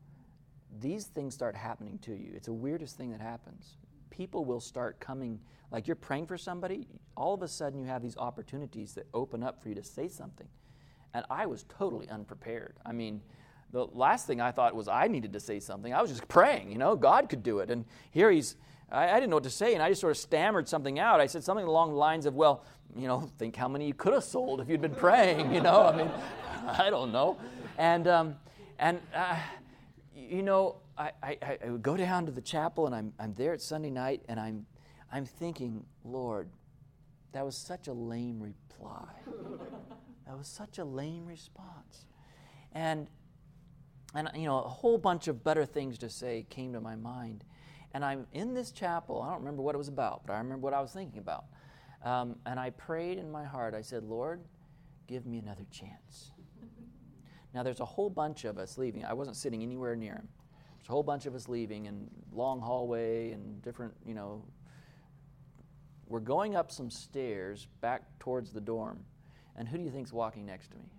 these 0.81 1.07
things 1.07 1.35
start 1.35 1.57
happening 1.57 1.99
to 2.01 2.13
you. 2.15 2.33
It's 2.35 2.47
the 2.47 2.53
weirdest 2.53 2.97
thing 2.97 3.11
that 3.11 3.21
happens. 3.21 3.77
People 4.11 4.45
will 4.45 4.61
start 4.61 5.01
coming, 5.01 5.41
like 5.71 5.87
you're 5.87 5.97
praying 5.97 6.27
for 6.27 6.39
somebody, 6.39 6.87
all 7.17 7.35
of 7.35 7.43
a 7.43 7.49
sudden 7.49 7.79
you 7.79 7.87
have 7.87 8.03
these 8.03 8.17
opportunities 8.17 8.95
that 8.95 9.07
open 9.15 9.43
up 9.43 9.63
for 9.63 9.69
you 9.69 9.75
to 9.75 9.83
say 9.83 10.09
something. 10.09 10.49
And 11.15 11.25
I 11.31 11.47
was 11.47 11.65
totally 11.69 12.09
unprepared. 12.09 12.75
I 12.85 12.93
mean, 12.93 13.23
the 13.73 13.87
last 13.87 14.27
thing 14.27 14.41
I 14.41 14.53
thought 14.53 14.75
was 14.75 14.89
I 14.89 15.09
needed 15.09 15.33
to 15.33 15.41
say 15.41 15.61
something. 15.61 15.93
I 15.93 16.01
was 16.01 16.11
just 16.11 16.29
praying, 16.29 16.71
you 16.71 16.79
know, 16.79 16.95
God 16.95 17.29
could 17.29 17.43
do 17.43 17.61
it. 17.61 17.71
And 17.71 17.85
here 18.11 18.31
he's 18.31 18.57
I, 18.91 19.11
I, 19.11 19.15
didn't 19.15 19.31
know 19.31 19.37
what 19.37 19.45
to 19.45 19.51
say, 19.51 19.75
and 19.75 19.83
I 19.83 19.89
just 19.89 20.01
sort 20.01 20.13
of 20.13 20.17
stammered 20.17 20.69
something 20.69 20.99
out. 20.99 21.21
I 21.21 21.27
said 21.27 21.43
something 21.43 21.67
along 21.67 21.91
the 21.91 21.97
lines 21.97 22.27
of, 22.27 22.35
well, 22.35 22.65
you 22.95 23.09
know, 23.09 23.31
think 23.39 23.57
how 23.57 23.69
many 23.69 23.87
you 23.87 23.95
could 23.95 24.13
have 24.13 24.25
sold 24.25 24.61
if 24.61 24.69
you'd 24.69 24.81
been 24.81 24.95
praying, 24.95 25.55
you 25.55 25.61
know? 25.61 25.87
I 25.87 25.97
mean, 25.97 26.11
I 26.67 26.91
don't 26.91 27.13
know. 27.13 27.39
And, 27.79 28.07
um, 28.09 28.37
and 28.79 29.01
uh, 29.15 29.37
you 30.15 30.43
know, 30.43 30.77
I, 30.97 31.11
I, 31.23 31.39
I 31.65 31.71
would 31.71 31.83
go 31.83 31.97
down 31.97 32.27
to 32.27 32.33
the 32.33 32.41
chapel, 32.41 32.87
and 32.87 32.95
I'm, 32.95 33.13
I'm 33.19 33.35
there 33.35 33.53
at 33.53 33.61
Sunday 33.61 33.91
night, 33.91 34.23
and 34.29 34.41
I'm, 34.41 34.67
I'm 35.13 35.27
thinking, 35.27 35.85
Lord, 36.05 36.49
that 37.33 37.45
was 37.45 37.57
such 37.57 37.89
a 37.89 37.93
lame 37.93 38.41
reply. 38.41 39.09
that 40.27 40.37
was 40.37 40.47
such 40.47 40.79
a 40.79 40.85
lame 40.85 41.27
response. 41.27 42.07
And, 42.73 43.09
and, 44.15 44.31
you 44.35 44.47
know, 44.47 44.59
a 44.59 44.69
whole 44.69 44.97
bunch 44.97 45.29
of 45.29 45.45
better 45.45 45.67
things 45.67 45.99
to 45.99 46.09
say 46.09 46.47
came 46.49 46.73
to 46.73 46.81
my 46.81 46.97
mind. 46.97 47.45
And 47.97 48.05
I'm 48.05 48.27
in 48.35 48.53
this 48.53 48.73
chapel. 48.73 49.23
I 49.23 49.31
don't 49.31 49.39
remember 49.39 49.63
what 49.63 49.75
it 49.75 49.79
was 49.79 49.89
about, 49.89 50.27
but 50.27 50.35
I 50.35 50.37
remember 50.37 50.65
what 50.65 50.75
I 50.75 50.83
was 50.83 50.93
thinking 50.93 51.19
about. 51.19 51.47
Um, 52.05 52.37
and 52.45 52.61
I 52.61 52.69
prayed 52.69 53.17
in 53.17 53.33
my 53.33 53.43
heart. 53.43 53.73
I 53.73 53.81
said, 53.81 54.05
Lord, 54.05 54.43
give 55.07 55.25
me 55.25 55.39
another 55.39 55.65
chance. 55.71 56.33
now, 57.55 57.63
there's 57.63 57.81
a 57.81 57.87
whole 57.87 58.11
bunch 58.11 58.45
of 58.45 58.59
us 58.59 58.77
leaving. 58.77 59.03
I 59.07 59.15
wasn't 59.15 59.35
sitting 59.39 59.63
anywhere 59.63 59.97
near 59.97 60.13
him. 60.13 60.29
There's 60.77 60.91
a 60.91 60.93
whole 60.93 61.03
bunch 61.03 61.25
of 61.25 61.35
us 61.35 61.49
leaving 61.49 61.87
in 61.87 62.11
long 62.35 62.61
hallway 62.61 63.31
and 63.31 63.63
different, 63.63 63.95
you 64.05 64.13
know. 64.13 64.45
We're 66.07 66.21
going 66.21 66.55
up 66.55 66.71
some 66.71 66.91
stairs 66.91 67.67
back 67.81 68.03
towards 68.19 68.53
the 68.53 68.61
dorm. 68.61 69.07
And 69.57 69.67
who 69.67 69.79
do 69.79 69.83
you 69.83 69.91
think's 69.91 70.13
walking 70.13 70.45
next 70.45 70.71
to 70.73 70.77
me? 70.77 70.93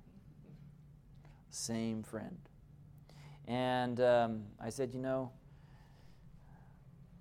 Same 1.52 2.02
friend. 2.02 2.40
And 3.48 4.02
um, 4.02 4.46
I 4.60 4.72
said, 4.72 4.96
you 4.96 5.00
know, 5.00 5.32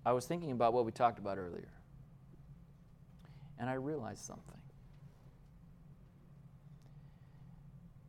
I 0.06 0.12
was 0.12 0.24
thinking 0.24 0.52
about 0.52 0.72
what 0.72 0.86
we 0.86 0.92
talked 0.92 1.18
about 1.18 1.36
earlier. 1.36 1.68
And 3.58 3.68
I 3.68 3.74
realized 3.74 4.24
something. 4.24 4.60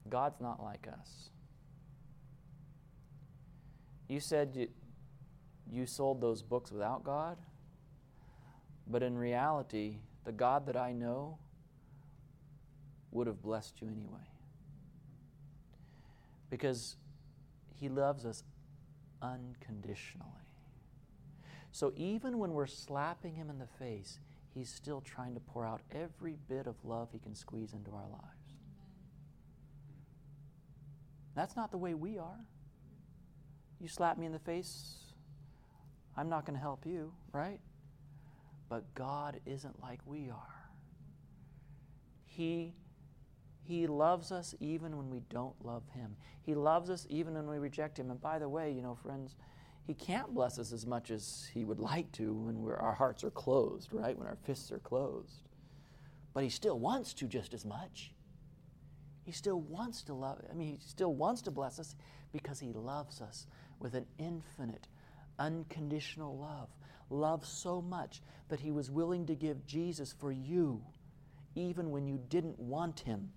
God's 0.07 0.39
not 0.39 0.61
like 0.61 0.87
us. 0.87 1.29
You 4.07 4.19
said 4.19 4.51
you, 4.53 4.67
you 5.69 5.87
sold 5.87 6.21
those 6.21 6.43
books 6.43 6.71
without 6.71 7.03
God, 7.03 7.35
but 8.85 9.01
in 9.01 9.17
reality, 9.17 9.97
the 10.23 10.31
God 10.31 10.67
that 10.67 10.77
I 10.77 10.93
know 10.93 11.39
would 13.11 13.25
have 13.25 13.41
blessed 13.41 13.81
you 13.81 13.87
anyway. 13.87 14.27
Because 16.51 16.95
He 17.73 17.89
loves 17.89 18.23
us 18.23 18.43
unconditionally. 19.21 20.46
So 21.77 21.93
even 21.95 22.39
when 22.39 22.53
we're 22.53 22.65
slapping 22.65 23.35
him 23.35 23.51
in 23.51 23.59
the 23.59 23.67
face, 23.77 24.17
he's 24.51 24.67
still 24.67 24.99
trying 24.99 25.35
to 25.35 25.39
pour 25.39 25.63
out 25.63 25.81
every 25.91 26.35
bit 26.49 26.65
of 26.65 26.73
love 26.83 27.09
he 27.11 27.19
can 27.19 27.35
squeeze 27.35 27.73
into 27.73 27.91
our 27.91 28.09
lives. 28.09 28.55
That's 31.35 31.55
not 31.55 31.69
the 31.69 31.77
way 31.77 31.93
we 31.93 32.17
are. 32.17 32.39
You 33.79 33.87
slap 33.87 34.17
me 34.17 34.25
in 34.25 34.31
the 34.31 34.39
face, 34.39 34.95
I'm 36.17 36.29
not 36.29 36.47
going 36.47 36.55
to 36.55 36.59
help 36.59 36.83
you, 36.83 37.13
right? 37.31 37.59
But 38.69 38.91
God 38.95 39.39
isn't 39.45 39.79
like 39.79 39.99
we 40.03 40.31
are. 40.31 40.71
He 42.25 42.73
he 43.61 43.85
loves 43.85 44.31
us 44.31 44.55
even 44.59 44.97
when 44.97 45.11
we 45.11 45.21
don't 45.29 45.53
love 45.63 45.83
him. 45.93 46.15
He 46.41 46.55
loves 46.55 46.89
us 46.89 47.05
even 47.07 47.35
when 47.35 47.47
we 47.47 47.59
reject 47.59 47.99
him. 47.99 48.09
And 48.09 48.19
by 48.19 48.39
the 48.39 48.49
way, 48.49 48.71
you 48.71 48.81
know, 48.81 48.95
friends, 48.95 49.35
he 49.87 49.93
can't 49.93 50.33
bless 50.33 50.59
us 50.59 50.73
as 50.73 50.85
much 50.85 51.11
as 51.11 51.49
He 51.53 51.63
would 51.63 51.79
like 51.79 52.11
to 52.13 52.33
when 52.33 52.69
our 52.75 52.93
hearts 52.93 53.23
are 53.23 53.31
closed, 53.31 53.93
right? 53.93 54.17
When 54.17 54.27
our 54.27 54.37
fists 54.43 54.69
are 54.71 54.79
closed. 54.79 55.47
But 56.33 56.43
He 56.43 56.49
still 56.49 56.77
wants 56.77 57.13
to 57.15 57.25
just 57.25 57.53
as 57.53 57.65
much. 57.65 58.11
He 59.23 59.31
still 59.31 59.61
wants 59.61 60.03
to 60.03 60.13
love. 60.13 60.41
I 60.51 60.53
mean, 60.53 60.67
He 60.67 60.79
still 60.85 61.13
wants 61.13 61.41
to 61.43 61.51
bless 61.51 61.79
us 61.79 61.95
because 62.33 62.59
He 62.59 62.73
loves 62.73 63.21
us 63.21 63.47
with 63.79 63.93
an 63.93 64.05
infinite, 64.17 64.87
unconditional 65.39 66.37
love. 66.37 66.67
love 67.09 67.45
so 67.45 67.81
much 67.81 68.21
that 68.49 68.59
he 68.59 68.71
was 68.71 68.91
willing 68.91 69.25
to 69.27 69.35
give 69.35 69.65
Jesus 69.65 70.11
for 70.11 70.31
you, 70.31 70.83
even 71.55 71.91
when 71.91 72.05
you 72.05 72.19
didn't 72.29 72.59
want 72.59 73.01
him, 73.01 73.31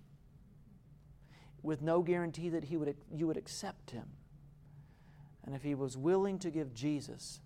with 1.63 1.81
no 1.81 2.01
guarantee 2.01 2.49
that 2.49 2.65
he 2.65 2.75
would, 2.75 2.95
you 3.13 3.27
would 3.27 3.37
accept 3.37 3.91
him. 3.91 4.07
And 5.45 5.55
if 5.55 5.63
he 5.63 5.75
was 5.75 5.97
willing 5.97 6.39
to 6.39 6.51
give 6.51 6.73
Jesus, 6.73 7.39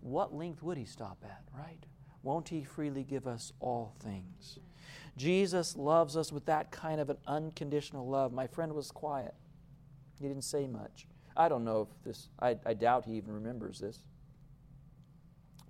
what 0.00 0.34
length 0.34 0.62
would 0.62 0.78
he 0.78 0.84
stop 0.84 1.18
at, 1.24 1.42
right? 1.56 1.84
Won't 2.22 2.48
he 2.48 2.64
freely 2.64 3.04
give 3.04 3.26
us 3.26 3.52
all 3.60 3.94
things? 4.00 4.58
Jesus 5.16 5.76
loves 5.76 6.16
us 6.16 6.32
with 6.32 6.46
that 6.46 6.70
kind 6.70 7.00
of 7.00 7.10
an 7.10 7.18
unconditional 7.26 8.08
love. 8.08 8.32
My 8.32 8.46
friend 8.46 8.72
was 8.72 8.90
quiet. 8.90 9.34
He 10.18 10.28
didn't 10.28 10.44
say 10.44 10.66
much. 10.66 11.06
I 11.36 11.48
don't 11.48 11.64
know 11.64 11.82
if 11.82 12.04
this, 12.04 12.28
I, 12.40 12.56
I 12.66 12.74
doubt 12.74 13.04
he 13.04 13.12
even 13.14 13.32
remembers 13.32 13.78
this. 13.78 14.00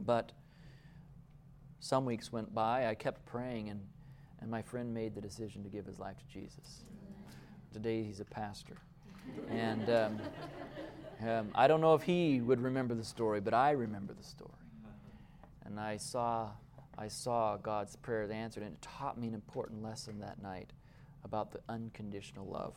But 0.01 0.33
some 1.81 2.05
weeks 2.05 2.33
went 2.33 2.55
by. 2.55 2.89
I 2.89 2.95
kept 2.95 3.25
praying, 3.27 3.69
and, 3.69 3.81
and 4.41 4.51
my 4.51 4.63
friend 4.63 4.93
made 4.93 5.15
the 5.15 5.21
decision 5.21 5.63
to 5.63 5.69
give 5.69 5.87
his 5.87 5.99
life 5.99 6.17
to 6.19 6.25
Jesus. 6.27 6.85
Today 7.73 8.03
he's 8.03 8.21
a 8.21 8.25
pastor. 8.25 8.77
And 9.51 9.89
um, 9.91 10.21
um, 11.29 11.51
I 11.55 11.66
don't 11.68 11.81
know 11.81 11.95
if 11.95 12.03
he 12.03 12.41
would 12.41 12.61
remember 12.61 12.95
the 12.95 13.05
story, 13.05 13.41
but 13.41 13.55
I 13.55 13.73
remember 13.73 14.14
the 14.14 14.25
story. 14.25 14.51
And 15.64 15.79
I 15.79 15.97
saw, 15.99 16.51
I 16.99 17.09
saw 17.09 17.57
God's 17.57 17.97
prayer 17.97 18.31
answered, 18.31 18.62
and 18.62 18.73
it 18.73 18.83
taught 18.83 19.18
me 19.18 19.29
an 19.29 19.35
important 19.35 19.83
lesson 19.83 20.21
that 20.21 20.43
night 20.43 20.73
about 21.25 21.53
the 21.53 21.61
unconditional 21.68 22.47
love 22.47 22.75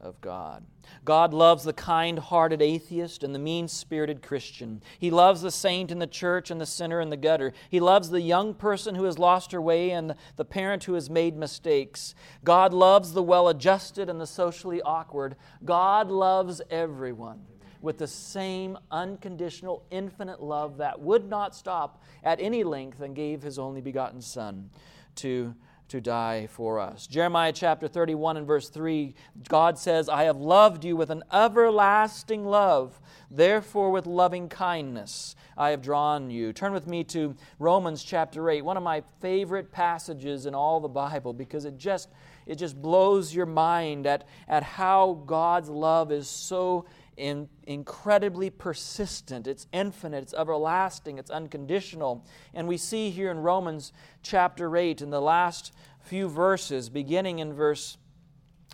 of 0.00 0.20
God. 0.20 0.64
God 1.04 1.32
loves 1.32 1.62
the 1.62 1.72
kind 1.72 2.18
hearted 2.18 2.60
atheist 2.60 3.22
and 3.22 3.34
the 3.34 3.38
mean 3.38 3.68
spirited 3.68 4.22
Christian. 4.22 4.82
He 4.98 5.10
loves 5.10 5.42
the 5.42 5.50
saint 5.50 5.90
in 5.90 5.98
the 5.98 6.06
church 6.06 6.50
and 6.50 6.60
the 6.60 6.66
sinner 6.66 7.00
in 7.00 7.10
the 7.10 7.16
gutter. 7.16 7.52
He 7.70 7.80
loves 7.80 8.10
the 8.10 8.20
young 8.20 8.54
person 8.54 8.96
who 8.96 9.04
has 9.04 9.18
lost 9.18 9.52
her 9.52 9.60
way 9.60 9.90
and 9.90 10.14
the 10.36 10.44
parent 10.44 10.84
who 10.84 10.94
has 10.94 11.08
made 11.08 11.36
mistakes. 11.36 12.14
God 12.42 12.72
loves 12.72 13.12
the 13.12 13.22
well 13.22 13.48
adjusted 13.48 14.08
and 14.08 14.20
the 14.20 14.26
socially 14.26 14.82
awkward. 14.82 15.36
God 15.64 16.10
loves 16.10 16.60
everyone 16.70 17.42
with 17.82 17.98
the 17.98 18.06
same 18.06 18.78
unconditional, 18.90 19.84
infinite 19.90 20.42
love 20.42 20.78
that 20.78 21.00
would 21.00 21.28
not 21.28 21.54
stop 21.54 22.02
at 22.24 22.40
any 22.40 22.64
length 22.64 23.00
and 23.00 23.14
gave 23.14 23.42
his 23.42 23.58
only 23.58 23.80
begotten 23.80 24.22
Son 24.22 24.70
to 25.16 25.54
to 25.92 26.00
die 26.00 26.46
for 26.46 26.80
us. 26.80 27.06
Jeremiah 27.06 27.52
chapter 27.52 27.86
31 27.86 28.38
and 28.38 28.46
verse 28.46 28.70
3, 28.70 29.14
God 29.46 29.78
says, 29.78 30.08
I 30.08 30.24
have 30.24 30.38
loved 30.38 30.86
you 30.86 30.96
with 30.96 31.10
an 31.10 31.22
everlasting 31.30 32.46
love. 32.46 32.98
Therefore, 33.30 33.90
with 33.90 34.06
loving 34.06 34.48
kindness, 34.48 35.36
I 35.54 35.68
have 35.68 35.82
drawn 35.82 36.30
you. 36.30 36.54
Turn 36.54 36.72
with 36.72 36.86
me 36.86 37.04
to 37.04 37.36
Romans 37.58 38.02
chapter 38.02 38.48
8, 38.48 38.62
one 38.62 38.78
of 38.78 38.82
my 38.82 39.02
favorite 39.20 39.70
passages 39.70 40.46
in 40.46 40.54
all 40.54 40.80
the 40.80 40.88
Bible 40.88 41.34
because 41.34 41.66
it 41.66 41.76
just, 41.76 42.08
it 42.46 42.54
just 42.54 42.80
blows 42.80 43.34
your 43.34 43.44
mind 43.44 44.06
at, 44.06 44.26
at 44.48 44.62
how 44.62 45.22
God's 45.26 45.68
love 45.68 46.10
is 46.10 46.26
so 46.26 46.86
in, 47.16 47.48
incredibly 47.64 48.50
persistent. 48.50 49.46
It's 49.46 49.66
infinite, 49.72 50.22
it's 50.22 50.34
everlasting, 50.34 51.18
it's 51.18 51.30
unconditional. 51.30 52.24
And 52.54 52.66
we 52.66 52.76
see 52.76 53.10
here 53.10 53.30
in 53.30 53.38
Romans 53.38 53.92
chapter 54.22 54.76
8, 54.76 55.02
in 55.02 55.10
the 55.10 55.20
last 55.20 55.72
few 56.00 56.28
verses, 56.28 56.88
beginning 56.88 57.38
in 57.38 57.52
verse, 57.52 57.96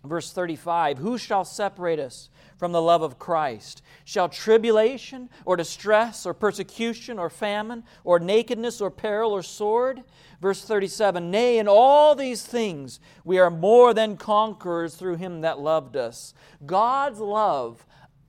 verse 0.04 0.32
35 0.32 0.98
Who 0.98 1.18
shall 1.18 1.44
separate 1.44 1.98
us 1.98 2.30
from 2.56 2.72
the 2.72 2.82
love 2.82 3.02
of 3.02 3.18
Christ? 3.18 3.82
Shall 4.04 4.28
tribulation, 4.28 5.28
or 5.44 5.56
distress, 5.56 6.24
or 6.24 6.34
persecution, 6.34 7.18
or 7.18 7.30
famine, 7.30 7.84
or 8.04 8.18
nakedness, 8.18 8.80
or 8.80 8.90
peril, 8.90 9.32
or 9.32 9.42
sword? 9.42 10.02
Verse 10.40 10.62
37 10.62 11.30
Nay, 11.30 11.58
in 11.58 11.68
all 11.68 12.14
these 12.14 12.44
things 12.44 13.00
we 13.24 13.38
are 13.38 13.50
more 13.50 13.92
than 13.92 14.16
conquerors 14.16 14.94
through 14.94 15.16
him 15.16 15.40
that 15.40 15.58
loved 15.58 15.96
us. 15.96 16.34
God's 16.64 17.20
love 17.20 17.84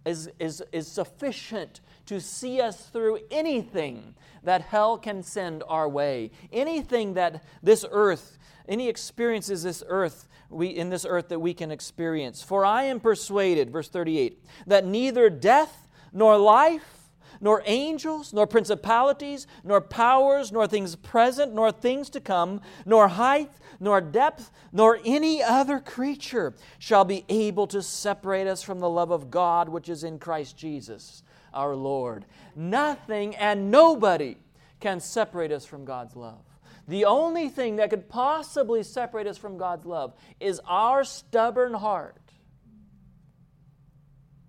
is, 0.06 0.30
is, 0.40 0.64
is 0.72 0.88
sufficient 0.88 1.82
to 2.06 2.20
see 2.20 2.60
us 2.62 2.88
through 2.88 3.20
anything 3.30 4.16
that 4.44 4.62
hell 4.62 4.98
can 4.98 5.22
send 5.22 5.64
our 5.68 5.88
way, 5.88 6.32
anything 6.52 7.14
that 7.14 7.44
this 7.62 7.86
earth, 7.92 8.38
any 8.68 8.88
experiences 8.88 9.64
this 9.64 9.84
earth 9.88 10.28
we, 10.50 10.68
in 10.68 10.90
this 10.90 11.06
earth 11.06 11.30
that 11.30 11.40
we 11.40 11.54
can 11.54 11.72
experience. 11.72 12.42
For 12.42 12.66
I 12.66 12.84
am 12.84 13.00
persuaded, 13.00 13.70
verse 13.70 13.90
38, 13.90 14.44
that 14.68 14.86
neither 14.86 15.30
death 15.30 15.88
nor 16.12 16.38
life 16.38 17.00
nor 17.42 17.64
angels, 17.66 18.34
nor 18.34 18.46
principalities, 18.46 19.48
nor 19.64 19.82
powers, 19.82 20.52
nor 20.52 20.68
things 20.68 20.96
present, 20.96 21.54
nor 21.54 21.72
things 21.72 22.10
to 22.10 22.20
come, 22.20 22.62
nor 22.86 23.08
height, 23.08 23.52
nor 23.80 24.02
depth, 24.02 24.52
nor 24.72 25.00
any 25.06 25.42
other 25.42 25.80
creature 25.80 26.54
shall 26.78 27.06
be 27.06 27.26
able 27.30 27.68
to 27.68 27.82
separate 27.82 28.48
us 28.48 28.62
from 28.62 28.80
the 28.80 28.90
love 28.90 29.12
of 29.12 29.32
God 29.32 29.70
which 29.70 29.90
is 29.90 30.04
in 30.04 30.20
Christ 30.20 30.58
Jesus 30.58 31.24
our 31.54 31.76
Lord. 31.76 32.26
Nothing 32.56 33.36
and 33.36 33.72
nobody 33.72 34.38
can 34.80 35.00
separate 35.00 35.52
us 35.52 35.66
from 35.66 35.86
God's 35.86 36.16
love. 36.16 36.44
The 36.88 37.06
only 37.06 37.50
thing 37.50 37.76
that 37.76 37.92
could 37.92 38.10
possibly 38.10 38.82
separate 38.84 39.28
us 39.28 39.38
from 39.38 39.58
God's 39.58 39.86
love 39.86 40.14
is 40.40 40.60
our 40.66 41.04
stubborn 41.04 41.74
heart. 41.74 42.16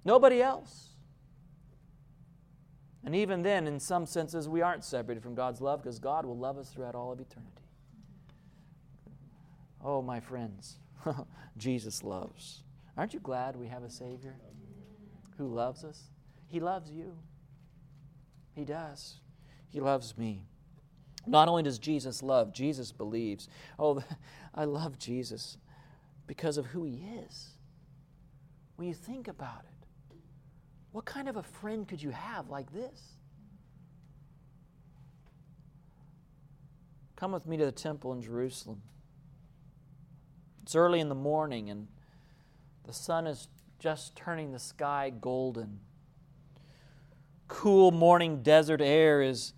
Nobody 0.04 0.40
else. 0.40 0.88
And 3.04 3.14
even 3.14 3.42
then, 3.42 3.66
in 3.66 3.80
some 3.80 4.06
senses, 4.06 4.48
we 4.48 4.62
aren't 4.62 4.84
separated 4.84 5.22
from 5.22 5.34
God's 5.34 5.60
love 5.60 5.82
because 5.82 5.98
God 5.98 6.24
will 6.24 6.36
love 6.36 6.58
us 6.58 6.70
throughout 6.70 6.94
all 6.94 7.12
of 7.12 7.20
eternity. 7.20 7.59
Oh, 9.82 10.02
my 10.02 10.20
friends, 10.20 10.78
Jesus 11.56 12.02
loves. 12.02 12.62
Aren't 12.96 13.14
you 13.14 13.20
glad 13.20 13.56
we 13.56 13.66
have 13.68 13.82
a 13.82 13.90
Savior 13.90 14.36
who 15.38 15.46
loves 15.46 15.84
us? 15.84 16.10
He 16.46 16.60
loves 16.60 16.90
you. 16.90 17.16
He 18.54 18.64
does. 18.64 19.20
He 19.68 19.80
loves 19.80 20.18
me. 20.18 20.44
Not 21.26 21.48
only 21.48 21.62
does 21.62 21.78
Jesus 21.78 22.22
love, 22.22 22.52
Jesus 22.52 22.92
believes. 22.92 23.48
Oh, 23.78 24.02
I 24.54 24.64
love 24.64 24.98
Jesus 24.98 25.58
because 26.26 26.58
of 26.58 26.66
who 26.66 26.84
He 26.84 27.02
is. 27.26 27.50
When 28.76 28.88
you 28.88 28.94
think 28.94 29.28
about 29.28 29.64
it, 29.64 30.16
what 30.92 31.04
kind 31.04 31.28
of 31.28 31.36
a 31.36 31.42
friend 31.42 31.86
could 31.86 32.02
you 32.02 32.10
have 32.10 32.48
like 32.48 32.72
this? 32.72 33.16
Come 37.16 37.32
with 37.32 37.46
me 37.46 37.56
to 37.58 37.66
the 37.66 37.72
temple 37.72 38.12
in 38.12 38.22
Jerusalem. 38.22 38.80
It's 40.70 40.76
early 40.76 41.00
in 41.00 41.08
the 41.08 41.16
morning, 41.16 41.68
and 41.68 41.88
the 42.86 42.92
sun 42.92 43.26
is 43.26 43.48
just 43.80 44.14
turning 44.14 44.52
the 44.52 44.60
sky 44.60 45.10
golden. 45.10 45.80
Cool 47.48 47.90
morning 47.90 48.44
desert 48.44 48.80
air 48.80 49.20
is, 49.20 49.52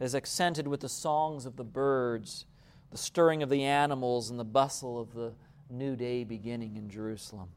is 0.00 0.14
accented 0.14 0.68
with 0.68 0.80
the 0.80 0.88
songs 0.90 1.46
of 1.46 1.56
the 1.56 1.64
birds, 1.64 2.44
the 2.90 2.98
stirring 2.98 3.42
of 3.42 3.48
the 3.48 3.62
animals, 3.62 4.28
and 4.28 4.38
the 4.38 4.44
bustle 4.44 5.00
of 5.00 5.14
the 5.14 5.32
new 5.70 5.96
day 5.96 6.24
beginning 6.24 6.76
in 6.76 6.90
Jerusalem. 6.90 7.48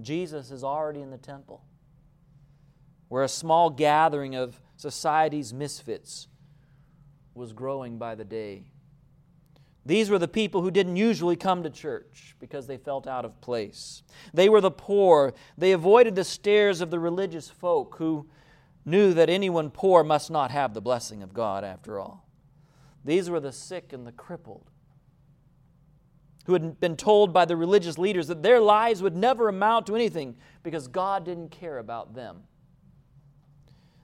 Jesus 0.00 0.50
is 0.50 0.64
already 0.64 1.02
in 1.02 1.12
the 1.12 1.18
temple 1.18 1.62
where 3.10 3.22
a 3.22 3.28
small 3.28 3.70
gathering 3.70 4.34
of 4.34 4.60
society's 4.76 5.54
misfits 5.54 6.26
was 7.32 7.52
growing 7.52 7.96
by 7.96 8.16
the 8.16 8.24
day. 8.24 8.64
These 9.86 10.08
were 10.08 10.18
the 10.18 10.28
people 10.28 10.62
who 10.62 10.70
didn't 10.70 10.96
usually 10.96 11.36
come 11.36 11.62
to 11.62 11.70
church 11.70 12.34
because 12.40 12.66
they 12.66 12.78
felt 12.78 13.06
out 13.06 13.24
of 13.24 13.40
place. 13.40 14.02
They 14.32 14.48
were 14.48 14.62
the 14.62 14.70
poor. 14.70 15.34
They 15.58 15.72
avoided 15.72 16.14
the 16.14 16.24
stares 16.24 16.80
of 16.80 16.90
the 16.90 16.98
religious 16.98 17.50
folk 17.50 17.96
who 17.98 18.26
knew 18.86 19.12
that 19.14 19.28
anyone 19.28 19.70
poor 19.70 20.02
must 20.02 20.30
not 20.30 20.50
have 20.50 20.72
the 20.72 20.80
blessing 20.80 21.22
of 21.22 21.34
God 21.34 21.64
after 21.64 22.00
all. 22.00 22.26
These 23.04 23.28
were 23.28 23.40
the 23.40 23.52
sick 23.52 23.92
and 23.92 24.06
the 24.06 24.12
crippled 24.12 24.70
who 26.46 26.52
had 26.52 26.78
been 26.78 26.96
told 26.96 27.32
by 27.32 27.44
the 27.44 27.56
religious 27.56 27.98
leaders 27.98 28.26
that 28.28 28.42
their 28.42 28.60
lives 28.60 29.02
would 29.02 29.16
never 29.16 29.48
amount 29.48 29.86
to 29.86 29.94
anything 29.94 30.36
because 30.62 30.88
God 30.88 31.24
didn't 31.24 31.50
care 31.50 31.78
about 31.78 32.14
them. 32.14 32.42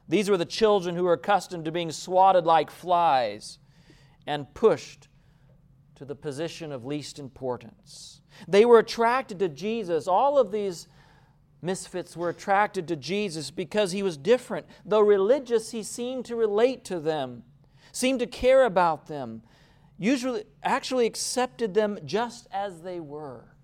These 0.08 0.30
were 0.30 0.38
the 0.38 0.46
children 0.46 0.96
who 0.96 1.04
were 1.04 1.12
accustomed 1.12 1.66
to 1.66 1.72
being 1.72 1.92
swatted 1.92 2.44
like 2.44 2.70
flies 2.70 3.58
and 4.26 4.52
pushed 4.54 5.08
to 6.00 6.06
the 6.06 6.14
position 6.14 6.72
of 6.72 6.86
least 6.86 7.18
importance. 7.18 8.22
They 8.48 8.64
were 8.64 8.78
attracted 8.78 9.38
to 9.40 9.50
Jesus. 9.50 10.08
All 10.08 10.38
of 10.38 10.50
these 10.50 10.88
misfits 11.60 12.16
were 12.16 12.30
attracted 12.30 12.88
to 12.88 12.96
Jesus 12.96 13.50
because 13.50 13.92
he 13.92 14.02
was 14.02 14.16
different. 14.16 14.64
Though 14.82 15.02
religious, 15.02 15.72
he 15.72 15.82
seemed 15.82 16.24
to 16.24 16.36
relate 16.36 16.86
to 16.86 17.00
them, 17.00 17.42
seemed 17.92 18.20
to 18.20 18.26
care 18.26 18.64
about 18.64 19.08
them, 19.08 19.42
usually 19.98 20.44
actually 20.62 21.04
accepted 21.04 21.74
them 21.74 21.98
just 22.06 22.48
as 22.50 22.80
they 22.80 22.98
were. 22.98 23.54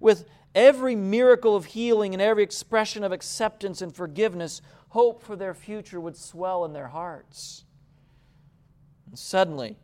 With 0.00 0.24
every 0.54 0.96
miracle 0.96 1.54
of 1.54 1.66
healing 1.66 2.14
and 2.14 2.22
every 2.22 2.44
expression 2.44 3.04
of 3.04 3.12
acceptance 3.12 3.82
and 3.82 3.94
forgiveness, 3.94 4.62
hope 4.88 5.22
for 5.22 5.36
their 5.36 5.52
future 5.52 6.00
would 6.00 6.16
swell 6.16 6.64
in 6.64 6.72
their 6.72 6.88
hearts. 6.88 7.64
And 9.06 9.18
suddenly, 9.18 9.76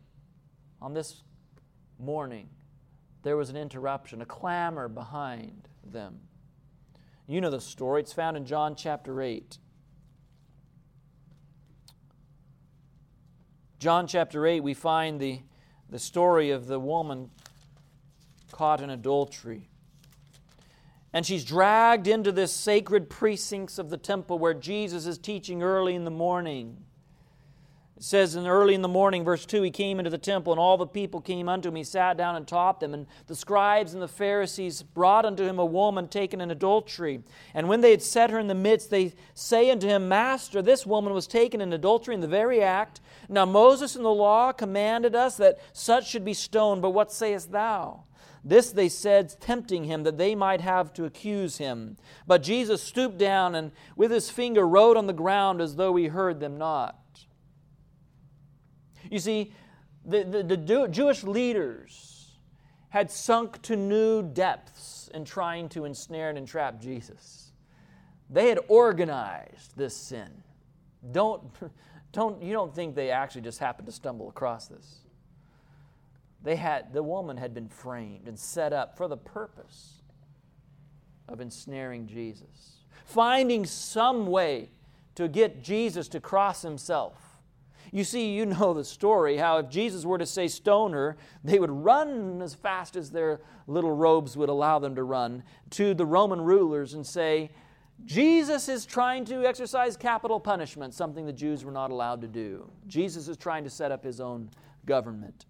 on 0.81 0.95
this 0.95 1.21
morning, 2.03 2.49
there 3.23 3.37
was 3.37 3.49
an 3.49 3.55
interruption, 3.55 4.21
a 4.21 4.25
clamor 4.25 4.87
behind 4.87 5.69
them. 5.83 6.19
You 7.27 7.39
know 7.39 7.49
the 7.49 7.61
story, 7.61 8.01
it's 8.01 8.13
found 8.13 8.35
in 8.35 8.45
John 8.45 8.75
chapter 8.75 9.21
8. 9.21 9.57
John 13.79 14.07
chapter 14.07 14.45
8, 14.45 14.61
we 14.61 14.73
find 14.73 15.19
the, 15.19 15.39
the 15.89 15.99
story 15.99 16.51
of 16.51 16.67
the 16.67 16.79
woman 16.79 17.29
caught 18.51 18.81
in 18.81 18.89
adultery. 18.89 19.69
And 21.13 21.25
she's 21.25 21.45
dragged 21.45 22.07
into 22.07 22.31
this 22.31 22.51
sacred 22.51 23.09
precincts 23.09 23.77
of 23.77 23.89
the 23.89 23.97
temple 23.97 24.39
where 24.39 24.53
Jesus 24.53 25.05
is 25.05 25.17
teaching 25.17 25.61
early 25.61 25.95
in 25.95 26.05
the 26.05 26.11
morning. 26.11 26.85
It 28.03 28.07
says 28.07 28.35
in 28.35 28.47
early 28.47 28.73
in 28.73 28.81
the 28.81 28.89
morning, 28.89 29.23
verse 29.23 29.45
2, 29.45 29.61
he 29.61 29.71
came 29.71 29.97
into 29.97 30.09
the 30.09 30.17
temple, 30.17 30.51
and 30.51 30.59
all 30.59 30.75
the 30.75 30.85
people 30.85 31.21
came 31.21 31.47
unto 31.47 31.69
him. 31.69 31.75
He 31.75 31.85
sat 31.85 32.17
down 32.17 32.35
and 32.35 32.45
taught 32.45 32.81
them. 32.81 32.93
And 32.93 33.07
the 33.27 33.35
scribes 33.35 33.93
and 33.93 34.03
the 34.03 34.09
Pharisees 34.09 34.83
brought 34.83 35.23
unto 35.23 35.45
him 35.45 35.57
a 35.57 35.65
woman 35.65 36.09
taken 36.09 36.41
in 36.41 36.51
adultery. 36.51 37.23
And 37.53 37.69
when 37.69 37.79
they 37.79 37.91
had 37.91 38.01
set 38.01 38.29
her 38.29 38.39
in 38.39 38.47
the 38.47 38.55
midst, 38.55 38.89
they 38.89 39.13
say 39.35 39.71
unto 39.71 39.87
him, 39.87 40.09
Master, 40.09 40.61
this 40.61 40.85
woman 40.85 41.13
was 41.13 41.27
taken 41.27 41.61
in 41.61 41.71
adultery 41.71 42.13
in 42.13 42.19
the 42.19 42.27
very 42.27 42.61
act. 42.61 42.99
Now 43.29 43.45
Moses 43.45 43.95
in 43.95 44.03
the 44.03 44.13
law 44.13 44.51
commanded 44.51 45.15
us 45.15 45.37
that 45.37 45.61
such 45.71 46.09
should 46.09 46.25
be 46.25 46.33
stoned, 46.33 46.81
but 46.81 46.89
what 46.89 47.09
sayest 47.09 47.53
thou? 47.53 48.03
This 48.43 48.73
they 48.73 48.89
said, 48.89 49.33
tempting 49.39 49.85
him, 49.85 50.03
that 50.03 50.17
they 50.17 50.35
might 50.35 50.59
have 50.59 50.91
to 50.95 51.05
accuse 51.05 51.57
him. 51.57 51.95
But 52.27 52.43
Jesus 52.43 52.83
stooped 52.83 53.17
down 53.17 53.55
and 53.55 53.71
with 53.95 54.11
his 54.11 54.29
finger 54.29 54.67
wrote 54.67 54.97
on 54.97 55.07
the 55.07 55.13
ground 55.13 55.61
as 55.61 55.77
though 55.77 55.95
he 55.95 56.07
heard 56.07 56.41
them 56.41 56.57
not. 56.57 56.99
You 59.13 59.19
see, 59.19 59.53
the, 60.05 60.23
the, 60.23 60.43
the 60.43 60.87
Jewish 60.87 61.23
leaders 61.23 62.37
had 62.89 63.09
sunk 63.09 63.61
to 63.63 63.75
new 63.75 64.23
depths 64.23 65.09
in 65.13 65.23
trying 65.25 65.69
to 65.69 65.85
ensnare 65.85 66.29
and 66.29 66.37
entrap 66.37 66.81
Jesus. 66.81 67.51
They 68.29 68.49
had 68.49 68.59
organized 68.67 69.77
this 69.77 69.95
sin. 69.95 70.29
Don't, 71.11 71.43
don't, 72.11 72.41
you 72.41 72.53
don't 72.53 72.73
think 72.73 72.95
they 72.95 73.09
actually 73.11 73.41
just 73.41 73.59
happened 73.59 73.85
to 73.85 73.91
stumble 73.91 74.29
across 74.29 74.67
this 74.67 75.03
they 76.43 76.57
had, 76.57 76.93
the 76.93 77.01
woman 77.01 77.37
had 77.37 77.53
been 77.53 77.69
framed 77.69 78.27
and 78.27 78.37
set 78.37 78.73
up 78.73 78.97
for 78.97 79.07
the 79.07 79.17
purpose 79.17 80.01
of 81.29 81.39
ensnaring 81.39 82.05
Jesus, 82.05 82.83
finding 83.05 83.65
some 83.65 84.27
way 84.27 84.69
to 85.15 85.27
get 85.27 85.63
Jesus 85.63 86.09
to 86.09 86.19
cross 86.19 86.61
himself. 86.61 87.22
You 87.93 88.03
see, 88.03 88.33
you 88.33 88.47
know 88.47 88.73
the 88.73 88.83
story 88.83 89.37
how 89.37 89.59
if 89.59 89.69
Jesus 89.69 90.03
were 90.03 90.17
to 90.17 90.25
say, 90.25 90.47
Stone 90.47 90.93
her, 90.93 91.15
they 91.43 91.59
would 91.59 91.69
run 91.69 92.41
as 92.41 92.55
fast 92.55 92.95
as 92.95 93.11
their 93.11 93.39
little 93.67 93.91
robes 93.91 94.35
would 94.35 94.49
allow 94.49 94.79
them 94.79 94.95
to 94.95 95.03
run 95.03 95.43
to 95.69 95.93
the 95.93 96.05
Roman 96.05 96.41
rulers 96.41 96.95
and 96.95 97.05
say, 97.05 97.51
Jesus 98.03 98.67
is 98.67 98.87
trying 98.87 99.25
to 99.25 99.45
exercise 99.45 99.95
capital 99.95 100.39
punishment, 100.39 100.95
something 100.95 101.27
the 101.27 101.31
Jews 101.31 101.63
were 101.63 101.71
not 101.71 101.91
allowed 101.91 102.21
to 102.21 102.27
do. 102.27 102.67
Jesus 102.87 103.27
is 103.27 103.37
trying 103.37 103.63
to 103.63 103.69
set 103.69 103.91
up 103.91 104.03
his 104.03 104.19
own 104.19 104.49
government. 104.87 105.45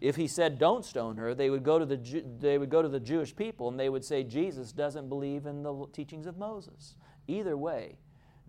If 0.00 0.14
he 0.14 0.28
said 0.28 0.60
don't 0.60 0.84
stone 0.84 1.16
her 1.16 1.34
they 1.34 1.50
would 1.50 1.64
go 1.64 1.80
to 1.80 1.84
the 1.84 2.22
they 2.38 2.58
would 2.58 2.70
go 2.70 2.80
to 2.80 2.88
the 2.88 3.00
Jewish 3.00 3.34
people 3.34 3.68
and 3.68 3.78
they 3.78 3.88
would 3.88 4.04
say 4.04 4.22
Jesus 4.22 4.70
doesn't 4.70 5.08
believe 5.08 5.46
in 5.46 5.64
the 5.64 5.86
teachings 5.92 6.26
of 6.28 6.38
Moses. 6.38 6.94
Either 7.26 7.56
way 7.56 7.96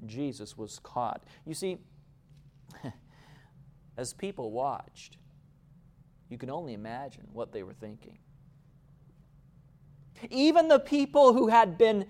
Jesus 0.06 0.56
was 0.56 0.78
caught. 0.78 1.24
You 1.48 1.56
see 1.56 1.80
as 4.00 4.14
people 4.14 4.52
watched 4.52 5.18
you 6.30 6.38
can 6.38 6.50
only 6.50 6.74
imagine 6.74 7.28
what 7.34 7.52
they 7.52 7.64
were 7.64 7.74
thinking 7.74 8.18
even 10.30 10.68
the 10.68 10.80
people 10.80 11.34
who 11.34 11.48
had 11.48 11.78
been 11.78 12.06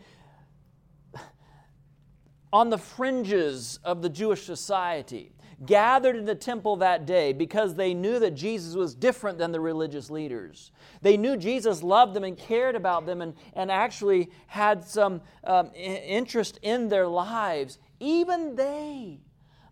on 2.51 2.69
the 2.69 2.77
fringes 2.77 3.79
of 3.83 4.01
the 4.01 4.09
Jewish 4.09 4.43
society 4.43 5.31
gathered 5.65 6.15
in 6.15 6.25
the 6.25 6.35
temple 6.35 6.77
that 6.77 7.05
day 7.05 7.33
because 7.33 7.75
they 7.75 7.93
knew 7.93 8.17
that 8.19 8.31
Jesus 8.31 8.75
was 8.75 8.95
different 8.95 9.37
than 9.37 9.51
the 9.51 9.59
religious 9.59 10.09
leaders. 10.09 10.71
They 11.01 11.17
knew 11.17 11.35
Jesus 11.35 11.83
loved 11.83 12.13
them 12.13 12.23
and 12.23 12.37
cared 12.37 12.75
about 12.75 13.05
them 13.05 13.21
and, 13.21 13.33
and 13.53 13.69
actually 13.69 14.29
had 14.47 14.85
some 14.85 15.21
um, 15.43 15.71
interest 15.75 16.59
in 16.61 16.87
their 16.87 17.07
lives. 17.07 17.77
Even 17.99 18.55
they 18.55 19.19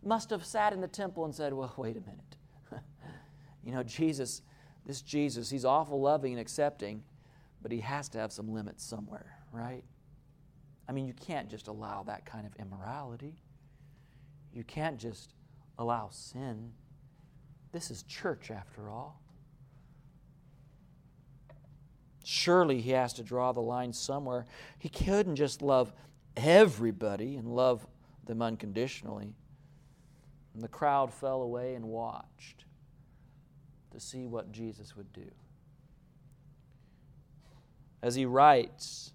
must 0.08 0.30
have 0.30 0.45
sat 0.45 0.74
in 0.74 0.82
the 0.82 0.88
temple 0.88 1.26
and 1.26 1.36
said, 1.36 1.53
Well, 1.53 1.74
wait 1.78 1.97
a 1.97 2.01
minute. 2.01 2.36
you 3.64 3.72
know, 3.72 3.84
Jesus, 3.84 4.41
this 4.86 5.01
Jesus, 5.01 5.49
he's 5.49 5.66
awful 5.66 5.99
loving 6.01 6.34
and 6.34 6.41
accepting, 6.41 7.03
but 7.62 7.72
he 7.72 7.82
has 7.82 8.10
to 8.10 8.18
have 8.18 8.32
some 8.32 8.53
limits 8.53 8.84
somewhere, 8.84 9.38
right? 9.51 9.84
I 10.88 10.93
mean, 10.93 11.05
you 11.05 11.14
can't 11.14 11.49
just 11.49 11.68
allow 11.68 12.03
that 12.03 12.26
kind 12.26 12.47
of 12.47 12.55
immorality. 12.55 13.36
You 14.53 14.64
can't 14.64 14.97
just 14.97 15.34
allow 15.78 16.10
sin. 16.10 16.72
This 17.74 17.91
is 17.91 18.03
church, 18.03 18.49
after 18.49 18.89
all. 18.89 19.22
Surely 22.24 22.80
he 22.82 22.91
has 22.91 23.14
to 23.14 23.24
draw 23.24 23.51
the 23.51 23.62
line 23.62 23.91
somewhere. 23.91 24.45
He 24.80 24.89
couldn't 24.89 25.36
just 25.36 25.62
love 25.62 25.91
everybody 26.36 27.36
and 27.36 27.47
love 27.47 27.86
them 28.26 28.41
unconditionally. 28.41 29.34
And 30.58 30.64
the 30.64 30.70
crowd 30.70 31.14
fell 31.14 31.43
away 31.43 31.76
and 31.76 31.86
watched 31.86 32.66
to 33.91 33.99
see 33.99 34.26
what 34.26 34.51
Jesus 34.51 34.95
would 34.97 35.14
do. 35.14 35.30
As 38.01 38.16
he 38.16 38.26
writes, 38.26 39.14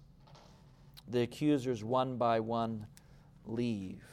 the 1.05 1.21
accusers 1.21 1.83
one 1.83 2.15
by 2.15 2.39
one 2.39 2.87
leave. 3.45 4.05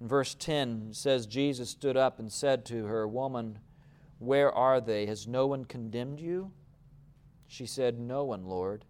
In 0.00 0.08
verse 0.08 0.34
10 0.34 0.94
says, 0.94 1.26
Jesus 1.26 1.68
stood 1.68 1.98
up 1.98 2.18
and 2.18 2.32
said 2.32 2.64
to 2.64 2.86
her, 2.86 3.06
Woman, 3.06 3.58
where 4.18 4.50
are 4.50 4.80
they? 4.80 5.04
Has 5.04 5.26
no 5.26 5.46
one 5.46 5.66
condemned 5.66 6.20
you? 6.20 6.52
She 7.46 7.66
said, 7.66 8.00
No 8.00 8.24
one, 8.24 8.46
Lord. 8.46 8.86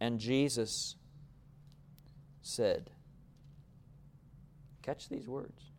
And 0.00 0.18
Jesus 0.18 0.96
said, 2.40 2.90
Catch 4.86 5.08
these 5.08 5.26
words. 5.26 5.72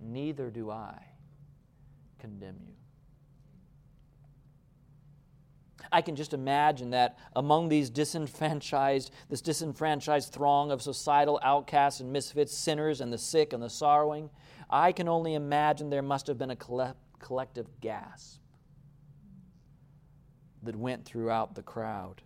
Neither 0.00 0.50
do 0.50 0.70
I 0.70 1.00
condemn 2.18 2.56
you. 2.66 2.74
I 5.92 6.02
can 6.02 6.16
just 6.16 6.34
imagine 6.34 6.90
that 6.90 7.18
among 7.36 7.68
these 7.68 7.88
disenfranchised, 7.88 9.12
this 9.28 9.40
disenfranchised 9.40 10.32
throng 10.32 10.72
of 10.72 10.82
societal 10.82 11.38
outcasts 11.42 12.00
and 12.00 12.12
misfits, 12.12 12.52
sinners 12.52 13.00
and 13.00 13.12
the 13.12 13.18
sick 13.18 13.52
and 13.52 13.62
the 13.62 13.70
sorrowing, 13.70 14.28
I 14.68 14.90
can 14.90 15.08
only 15.08 15.34
imagine 15.34 15.88
there 15.88 16.02
must 16.02 16.26
have 16.26 16.36
been 16.36 16.50
a 16.50 16.56
collective 17.18 17.80
gasp 17.80 18.40
that 20.64 20.76
went 20.76 21.04
throughout 21.04 21.54
the 21.54 21.62
crowd. 21.62 22.22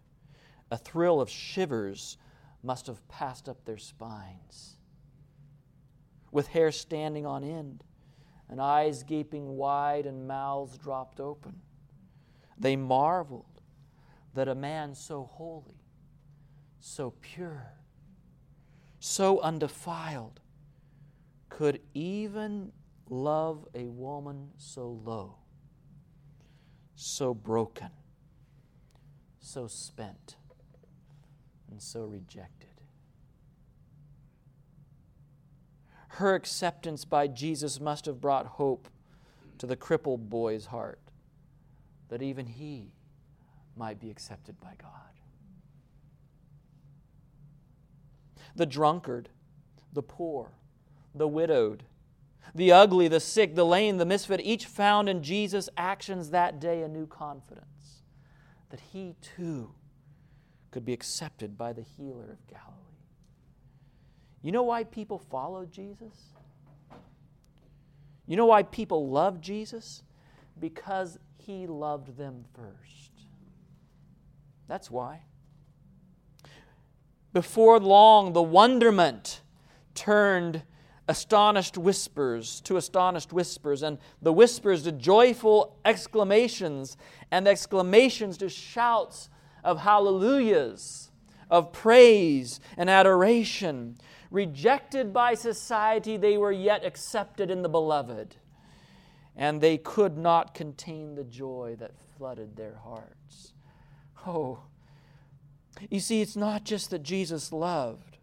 A 0.70 0.78
thrill 0.78 1.20
of 1.20 1.28
shivers 1.28 2.16
must 2.62 2.86
have 2.86 3.06
passed 3.08 3.48
up 3.50 3.64
their 3.64 3.78
spines. 3.78 4.78
With 6.34 6.48
hair 6.48 6.72
standing 6.72 7.26
on 7.26 7.44
end, 7.44 7.84
and 8.48 8.60
eyes 8.60 9.04
gaping 9.04 9.56
wide 9.56 10.04
and 10.04 10.26
mouths 10.26 10.76
dropped 10.76 11.20
open, 11.20 11.60
they 12.58 12.74
marveled 12.74 13.60
that 14.34 14.48
a 14.48 14.54
man 14.56 14.96
so 14.96 15.30
holy, 15.32 15.78
so 16.80 17.14
pure, 17.20 17.74
so 18.98 19.38
undefiled 19.42 20.40
could 21.48 21.80
even 21.94 22.72
love 23.08 23.68
a 23.72 23.84
woman 23.84 24.48
so 24.56 24.88
low, 25.04 25.36
so 26.96 27.32
broken, 27.32 27.90
so 29.38 29.68
spent, 29.68 30.34
and 31.70 31.80
so 31.80 32.02
rejected. 32.02 32.73
Her 36.14 36.36
acceptance 36.36 37.04
by 37.04 37.26
Jesus 37.26 37.80
must 37.80 38.06
have 38.06 38.20
brought 38.20 38.46
hope 38.46 38.88
to 39.58 39.66
the 39.66 39.74
crippled 39.74 40.30
boy's 40.30 40.66
heart 40.66 41.00
that 42.08 42.22
even 42.22 42.46
he 42.46 42.92
might 43.76 43.98
be 43.98 44.10
accepted 44.10 44.60
by 44.60 44.74
God. 44.80 44.90
The 48.54 48.66
drunkard, 48.66 49.28
the 49.92 50.04
poor, 50.04 50.52
the 51.16 51.26
widowed, 51.26 51.82
the 52.54 52.70
ugly, 52.70 53.08
the 53.08 53.18
sick, 53.18 53.56
the 53.56 53.66
lame, 53.66 53.96
the 53.96 54.06
misfit, 54.06 54.40
each 54.40 54.66
found 54.66 55.08
in 55.08 55.20
Jesus' 55.20 55.68
actions 55.76 56.30
that 56.30 56.60
day 56.60 56.82
a 56.82 56.88
new 56.88 57.08
confidence 57.08 58.02
that 58.70 58.78
he 58.92 59.16
too 59.20 59.72
could 60.70 60.84
be 60.84 60.92
accepted 60.92 61.58
by 61.58 61.72
the 61.72 61.82
healer 61.82 62.30
of 62.30 62.46
Galilee. 62.46 62.83
You 64.44 64.52
know 64.52 64.62
why 64.62 64.84
people 64.84 65.18
followed 65.18 65.72
Jesus? 65.72 66.34
You 68.26 68.36
know 68.36 68.44
why 68.44 68.62
people 68.62 69.08
loved 69.08 69.42
Jesus? 69.42 70.02
Because 70.60 71.18
he 71.38 71.66
loved 71.66 72.18
them 72.18 72.44
first. 72.54 73.10
That's 74.68 74.90
why. 74.90 75.22
Before 77.32 77.80
long, 77.80 78.34
the 78.34 78.42
wonderment 78.42 79.40
turned 79.94 80.62
astonished 81.08 81.78
whispers 81.78 82.60
to 82.62 82.76
astonished 82.76 83.32
whispers, 83.32 83.82
and 83.82 83.96
the 84.20 84.32
whispers 84.32 84.82
to 84.82 84.92
joyful 84.92 85.78
exclamations, 85.86 86.98
and 87.30 87.46
the 87.46 87.50
exclamations 87.50 88.36
to 88.38 88.50
shouts 88.50 89.30
of 89.64 89.80
hallelujahs, 89.80 91.10
of 91.50 91.72
praise 91.72 92.60
and 92.76 92.90
adoration. 92.90 93.96
Rejected 94.34 95.12
by 95.12 95.34
society, 95.34 96.16
they 96.16 96.36
were 96.36 96.50
yet 96.50 96.84
accepted 96.84 97.52
in 97.52 97.62
the 97.62 97.68
beloved, 97.68 98.34
and 99.36 99.60
they 99.60 99.78
could 99.78 100.18
not 100.18 100.54
contain 100.54 101.14
the 101.14 101.22
joy 101.22 101.76
that 101.78 101.92
flooded 101.96 102.56
their 102.56 102.74
hearts. 102.82 103.52
Oh, 104.26 104.58
you 105.88 106.00
see, 106.00 106.20
it's 106.20 106.34
not 106.34 106.64
just 106.64 106.90
that 106.90 107.04
Jesus 107.04 107.52
loved, 107.52 108.18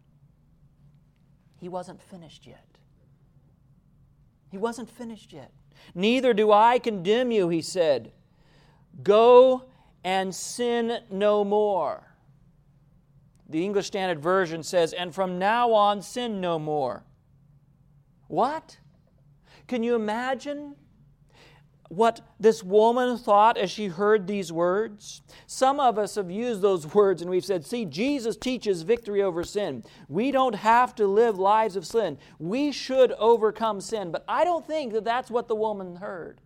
He 1.58 1.70
wasn't 1.70 2.02
finished 2.02 2.46
yet. 2.46 2.76
He 4.50 4.58
wasn't 4.58 4.90
finished 4.90 5.32
yet. 5.32 5.50
Neither 5.94 6.34
do 6.34 6.52
I 6.52 6.78
condemn 6.78 7.30
you, 7.30 7.48
he 7.48 7.62
said. 7.62 8.12
Go 9.02 9.64
and 10.04 10.34
sin 10.34 10.98
no 11.10 11.42
more. 11.42 12.11
The 13.52 13.64
English 13.64 13.86
Standard 13.86 14.18
Version 14.18 14.62
says, 14.62 14.94
and 14.94 15.14
from 15.14 15.38
now 15.38 15.72
on, 15.72 16.00
sin 16.00 16.40
no 16.40 16.58
more. 16.58 17.04
What? 18.28 18.78
Can 19.68 19.82
you 19.82 19.94
imagine 19.94 20.74
what 21.88 22.22
this 22.40 22.62
woman 22.62 23.18
thought 23.18 23.58
as 23.58 23.70
she 23.70 23.88
heard 23.88 24.26
these 24.26 24.50
words? 24.50 25.20
Some 25.46 25.80
of 25.80 25.98
us 25.98 26.14
have 26.14 26.30
used 26.30 26.62
those 26.62 26.94
words 26.94 27.20
and 27.20 27.30
we've 27.30 27.44
said, 27.44 27.66
see, 27.66 27.84
Jesus 27.84 28.38
teaches 28.38 28.82
victory 28.82 29.22
over 29.22 29.44
sin. 29.44 29.84
We 30.08 30.30
don't 30.30 30.54
have 30.54 30.94
to 30.94 31.06
live 31.06 31.38
lives 31.38 31.76
of 31.76 31.86
sin. 31.86 32.16
We 32.38 32.72
should 32.72 33.12
overcome 33.12 33.82
sin. 33.82 34.10
But 34.10 34.24
I 34.26 34.44
don't 34.44 34.66
think 34.66 34.94
that 34.94 35.04
that's 35.04 35.30
what 35.30 35.48
the 35.48 35.56
woman 35.56 35.96
heard. 35.96 36.40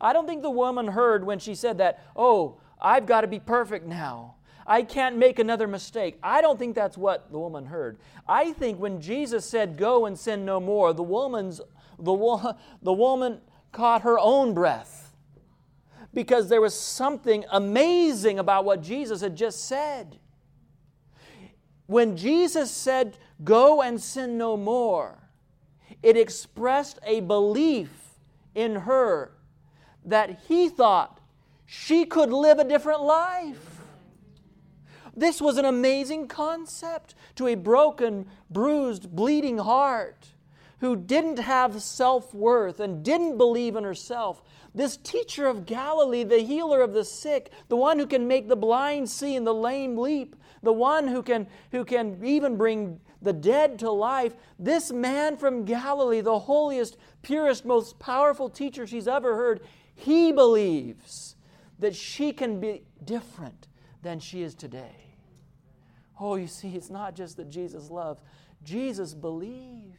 I 0.00 0.12
don't 0.12 0.26
think 0.26 0.42
the 0.42 0.50
woman 0.50 0.88
heard 0.88 1.24
when 1.24 1.38
she 1.38 1.54
said 1.54 1.78
that, 1.78 2.04
oh, 2.16 2.60
I've 2.80 3.06
got 3.06 3.20
to 3.20 3.28
be 3.28 3.38
perfect 3.38 3.86
now. 3.86 4.34
I 4.66 4.82
can't 4.82 5.16
make 5.16 5.38
another 5.38 5.66
mistake. 5.66 6.18
I 6.22 6.40
don't 6.40 6.58
think 6.58 6.74
that's 6.74 6.96
what 6.96 7.30
the 7.30 7.38
woman 7.38 7.66
heard. 7.66 7.98
I 8.26 8.52
think 8.52 8.78
when 8.78 9.00
Jesus 9.00 9.44
said, 9.44 9.76
Go 9.76 10.06
and 10.06 10.18
sin 10.18 10.44
no 10.44 10.60
more, 10.60 10.92
the 10.92 11.02
woman's 11.02 11.60
the, 11.98 12.56
the 12.82 12.92
woman 12.92 13.40
caught 13.72 14.02
her 14.02 14.18
own 14.18 14.54
breath 14.54 15.14
because 16.12 16.48
there 16.48 16.60
was 16.60 16.78
something 16.78 17.44
amazing 17.50 18.38
about 18.38 18.64
what 18.64 18.82
Jesus 18.82 19.20
had 19.20 19.36
just 19.36 19.66
said. 19.66 20.18
When 21.86 22.16
Jesus 22.16 22.70
said, 22.70 23.18
Go 23.42 23.82
and 23.82 24.00
sin 24.00 24.38
no 24.38 24.56
more, 24.56 25.18
it 26.02 26.16
expressed 26.16 26.98
a 27.04 27.20
belief 27.20 27.90
in 28.54 28.76
her 28.76 29.32
that 30.04 30.40
he 30.46 30.68
thought 30.68 31.20
she 31.66 32.04
could 32.04 32.30
live 32.30 32.58
a 32.58 32.64
different 32.64 33.02
life. 33.02 33.73
This 35.16 35.40
was 35.40 35.58
an 35.58 35.64
amazing 35.64 36.28
concept 36.28 37.14
to 37.36 37.46
a 37.46 37.54
broken, 37.54 38.26
bruised, 38.50 39.14
bleeding 39.14 39.58
heart 39.58 40.28
who 40.80 40.96
didn't 40.96 41.38
have 41.38 41.80
self 41.82 42.34
worth 42.34 42.80
and 42.80 43.04
didn't 43.04 43.38
believe 43.38 43.76
in 43.76 43.84
herself. 43.84 44.42
This 44.74 44.96
teacher 44.96 45.46
of 45.46 45.66
Galilee, 45.66 46.24
the 46.24 46.40
healer 46.40 46.82
of 46.82 46.92
the 46.92 47.04
sick, 47.04 47.52
the 47.68 47.76
one 47.76 47.98
who 47.98 48.06
can 48.06 48.26
make 48.26 48.48
the 48.48 48.56
blind 48.56 49.08
see 49.08 49.36
and 49.36 49.46
the 49.46 49.54
lame 49.54 49.96
leap, 49.96 50.34
the 50.62 50.72
one 50.72 51.06
who 51.06 51.22
can, 51.22 51.46
who 51.70 51.84
can 51.84 52.22
even 52.24 52.56
bring 52.56 53.00
the 53.22 53.32
dead 53.32 53.78
to 53.78 53.90
life, 53.90 54.34
this 54.58 54.92
man 54.92 55.36
from 55.36 55.64
Galilee, 55.64 56.20
the 56.20 56.40
holiest, 56.40 56.96
purest, 57.22 57.64
most 57.64 57.98
powerful 57.98 58.50
teacher 58.50 58.86
she's 58.86 59.08
ever 59.08 59.36
heard, 59.36 59.60
he 59.94 60.32
believes 60.32 61.36
that 61.78 61.94
she 61.94 62.32
can 62.32 62.60
be 62.60 62.82
different 63.04 63.68
than 64.04 64.20
she 64.20 64.42
is 64.42 64.54
today. 64.54 65.16
Oh, 66.20 66.36
you 66.36 66.46
see, 66.46 66.76
it's 66.76 66.90
not 66.90 67.16
just 67.16 67.36
that 67.38 67.50
Jesus 67.50 67.90
loves, 67.90 68.22
Jesus 68.62 69.14
believes. 69.14 69.98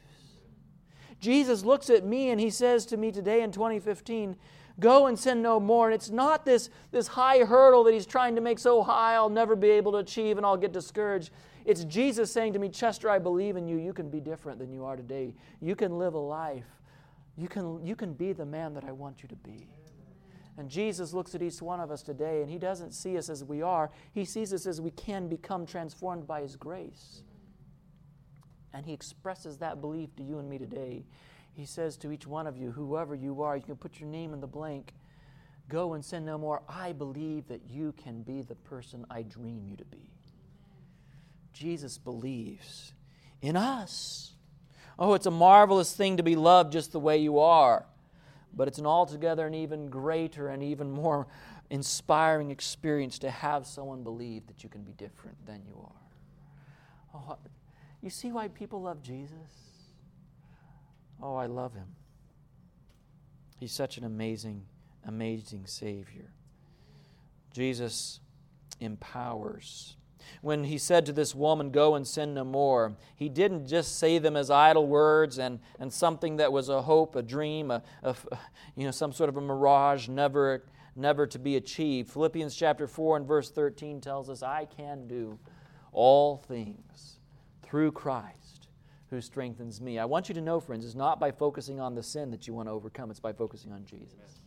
Jesus 1.20 1.64
looks 1.64 1.90
at 1.90 2.06
me 2.06 2.30
and 2.30 2.40
he 2.40 2.50
says 2.50 2.86
to 2.88 2.98
me 2.98 3.12
today 3.12 3.42
in 3.42 3.52
2015, 3.52 4.36
Go 4.80 5.08
and 5.08 5.18
sin 5.18 5.42
no 5.42 5.60
more. 5.60 5.88
And 5.88 5.96
it's 5.96 6.10
not 6.10 6.46
this, 6.46 6.70
this 6.92 7.08
high 7.08 7.40
hurdle 7.40 7.84
that 7.86 7.94
he's 7.94 8.06
trying 8.06 8.36
to 8.36 8.42
make 8.42 8.60
so 8.60 8.84
high 8.84 9.16
I'll 9.16 9.30
never 9.30 9.56
be 9.56 9.70
able 9.70 9.94
to 9.94 10.00
achieve 10.00 10.38
and 10.38 10.46
I'll 10.46 10.58
get 10.58 10.74
discouraged. 10.74 11.32
It's 11.64 11.86
Jesus 11.86 12.32
saying 12.32 12.54
to 12.54 12.60
me, 12.60 12.70
Chester, 12.70 13.10
I 13.10 13.18
believe 13.18 13.56
in 13.56 13.68
you. 13.68 13.78
You 13.78 13.94
can 13.94 14.10
be 14.10 14.20
different 14.20 14.60
than 14.60 14.72
you 14.72 14.84
are 14.84 14.96
today. 14.96 15.34
You 15.62 15.76
can 15.76 15.98
live 15.98 16.14
a 16.14 16.20
life. 16.20 16.66
You 17.38 17.48
can, 17.48 17.86
you 17.86 17.96
can 17.96 18.14
be 18.14 18.34
the 18.34 18.46
man 18.46 18.74
that 18.74 18.84
I 18.84 18.92
want 18.92 19.24
you 19.24 19.30
to 19.30 19.36
be. 19.36 19.68
And 20.58 20.70
Jesus 20.70 21.14
looks 21.14 21.36
at 21.36 21.42
each 21.42 21.62
one 21.62 21.82
of 21.82 21.92
us 21.92 22.02
today, 22.02 22.42
and 22.42 22.50
He 22.50 22.58
doesn't 22.58 22.94
see 22.94 23.18
us 23.18 23.30
as 23.30 23.44
we 23.44 23.62
are. 23.62 23.92
He 24.14 24.24
sees 24.24 24.54
us 24.54 24.66
as 24.66 24.80
we 24.80 24.92
can 24.92 25.28
become 25.28 25.66
transformed 25.66 26.26
by 26.26 26.42
His 26.42 26.56
grace. 26.56 27.24
And 28.74 28.86
He 28.86 28.94
expresses 28.94 29.58
that 29.58 29.82
belief 29.82 30.16
to 30.16 30.24
you 30.24 30.40
and 30.40 30.50
me 30.50 30.58
today. 30.58 31.04
He 31.54 31.66
says 31.66 31.98
to 31.98 32.12
each 32.12 32.26
one 32.26 32.48
of 32.48 32.58
you, 32.58 32.72
whoever 32.72 33.16
you 33.16 33.42
are, 33.42 33.58
you 33.58 33.64
can 33.64 33.76
put 33.76 34.00
your 34.00 34.10
name 34.10 34.34
in 34.34 34.40
the 34.40 34.48
blank. 34.48 34.94
Go 35.68 35.94
and 35.94 36.04
sin 36.04 36.26
no 36.26 36.38
more. 36.38 36.62
I 36.70 36.94
believe 36.94 37.48
that 37.48 37.62
you 37.70 37.94
can 37.94 38.22
be 38.22 38.42
the 38.42 38.56
person 38.56 39.06
I 39.10 39.24
dream 39.24 39.66
you 39.68 39.76
to 39.78 39.86
be. 39.86 40.10
Jesus 41.54 41.98
believes 41.98 42.94
in 43.42 43.56
us. 43.56 44.34
Oh, 45.00 45.14
it's 45.14 45.26
a 45.26 45.32
marvelous 45.32 45.94
thing 45.94 46.18
to 46.18 46.24
be 46.24 46.36
loved 46.36 46.72
just 46.72 46.92
the 46.92 47.00
way 47.00 47.18
you 47.18 47.40
are 47.40 47.86
but 48.56 48.68
it's 48.68 48.78
an 48.78 48.86
altogether 48.86 49.46
an 49.46 49.54
even 49.54 49.90
greater 49.90 50.48
and 50.50 50.64
even 50.64 50.92
more 50.92 51.28
inspiring 51.70 52.52
experience 52.52 53.20
to 53.20 53.30
have 53.30 53.66
someone 53.66 54.04
believe 54.04 54.48
that 54.48 54.64
you 54.64 54.70
can 54.70 54.84
be 54.84 54.94
different 54.94 55.38
than 55.46 55.62
you 55.68 55.76
are. 55.84 57.22
Oh, 57.30 57.38
you 58.02 58.10
see 58.10 58.32
why 58.32 58.48
people 58.48 58.82
love 58.82 59.02
Jesus? 59.02 59.34
Oh, 61.22 61.36
I 61.36 61.48
love 61.48 61.74
him. 61.74 61.88
He's 63.60 63.72
such 63.72 63.98
an 63.98 64.04
amazing, 64.04 64.66
amazing 65.06 65.66
Savior. 65.66 66.30
Jesus 67.54 68.20
empowers 68.80 69.96
when 70.42 70.64
he 70.66 70.78
said 70.78 71.06
to 71.06 71.14
this 71.14 71.34
woman, 71.36 71.72
Go 71.72 71.96
and 71.96 72.08
sin 72.08 72.34
no 72.34 72.44
more, 72.44 72.96
he 73.16 73.30
didn't 73.30 73.68
just 73.68 73.98
say 74.00 74.18
them 74.18 74.36
as 74.36 74.50
idle 74.50 74.88
words 74.88 75.38
and, 75.38 75.60
and 75.80 75.92
something 75.92 76.38
that 76.38 76.52
was 76.52 76.70
a 76.70 76.82
hope, 76.82 77.16
a 77.16 77.22
dream, 77.22 77.72
a, 77.72 77.82
a, 78.04 78.16
you 78.76 78.86
know, 78.86 78.92
some 78.92 79.12
sort 79.12 79.30
of 79.30 79.38
a 79.38 79.42
mirage, 79.42 80.08
never, 80.08 80.64
never 80.96 81.28
to 81.28 81.40
be 81.40 81.56
achieved. 81.56 82.12
Philippians 82.12 82.56
chapter 82.56 82.88
4 82.88 83.18
and 83.18 83.28
verse 83.28 83.50
13 83.52 84.02
tells 84.02 84.30
us, 84.30 84.44
I 84.44 84.66
can 84.66 85.08
do 85.08 85.40
all 85.92 86.38
things 86.38 87.20
through 87.64 87.92
Christ 87.92 88.68
who 89.10 89.22
strengthens 89.22 89.80
me. 89.80 90.00
I 90.00 90.06
want 90.06 90.30
you 90.30 90.36
to 90.36 90.42
know, 90.42 90.60
friends, 90.60 90.86
it's 90.86 90.96
not 90.96 91.20
by 91.20 91.32
focusing 91.32 91.80
on 91.80 91.96
the 91.96 92.04
sin 92.04 92.32
that 92.32 92.48
you 92.48 92.54
want 92.54 92.68
to 92.68 92.74
overcome, 92.74 93.12
it's 93.12 93.20
by 93.20 93.34
focusing 93.34 93.72
on 93.72 93.86
Jesus. 93.86 94.42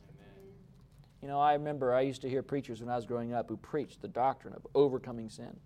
You 1.23 1.29
know, 1.29 1.41
I 1.41 1.55
remember 1.55 1.93
I 1.93 2.03
used 2.03 2.23
to 2.23 2.29
hear 2.29 2.43
preachers 2.43 2.81
when 2.81 2.89
I 2.89 2.97
was 2.97 3.07
growing 3.07 3.35
up 3.35 3.49
who 3.49 3.57
preached 3.57 4.01
the 4.03 4.09
doctrine 4.09 4.55
of 4.55 4.67
overcoming 4.75 5.29
sin. 5.29 5.57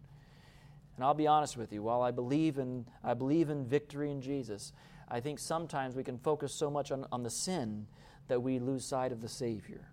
And 0.97 1.05
I'll 1.05 1.15
be 1.15 1.27
honest 1.27 1.57
with 1.57 1.73
you, 1.73 1.83
while 1.83 2.03
I 2.03 2.11
believe 2.11 2.59
in, 2.59 2.87
I 3.03 3.15
believe 3.15 3.51
in 3.51 3.67
victory 3.67 4.11
in 4.11 4.21
Jesus, 4.21 4.73
I 5.09 5.21
think 5.21 5.39
sometimes 5.39 5.95
we 5.95 6.05
can 6.05 6.19
focus 6.19 6.55
so 6.55 6.71
much 6.71 6.91
on, 6.91 7.07
on 7.13 7.23
the 7.23 7.31
sin 7.31 7.87
that 8.29 8.41
we 8.41 8.59
lose 8.59 8.85
sight 8.85 9.13
of 9.13 9.21
the 9.21 9.29
Savior. 9.29 9.89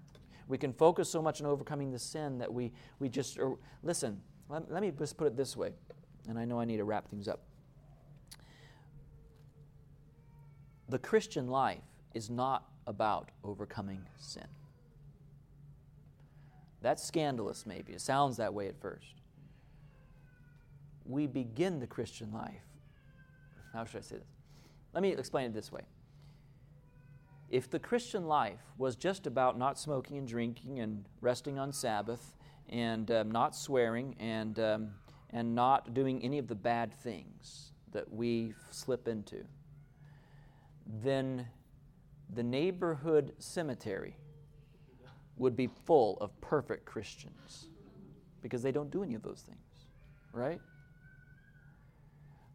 We 0.48 0.58
can 0.58 0.74
focus 0.74 1.10
so 1.10 1.22
much 1.22 1.42
on 1.42 1.48
overcoming 1.48 1.92
the 1.92 2.00
sin 2.00 2.38
that 2.40 2.54
we, 2.54 2.72
we 3.00 3.10
just, 3.10 3.38
or, 3.38 3.58
listen, 3.84 4.22
let, 4.50 4.72
let 4.72 4.82
me 4.82 4.92
just 4.92 5.18
put 5.18 5.28
it 5.28 5.38
this 5.38 5.56
way, 5.56 5.74
and 6.28 6.40
I 6.40 6.46
know 6.46 6.60
I 6.60 6.66
need 6.66 6.78
to 6.78 6.86
wrap 6.86 7.10
things 7.10 7.28
up. 7.28 7.42
The 10.90 11.00
Christian 11.00 11.48
life 11.48 11.84
is 12.14 12.30
not 12.30 12.66
about 12.88 13.30
overcoming 13.44 14.02
sin. 14.18 14.48
That's 16.82 17.04
scandalous, 17.04 17.66
maybe. 17.66 17.94
It 17.94 18.02
sounds 18.02 18.38
that 18.38 18.54
way 18.54 18.68
at 18.68 18.80
first. 18.80 19.16
We 21.06 21.28
begin 21.28 21.80
the 21.80 21.88
Christian 21.88 22.32
life. 22.32 22.64
How 23.74 23.86
should 23.86 24.00
I 24.00 24.02
say 24.02 24.18
this? 24.18 24.28
Let 24.94 25.04
me 25.04 25.12
explain 25.12 25.48
it 25.48 25.54
this 25.54 25.72
way. 25.72 25.82
If 27.50 27.70
the 27.70 27.80
Christian 27.80 28.28
life 28.28 28.60
was 28.78 28.96
just 28.96 29.26
about 29.26 29.58
not 29.58 29.80
smoking 29.80 30.18
and 30.18 30.28
drinking 30.28 30.80
and 30.80 31.06
resting 31.20 31.58
on 31.58 31.74
Sabbath 31.74 32.36
and 32.70 33.10
um, 33.10 33.32
not 33.32 33.56
swearing 33.56 34.16
and, 34.20 34.60
um, 34.60 34.92
and 35.32 35.56
not 35.56 35.94
doing 35.94 36.24
any 36.24 36.38
of 36.38 36.48
the 36.48 36.56
bad 36.56 36.94
things 36.94 37.72
that 37.92 38.12
we 38.14 38.54
slip 38.70 39.08
into, 39.08 39.44
then 41.02 41.48
the 42.32 42.44
neighborhood 42.44 43.34
cemetery 43.40 44.16
would 45.40 45.56
be 45.56 45.68
full 45.86 46.18
of 46.22 46.40
perfect 46.42 46.86
Christians 46.86 47.70
because 48.42 48.62
they 48.62 48.72
don't 48.72 48.92
do 48.92 49.04
any 49.04 49.16
of 49.16 49.24
those 49.24 49.42
things, 49.42 49.88
right? 50.34 50.62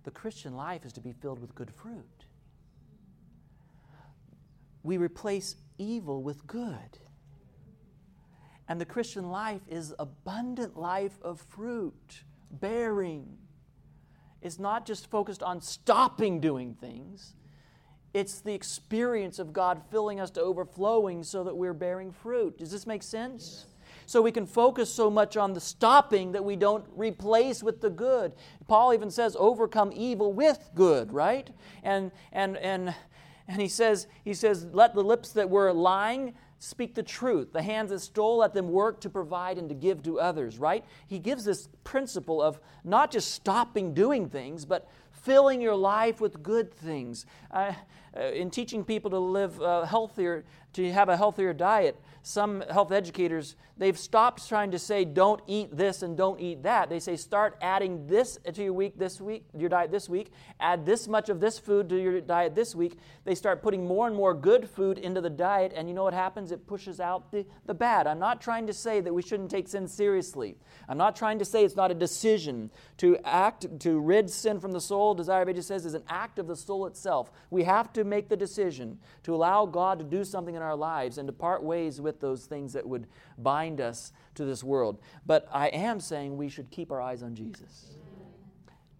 The 0.04 0.10
Christian 0.10 0.54
life 0.54 0.84
is 0.84 0.92
to 0.92 1.00
be 1.00 1.12
filled 1.12 1.40
with 1.40 1.54
good 1.54 1.70
fruit. 1.70 2.26
We 4.82 4.98
replace 4.98 5.56
evil 5.78 6.22
with 6.22 6.46
good. 6.46 6.98
And 8.68 8.80
the 8.80 8.84
Christian 8.84 9.30
life 9.30 9.62
is 9.68 9.94
abundant 9.98 10.76
life 10.76 11.18
of 11.22 11.40
fruit, 11.40 12.22
bearing. 12.50 13.38
It's 14.42 14.58
not 14.58 14.86
just 14.86 15.10
focused 15.10 15.42
on 15.42 15.60
stopping 15.62 16.38
doing 16.40 16.74
things. 16.74 17.34
It's 18.14 18.40
the 18.40 18.54
experience 18.54 19.38
of 19.40 19.52
God 19.52 19.82
filling 19.90 20.20
us 20.20 20.30
to 20.32 20.40
overflowing 20.40 21.24
so 21.24 21.44
that 21.44 21.56
we're 21.56 21.74
bearing 21.74 22.12
fruit. 22.12 22.58
Does 22.58 22.70
this 22.70 22.86
make 22.86 23.02
sense? 23.02 23.66
So 24.06 24.22
we 24.22 24.32
can 24.32 24.46
focus 24.46 24.92
so 24.92 25.10
much 25.10 25.36
on 25.36 25.52
the 25.52 25.60
stopping 25.60 26.32
that 26.32 26.44
we 26.44 26.56
don't 26.56 26.84
replace 26.94 27.62
with 27.62 27.80
the 27.80 27.90
good. 27.90 28.32
Paul 28.68 28.94
even 28.94 29.10
says, 29.10 29.36
overcome 29.38 29.92
evil 29.94 30.32
with 30.32 30.70
good, 30.74 31.12
right? 31.12 31.50
And 31.82 32.12
and 32.32 32.56
and 32.58 32.94
and 33.48 33.60
he 33.60 33.68
says, 33.68 34.06
he 34.24 34.32
says, 34.32 34.66
let 34.72 34.94
the 34.94 35.02
lips 35.02 35.32
that 35.32 35.50
were 35.50 35.72
lying 35.72 36.34
speak 36.58 36.94
the 36.94 37.02
truth. 37.02 37.52
The 37.52 37.62
hands 37.62 37.90
that 37.90 37.98
stole, 38.00 38.38
let 38.38 38.54
them 38.54 38.68
work 38.68 39.00
to 39.02 39.10
provide 39.10 39.58
and 39.58 39.68
to 39.68 39.74
give 39.74 40.02
to 40.04 40.18
others, 40.20 40.58
right? 40.58 40.84
He 41.06 41.18
gives 41.18 41.44
this 41.44 41.68
principle 41.82 42.40
of 42.40 42.58
not 42.84 43.10
just 43.10 43.32
stopping 43.32 43.92
doing 43.92 44.28
things, 44.28 44.64
but 44.64 44.88
filling 45.24 45.60
your 45.60 45.74
life 45.74 46.20
with 46.20 46.42
good 46.42 46.72
things. 46.72 47.26
Uh, 47.50 47.72
in 48.32 48.50
teaching 48.50 48.84
people 48.84 49.10
to 49.10 49.18
live 49.18 49.60
uh, 49.60 49.84
healthier, 49.84 50.44
to 50.72 50.92
have 50.92 51.08
a 51.08 51.16
healthier 51.16 51.52
diet, 51.52 51.98
some 52.22 52.62
health 52.70 52.92
educators, 52.92 53.56
they've 53.76 53.98
stopped 53.98 54.48
trying 54.48 54.70
to 54.70 54.78
say, 54.78 55.04
don't 55.04 55.40
eat 55.46 55.76
this 55.76 56.02
and 56.02 56.16
don't 56.16 56.40
eat 56.40 56.62
that. 56.62 56.88
They 56.88 57.00
say, 57.00 57.16
start 57.16 57.56
adding 57.60 58.06
this 58.06 58.38
to 58.52 58.62
your 58.62 58.72
week 58.72 58.98
this 58.98 59.20
week, 59.20 59.44
your 59.56 59.68
diet 59.68 59.90
this 59.90 60.08
week, 60.08 60.30
add 60.60 60.86
this 60.86 61.08
much 61.08 61.28
of 61.28 61.40
this 61.40 61.58
food 61.58 61.88
to 61.88 62.00
your 62.00 62.20
diet 62.20 62.54
this 62.54 62.74
week. 62.74 62.98
They 63.24 63.34
start 63.34 63.62
putting 63.62 63.86
more 63.86 64.06
and 64.06 64.16
more 64.16 64.34
good 64.34 64.68
food 64.68 64.98
into 64.98 65.20
the 65.20 65.30
diet, 65.30 65.72
and 65.74 65.88
you 65.88 65.94
know 65.94 66.04
what 66.04 66.14
happens? 66.14 66.52
It 66.52 66.66
pushes 66.66 67.00
out 67.00 67.32
the, 67.32 67.46
the 67.66 67.74
bad. 67.74 68.06
I'm 68.06 68.18
not 68.18 68.40
trying 68.40 68.66
to 68.66 68.72
say 68.72 69.00
that 69.00 69.12
we 69.12 69.22
shouldn't 69.22 69.50
take 69.50 69.68
sin 69.68 69.88
seriously. 69.88 70.56
I'm 70.88 70.98
not 70.98 71.16
trying 71.16 71.38
to 71.38 71.44
say 71.44 71.64
it's 71.64 71.76
not 71.76 71.90
a 71.90 71.94
decision 71.94 72.70
to 72.98 73.18
act, 73.24 73.80
to 73.80 73.98
rid 73.98 74.30
sin 74.30 74.60
from 74.60 74.72
the 74.72 74.80
soul. 74.80 75.14
Desire 75.14 75.42
of 75.42 75.48
Ages 75.48 75.66
says 75.66 75.86
is 75.86 75.94
an 75.94 76.04
act 76.08 76.38
of 76.38 76.46
the 76.46 76.56
soul 76.56 76.86
itself. 76.86 77.32
We 77.50 77.64
have 77.64 77.92
to 77.94 78.04
make 78.04 78.28
the 78.28 78.36
decision 78.36 78.98
to 79.22 79.34
allow 79.34 79.66
God 79.66 79.98
to 79.98 80.04
do 80.04 80.24
something 80.24 80.54
in 80.54 80.62
our 80.62 80.76
lives 80.76 81.18
and 81.18 81.26
to 81.26 81.32
part 81.32 81.62
ways 81.62 82.00
with 82.00 82.20
those 82.20 82.46
things 82.46 82.72
that 82.74 82.86
would 82.86 83.06
bind 83.38 83.80
us 83.80 84.12
to 84.34 84.44
this 84.44 84.64
world. 84.64 84.98
But 85.26 85.48
I 85.52 85.68
am 85.68 86.00
saying 86.00 86.36
we 86.36 86.48
should 86.48 86.70
keep 86.70 86.90
our 86.90 87.00
eyes 87.00 87.22
on 87.22 87.34
Jesus 87.34 87.90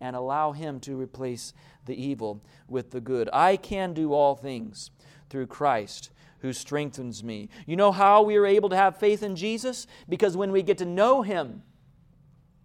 and 0.01 0.15
allow 0.15 0.53
Him 0.53 0.81
to 0.81 0.97
replace 0.97 1.53
the 1.87 2.01
evil 2.01 2.43
with 2.69 2.91
the 2.91 3.01
good. 3.01 3.29
I 3.33 3.57
can 3.57 3.93
do 3.95 4.13
all 4.13 4.35
things 4.35 4.91
through 5.31 5.47
Christ 5.47 6.11
who 6.41 6.53
strengthens 6.53 7.25
me. 7.25 7.49
You 7.67 7.77
know 7.77 7.91
how 7.91 8.23
we 8.23 8.37
are 8.37 8.47
able 8.47 8.69
to 8.69 8.77
have 8.77 8.99
faith 8.99 9.23
in 9.23 9.35
Jesus? 9.35 9.87
Because 10.09 10.37
when 10.37 10.53
we 10.53 10.63
get 10.63 10.79
to 10.79 10.85
know 10.85 11.23
Him, 11.23 11.63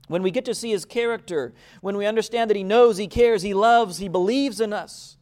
when 0.07 0.23
we 0.23 0.31
get 0.31 0.45
to 0.45 0.55
see 0.55 0.71
His 0.71 0.85
character, 0.85 1.53
when 1.81 1.95
we 1.95 2.05
understand 2.05 2.49
that 2.49 2.57
He 2.57 2.63
knows, 2.63 2.97
He 2.97 3.07
cares, 3.07 3.41
He 3.41 3.53
loves, 3.53 3.99
He 3.99 4.09
believes 4.09 4.59
in 4.59 4.73
us, 4.73 5.17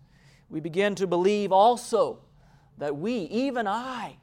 we 0.49 0.59
begin 0.59 0.95
to 0.95 1.05
believe 1.05 1.51
also 1.51 2.19
that 2.77 2.95
we, 2.97 3.13
even 3.13 3.67
I, 3.67 4.17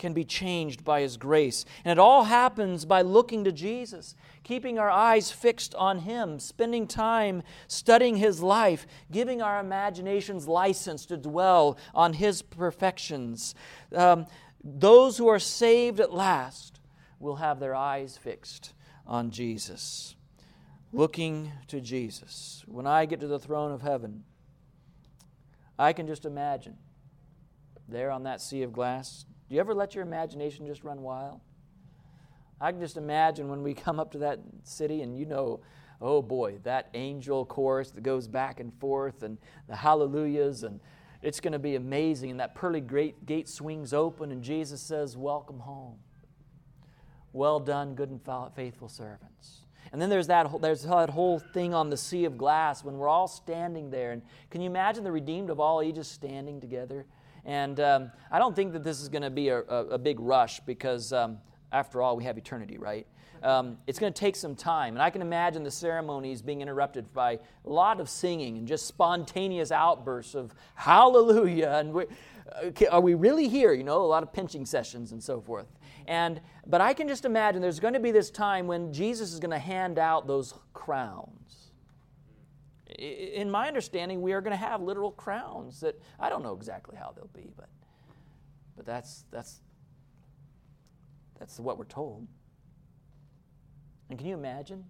can 0.00 0.12
be 0.14 0.24
changed 0.24 0.82
by 0.82 1.02
His 1.02 1.16
grace. 1.16 1.64
And 1.84 1.92
it 1.92 1.98
all 2.00 2.24
happens 2.24 2.84
by 2.84 3.02
looking 3.02 3.44
to 3.44 3.52
Jesus, 3.52 4.16
keeping 4.42 4.78
our 4.78 4.90
eyes 4.90 5.30
fixed 5.30 5.74
on 5.76 6.00
Him, 6.00 6.40
spending 6.40 6.88
time 6.88 7.42
studying 7.68 8.16
His 8.16 8.42
life, 8.42 8.86
giving 9.12 9.40
our 9.40 9.60
imaginations 9.60 10.48
license 10.48 11.06
to 11.06 11.16
dwell 11.16 11.78
on 11.94 12.14
His 12.14 12.42
perfections. 12.42 13.54
Um, 13.94 14.26
those 14.64 15.18
who 15.18 15.28
are 15.28 15.38
saved 15.38 16.00
at 16.00 16.12
last 16.12 16.80
will 17.20 17.36
have 17.36 17.60
their 17.60 17.74
eyes 17.74 18.16
fixed 18.16 18.72
on 19.06 19.30
Jesus. 19.30 20.16
Looking 20.92 21.52
to 21.68 21.80
Jesus. 21.80 22.64
When 22.66 22.86
I 22.86 23.04
get 23.04 23.20
to 23.20 23.28
the 23.28 23.38
throne 23.38 23.70
of 23.70 23.82
heaven, 23.82 24.24
I 25.78 25.92
can 25.92 26.06
just 26.06 26.24
imagine 26.24 26.78
there 27.86 28.10
on 28.10 28.22
that 28.22 28.40
sea 28.40 28.62
of 28.62 28.72
glass. 28.72 29.26
Do 29.50 29.56
you 29.56 29.60
ever 29.60 29.74
let 29.74 29.96
your 29.96 30.04
imagination 30.04 30.64
just 30.64 30.84
run 30.84 31.02
wild? 31.02 31.40
I 32.60 32.70
can 32.70 32.80
just 32.80 32.96
imagine 32.96 33.48
when 33.48 33.64
we 33.64 33.74
come 33.86 33.98
up 33.98 34.12
to 34.12 34.18
that 34.18 34.38
city 34.62 35.02
and 35.02 35.18
you 35.18 35.26
know, 35.26 35.58
oh 36.00 36.22
boy, 36.22 36.58
that 36.62 36.88
angel 36.94 37.44
chorus 37.44 37.90
that 37.90 38.02
goes 38.02 38.28
back 38.28 38.60
and 38.60 38.72
forth 38.78 39.24
and 39.24 39.38
the 39.68 39.74
hallelujahs 39.74 40.62
and 40.62 40.78
it's 41.20 41.40
going 41.40 41.52
to 41.52 41.58
be 41.58 41.74
amazing. 41.74 42.30
And 42.30 42.38
that 42.38 42.54
pearly 42.54 42.80
great 42.80 43.26
gate 43.26 43.48
swings 43.48 43.92
open 43.92 44.30
and 44.30 44.40
Jesus 44.40 44.80
says, 44.80 45.16
Welcome 45.16 45.58
home. 45.58 45.96
Well 47.32 47.58
done, 47.58 47.96
good 47.96 48.10
and 48.10 48.20
faithful 48.54 48.88
servants. 48.88 49.62
And 49.92 50.00
then 50.00 50.10
there's 50.10 50.28
that, 50.28 50.48
there's 50.62 50.82
that 50.82 51.10
whole 51.10 51.40
thing 51.40 51.74
on 51.74 51.90
the 51.90 51.96
sea 51.96 52.24
of 52.24 52.38
glass 52.38 52.84
when 52.84 52.98
we're 52.98 53.08
all 53.08 53.26
standing 53.26 53.90
there. 53.90 54.12
And 54.12 54.22
can 54.48 54.60
you 54.60 54.70
imagine 54.70 55.02
the 55.02 55.10
redeemed 55.10 55.50
of 55.50 55.58
all 55.58 55.80
ages 55.80 56.06
standing 56.06 56.60
together? 56.60 57.04
And 57.44 57.80
um, 57.80 58.12
I 58.30 58.38
don't 58.38 58.54
think 58.54 58.72
that 58.72 58.84
this 58.84 59.00
is 59.00 59.08
going 59.08 59.22
to 59.22 59.30
be 59.30 59.48
a, 59.48 59.60
a, 59.60 59.86
a, 59.86 59.98
big 59.98 60.20
rush 60.20 60.60
because, 60.60 61.12
um, 61.12 61.38
after 61.72 62.02
all, 62.02 62.16
we 62.16 62.24
have 62.24 62.36
eternity, 62.36 62.78
right? 62.78 63.06
Um, 63.42 63.78
it's 63.86 63.98
going 63.98 64.12
to 64.12 64.18
take 64.18 64.36
some 64.36 64.54
time. 64.54 64.94
And 64.94 65.02
I 65.02 65.10
can 65.10 65.22
imagine 65.22 65.62
the 65.62 65.70
ceremonies 65.70 66.42
being 66.42 66.60
interrupted 66.60 67.12
by 67.14 67.32
a 67.32 67.70
lot 67.70 68.00
of 68.00 68.08
singing 68.08 68.58
and 68.58 68.68
just 68.68 68.86
spontaneous 68.86 69.72
outbursts 69.72 70.34
of 70.34 70.54
hallelujah. 70.74 71.70
And 71.78 71.96
uh, 71.96 72.86
are 72.90 73.00
we 73.00 73.14
really 73.14 73.48
here? 73.48 73.72
You 73.72 73.84
know, 73.84 74.02
a 74.02 74.06
lot 74.06 74.22
of 74.22 74.32
pinching 74.32 74.66
sessions 74.66 75.12
and 75.12 75.22
so 75.22 75.40
forth. 75.40 75.66
And, 76.06 76.40
but 76.66 76.80
I 76.80 76.92
can 76.92 77.08
just 77.08 77.24
imagine 77.24 77.62
there's 77.62 77.80
going 77.80 77.94
to 77.94 78.00
be 78.00 78.10
this 78.10 78.30
time 78.30 78.66
when 78.66 78.92
Jesus 78.92 79.32
is 79.32 79.40
going 79.40 79.52
to 79.52 79.58
hand 79.58 79.98
out 79.98 80.26
those 80.26 80.54
crowns. 80.72 81.59
In 82.98 83.50
my 83.50 83.68
understanding, 83.68 84.22
we 84.22 84.32
are 84.32 84.40
going 84.40 84.56
to 84.56 84.64
have 84.64 84.82
literal 84.82 85.12
crowns 85.12 85.80
that 85.80 86.00
I 86.18 86.28
don't 86.28 86.42
know 86.42 86.54
exactly 86.54 86.96
how 86.96 87.12
they'll 87.14 87.30
be, 87.34 87.50
but, 87.56 87.68
but 88.76 88.86
that's, 88.86 89.24
that's, 89.30 89.60
that's 91.38 91.58
what 91.60 91.78
we're 91.78 91.84
told. 91.84 92.26
And 94.08 94.18
can 94.18 94.28
you 94.28 94.34
imagine? 94.34 94.84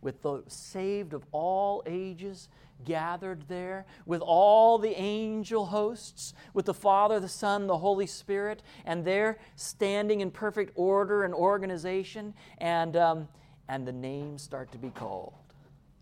With 0.00 0.22
the 0.22 0.42
saved 0.48 1.14
of 1.14 1.24
all 1.32 1.82
ages 1.86 2.48
gathered 2.84 3.48
there 3.48 3.86
with 4.06 4.20
all 4.20 4.78
the 4.78 4.98
angel 4.98 5.66
hosts, 5.66 6.34
with 6.54 6.66
the 6.66 6.74
Father, 6.74 7.20
the 7.20 7.28
Son, 7.28 7.66
the 7.66 7.78
Holy 7.78 8.06
Spirit, 8.06 8.62
and 8.84 9.04
they're 9.04 9.38
standing 9.56 10.20
in 10.20 10.30
perfect 10.30 10.72
order 10.74 11.24
and 11.24 11.34
organization, 11.34 12.34
and, 12.58 12.96
um, 12.96 13.28
and 13.68 13.86
the 13.86 13.92
names 13.92 14.42
start 14.42 14.72
to 14.72 14.78
be 14.78 14.90
called. 14.90 15.34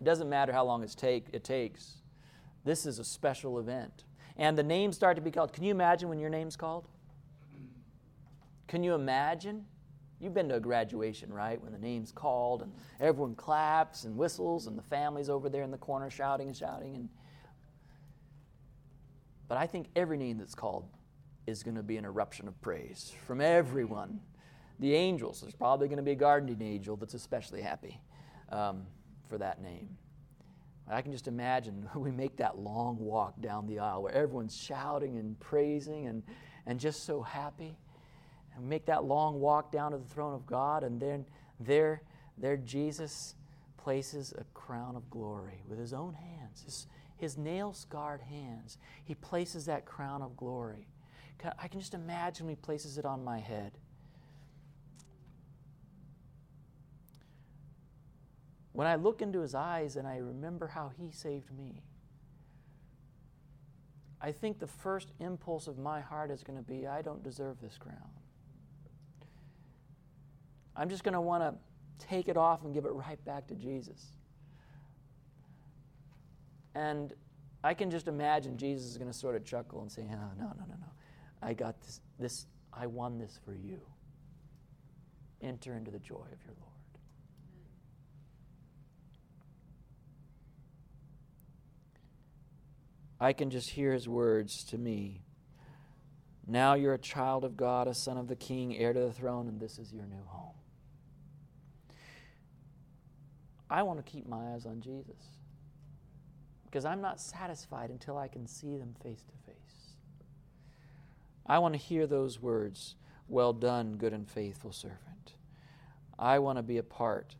It 0.00 0.04
doesn't 0.04 0.28
matter 0.28 0.52
how 0.52 0.64
long 0.64 0.86
take, 0.86 1.26
it 1.32 1.44
takes. 1.44 1.98
This 2.64 2.86
is 2.86 2.98
a 2.98 3.04
special 3.04 3.58
event. 3.58 4.04
And 4.36 4.56
the 4.56 4.62
names 4.62 4.96
start 4.96 5.16
to 5.16 5.22
be 5.22 5.30
called. 5.30 5.52
Can 5.52 5.64
you 5.64 5.70
imagine 5.70 6.08
when 6.08 6.18
your 6.18 6.30
name's 6.30 6.56
called? 6.56 6.88
Can 8.66 8.82
you 8.82 8.94
imagine? 8.94 9.66
You've 10.20 10.32
been 10.32 10.48
to 10.48 10.56
a 10.56 10.60
graduation, 10.60 11.32
right? 11.32 11.60
When 11.60 11.72
the 11.72 11.78
name's 11.78 12.12
called 12.12 12.62
and 12.62 12.72
everyone 13.00 13.34
claps 13.34 14.04
and 14.04 14.16
whistles 14.16 14.66
and 14.66 14.78
the 14.78 14.82
family's 14.82 15.28
over 15.28 15.48
there 15.48 15.62
in 15.62 15.70
the 15.70 15.78
corner 15.78 16.08
shouting 16.08 16.48
and 16.48 16.56
shouting. 16.56 16.94
And... 16.94 17.08
But 19.48 19.58
I 19.58 19.66
think 19.66 19.88
every 19.96 20.16
name 20.16 20.38
that's 20.38 20.54
called 20.54 20.86
is 21.46 21.62
going 21.62 21.76
to 21.76 21.82
be 21.82 21.96
an 21.96 22.04
eruption 22.04 22.48
of 22.48 22.58
praise 22.60 23.12
from 23.26 23.40
everyone. 23.40 24.20
The 24.78 24.94
angels, 24.94 25.40
there's 25.42 25.54
probably 25.54 25.88
going 25.88 25.98
to 25.98 26.02
be 26.02 26.12
a 26.12 26.16
guardian 26.16 26.62
angel 26.62 26.96
that's 26.96 27.14
especially 27.14 27.60
happy 27.60 28.00
um, 28.50 28.86
for 29.30 29.38
that 29.38 29.62
name. 29.62 29.96
I 30.90 31.00
can 31.02 31.12
just 31.12 31.28
imagine 31.28 31.88
we 31.94 32.10
make 32.10 32.36
that 32.36 32.58
long 32.58 32.98
walk 32.98 33.40
down 33.40 33.66
the 33.66 33.78
aisle 33.78 34.02
where 34.02 34.12
everyone's 34.12 34.56
shouting 34.56 35.16
and 35.16 35.38
praising 35.40 36.08
and, 36.08 36.22
and 36.66 36.78
just 36.78 37.04
so 37.04 37.22
happy 37.22 37.78
and 38.56 38.68
make 38.68 38.86
that 38.86 39.04
long 39.04 39.40
walk 39.40 39.72
down 39.72 39.92
to 39.92 39.98
the 39.98 40.04
throne 40.04 40.34
of 40.34 40.46
God, 40.46 40.82
and 40.82 41.00
then 41.00 41.24
there, 41.60 42.02
there 42.36 42.56
Jesus 42.56 43.34
places 43.76 44.34
a 44.36 44.44
crown 44.52 44.96
of 44.96 45.08
glory 45.08 45.62
with 45.68 45.78
his 45.78 45.92
own 45.92 46.14
hands, 46.14 46.62
his, 46.64 46.86
his 47.16 47.38
nail 47.38 47.72
scarred 47.72 48.20
hands. 48.20 48.76
He 49.04 49.14
places 49.14 49.66
that 49.66 49.86
crown 49.86 50.22
of 50.22 50.36
glory. 50.36 50.88
I 51.58 51.68
can 51.68 51.80
just 51.80 51.94
imagine 51.94 52.48
he 52.48 52.56
places 52.56 52.98
it 52.98 53.06
on 53.06 53.24
my 53.24 53.38
head. 53.38 53.72
When 58.72 58.86
I 58.86 58.94
look 58.94 59.20
into 59.20 59.40
his 59.40 59.54
eyes 59.54 59.96
and 59.96 60.06
I 60.06 60.18
remember 60.18 60.68
how 60.68 60.90
he 60.96 61.10
saved 61.10 61.50
me, 61.56 61.82
I 64.20 64.32
think 64.32 64.58
the 64.58 64.66
first 64.66 65.12
impulse 65.18 65.66
of 65.66 65.78
my 65.78 66.00
heart 66.00 66.30
is 66.30 66.42
going 66.42 66.58
to 66.58 66.64
be 66.64 66.86
I 66.86 67.02
don't 67.02 67.22
deserve 67.22 67.60
this 67.60 67.78
crown. 67.78 68.10
I'm 70.76 70.88
just 70.88 71.04
going 71.04 71.14
to 71.14 71.20
want 71.20 71.42
to 71.42 72.06
take 72.06 72.28
it 72.28 72.36
off 72.36 72.64
and 72.64 72.72
give 72.72 72.84
it 72.84 72.92
right 72.92 73.22
back 73.24 73.46
to 73.48 73.54
Jesus. 73.54 74.06
And 76.74 77.12
I 77.62 77.74
can 77.74 77.90
just 77.90 78.08
imagine 78.08 78.56
Jesus 78.56 78.90
is 78.90 78.96
going 78.96 79.10
to 79.10 79.16
sort 79.16 79.36
of 79.36 79.44
chuckle 79.44 79.82
and 79.82 79.90
say, 79.90 80.02
oh, 80.10 80.30
no, 80.38 80.46
no, 80.46 80.64
no, 80.68 80.74
no. 80.80 80.86
I 81.42 81.52
got 81.54 81.80
this, 81.82 82.00
this, 82.18 82.46
I 82.72 82.86
won 82.86 83.18
this 83.18 83.38
for 83.44 83.54
you. 83.54 83.80
Enter 85.42 85.74
into 85.74 85.90
the 85.90 85.98
joy 85.98 86.26
of 86.32 86.44
your 86.44 86.54
Lord. 86.60 86.69
I 93.20 93.32
can 93.34 93.50
just 93.50 93.70
hear 93.70 93.92
his 93.92 94.08
words 94.08 94.64
to 94.64 94.78
me. 94.78 95.20
Now 96.46 96.74
you're 96.74 96.94
a 96.94 96.98
child 96.98 97.44
of 97.44 97.56
God, 97.56 97.86
a 97.86 97.94
son 97.94 98.16
of 98.16 98.28
the 98.28 98.36
king, 98.36 98.76
heir 98.76 98.92
to 98.92 99.00
the 99.00 99.12
throne, 99.12 99.46
and 99.46 99.60
this 99.60 99.78
is 99.78 99.92
your 99.92 100.06
new 100.06 100.24
home. 100.26 100.54
I 103.68 103.82
want 103.82 104.04
to 104.04 104.10
keep 104.10 104.26
my 104.26 104.54
eyes 104.54 104.66
on 104.66 104.80
Jesus 104.80 105.22
because 106.64 106.84
I'm 106.84 107.00
not 107.00 107.20
satisfied 107.20 107.90
until 107.90 108.16
I 108.16 108.28
can 108.28 108.46
see 108.46 108.76
them 108.76 108.94
face 109.02 109.22
to 109.24 109.52
face. 109.52 109.94
I 111.46 111.58
want 111.58 111.74
to 111.74 111.78
hear 111.78 112.06
those 112.06 112.40
words, 112.40 112.94
Well 113.28 113.52
done, 113.52 113.96
good 113.96 114.12
and 114.12 114.28
faithful 114.28 114.72
servant. 114.72 115.34
I 116.18 116.38
want 116.38 116.58
to 116.58 116.62
be 116.62 116.78
a 116.78 116.82
part 116.82 117.36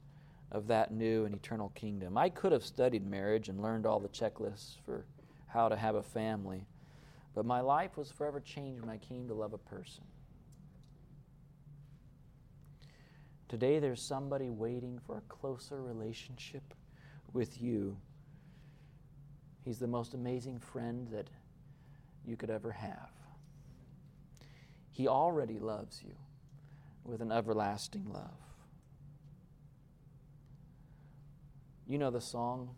of 0.53 0.67
that 0.69 0.93
new 0.93 1.25
and 1.25 1.35
eternal 1.35 1.71
kingdom. 1.75 2.19
I 2.19 2.29
could 2.29 2.53
have 2.53 2.65
studied 2.65 3.07
marriage 3.07 3.49
and 3.49 3.63
learned 3.63 3.87
all 3.87 4.01
the 4.01 4.09
checklists 4.09 4.77
for 4.85 5.05
how 5.53 5.69
to 5.69 5.77
have 5.77 5.95
a 5.95 6.03
family. 6.03 6.67
But 7.35 7.45
my 7.45 7.61
life 7.61 7.97
was 7.97 8.11
forever 8.11 8.41
changed 8.41 8.81
when 8.81 8.91
I 8.91 8.99
came 8.99 9.29
to 9.29 9.35
love 9.35 9.53
a 9.53 9.59
person. 9.59 10.05
Today, 13.49 13.81
there's 13.81 14.01
somebody 14.01 14.49
waiting 14.49 15.01
for 15.07 15.17
a 15.17 15.23
closer 15.23 15.83
relationship 15.83 16.63
with 17.33 17.61
you. 17.61 17.97
He's 19.65 19.79
the 19.79 19.89
most 19.89 20.15
amazing 20.15 20.61
friend 20.61 21.09
that 21.11 21.29
you 22.25 22.37
could 22.37 22.51
ever 22.51 22.71
have. 22.71 23.11
He 24.91 25.09
already 25.09 25.59
loves 25.59 26.01
you 26.03 26.15
with 27.05 27.21
an 27.21 27.33
everlasting 27.33 28.07
love. 28.13 28.31
You 31.87 31.99
know 31.99 32.11
the 32.11 32.21
song, 32.21 32.77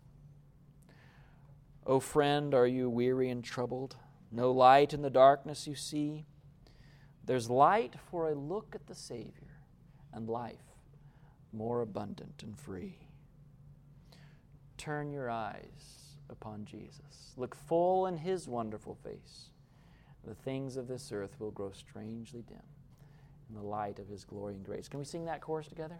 O 1.85 1.99
friend, 1.99 2.53
are 2.53 2.67
you 2.67 2.89
weary 2.89 3.29
and 3.29 3.43
troubled? 3.43 3.97
No 4.31 4.51
light 4.51 4.93
in 4.93 5.01
the 5.01 5.09
darkness 5.09 5.67
you 5.67 5.75
see? 5.75 6.25
There's 7.25 7.49
light 7.49 7.95
for 8.09 8.29
a 8.29 8.35
look 8.35 8.73
at 8.73 8.87
the 8.87 8.95
Savior 8.95 9.59
and 10.13 10.29
life 10.29 10.73
more 11.53 11.81
abundant 11.81 12.41
and 12.43 12.57
free. 12.57 12.97
Turn 14.77 15.11
your 15.11 15.29
eyes 15.29 16.17
upon 16.29 16.65
Jesus. 16.65 17.33
Look 17.37 17.55
full 17.55 18.07
in 18.07 18.17
His 18.17 18.47
wonderful 18.47 18.95
face. 18.95 19.49
The 20.25 20.35
things 20.35 20.77
of 20.77 20.87
this 20.87 21.11
earth 21.11 21.39
will 21.39 21.51
grow 21.51 21.71
strangely 21.71 22.43
dim 22.47 22.57
in 23.49 23.55
the 23.55 23.61
light 23.61 23.99
of 23.99 24.07
His 24.07 24.23
glory 24.23 24.55
and 24.55 24.65
grace. 24.65 24.87
Can 24.87 24.99
we 24.99 25.05
sing 25.05 25.25
that 25.25 25.41
chorus 25.41 25.67
together? 25.67 25.99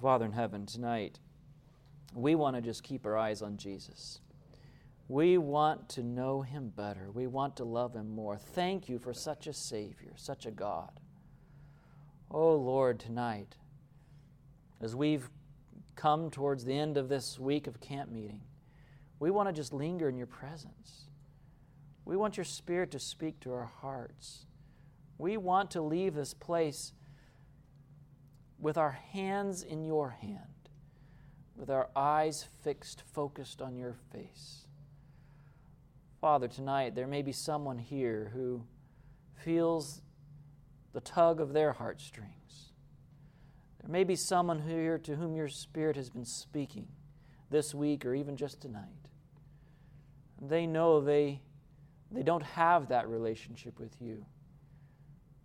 Father 0.00 0.26
in 0.26 0.32
heaven, 0.32 0.64
tonight, 0.64 1.18
we 2.14 2.36
want 2.36 2.54
to 2.54 2.62
just 2.62 2.84
keep 2.84 3.04
our 3.04 3.16
eyes 3.16 3.42
on 3.42 3.56
Jesus. 3.56 4.20
We 5.08 5.38
want 5.38 5.88
to 5.90 6.04
know 6.04 6.42
him 6.42 6.72
better. 6.76 7.10
We 7.12 7.26
want 7.26 7.56
to 7.56 7.64
love 7.64 7.94
him 7.94 8.14
more. 8.14 8.38
Thank 8.38 8.88
you 8.88 9.00
for 9.00 9.12
such 9.12 9.48
a 9.48 9.52
Savior, 9.52 10.12
such 10.14 10.46
a 10.46 10.52
God. 10.52 11.00
Oh 12.30 12.54
Lord, 12.54 13.00
tonight, 13.00 13.56
as 14.80 14.94
we've 14.94 15.28
come 15.96 16.30
towards 16.30 16.64
the 16.64 16.78
end 16.78 16.96
of 16.96 17.08
this 17.08 17.36
week 17.36 17.66
of 17.66 17.80
camp 17.80 18.08
meeting, 18.08 18.42
we 19.18 19.32
want 19.32 19.48
to 19.48 19.52
just 19.52 19.72
linger 19.72 20.08
in 20.08 20.16
your 20.16 20.28
presence. 20.28 21.10
We 22.04 22.16
want 22.16 22.36
your 22.36 22.44
Spirit 22.44 22.92
to 22.92 23.00
speak 23.00 23.40
to 23.40 23.52
our 23.52 23.64
hearts. 23.80 24.46
We 25.16 25.36
want 25.38 25.72
to 25.72 25.82
leave 25.82 26.14
this 26.14 26.34
place 26.34 26.92
with 28.58 28.76
our 28.76 28.92
hands 29.12 29.62
in 29.62 29.84
your 29.84 30.10
hand, 30.10 30.68
with 31.56 31.70
our 31.70 31.88
eyes 31.94 32.46
fixed, 32.62 33.02
focused 33.12 33.62
on 33.62 33.76
your 33.76 33.94
face. 34.12 34.66
Father, 36.20 36.48
tonight 36.48 36.94
there 36.94 37.06
may 37.06 37.22
be 37.22 37.32
someone 37.32 37.78
here 37.78 38.30
who 38.34 38.64
feels 39.44 40.02
the 40.92 41.00
tug 41.00 41.40
of 41.40 41.52
their 41.52 41.72
heartstrings. 41.72 42.72
There 43.80 43.90
may 43.90 44.04
be 44.04 44.16
someone 44.16 44.60
here 44.60 44.98
to 44.98 45.14
whom 45.14 45.36
your 45.36 45.48
Spirit 45.48 45.94
has 45.96 46.10
been 46.10 46.24
speaking 46.24 46.88
this 47.50 47.74
week 47.74 48.04
or 48.04 48.14
even 48.14 48.36
just 48.36 48.60
tonight. 48.60 48.82
They 50.40 50.66
know 50.66 51.00
they, 51.00 51.40
they 52.10 52.22
don't 52.22 52.42
have 52.42 52.88
that 52.88 53.08
relationship 53.08 53.78
with 53.78 53.96
you. 54.00 54.26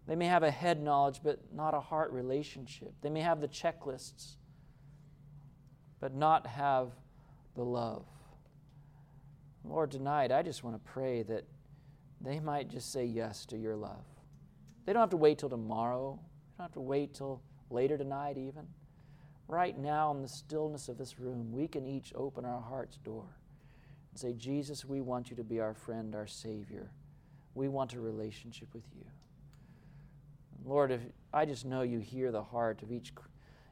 They 0.07 0.15
may 0.15 0.25
have 0.27 0.43
a 0.43 0.51
head 0.51 0.81
knowledge, 0.81 1.21
but 1.23 1.39
not 1.53 1.73
a 1.73 1.79
heart 1.79 2.11
relationship. 2.11 2.93
They 3.01 3.09
may 3.09 3.21
have 3.21 3.39
the 3.39 3.47
checklists, 3.47 4.35
but 5.99 6.13
not 6.13 6.45
have 6.45 6.91
the 7.55 7.63
love. 7.63 8.05
Lord, 9.63 9.91
tonight 9.91 10.31
I 10.31 10.41
just 10.41 10.63
want 10.63 10.75
to 10.75 10.91
pray 10.91 11.23
that 11.23 11.45
they 12.19 12.39
might 12.39 12.69
just 12.69 12.91
say 12.91 13.05
yes 13.05 13.45
to 13.47 13.57
your 13.57 13.75
love. 13.75 14.03
They 14.85 14.91
don't 14.91 15.01
have 15.01 15.09
to 15.11 15.17
wait 15.17 15.37
till 15.37 15.49
tomorrow, 15.49 16.19
they 16.21 16.57
don't 16.57 16.65
have 16.65 16.73
to 16.73 16.81
wait 16.81 17.13
till 17.13 17.41
later 17.69 17.97
tonight, 17.97 18.37
even. 18.37 18.67
Right 19.47 19.77
now, 19.77 20.11
in 20.11 20.21
the 20.21 20.27
stillness 20.27 20.89
of 20.89 20.97
this 20.97 21.19
room, 21.19 21.51
we 21.51 21.67
can 21.67 21.85
each 21.85 22.13
open 22.15 22.43
our 22.45 22.61
heart's 22.61 22.97
door 22.97 23.25
and 24.11 24.19
say, 24.19 24.33
Jesus, 24.33 24.85
we 24.85 25.01
want 25.01 25.29
you 25.29 25.35
to 25.35 25.43
be 25.43 25.59
our 25.59 25.73
friend, 25.73 26.15
our 26.15 26.27
Savior. 26.27 26.91
We 27.55 27.67
want 27.67 27.93
a 27.93 27.99
relationship 27.99 28.73
with 28.73 28.83
you. 28.95 29.05
Lord, 30.65 30.91
if, 30.91 31.01
I 31.33 31.45
just 31.45 31.65
know 31.65 31.81
you 31.81 31.99
hear 31.99 32.31
the 32.31 32.43
heart 32.43 32.81
of 32.83 32.91
each, 32.91 33.13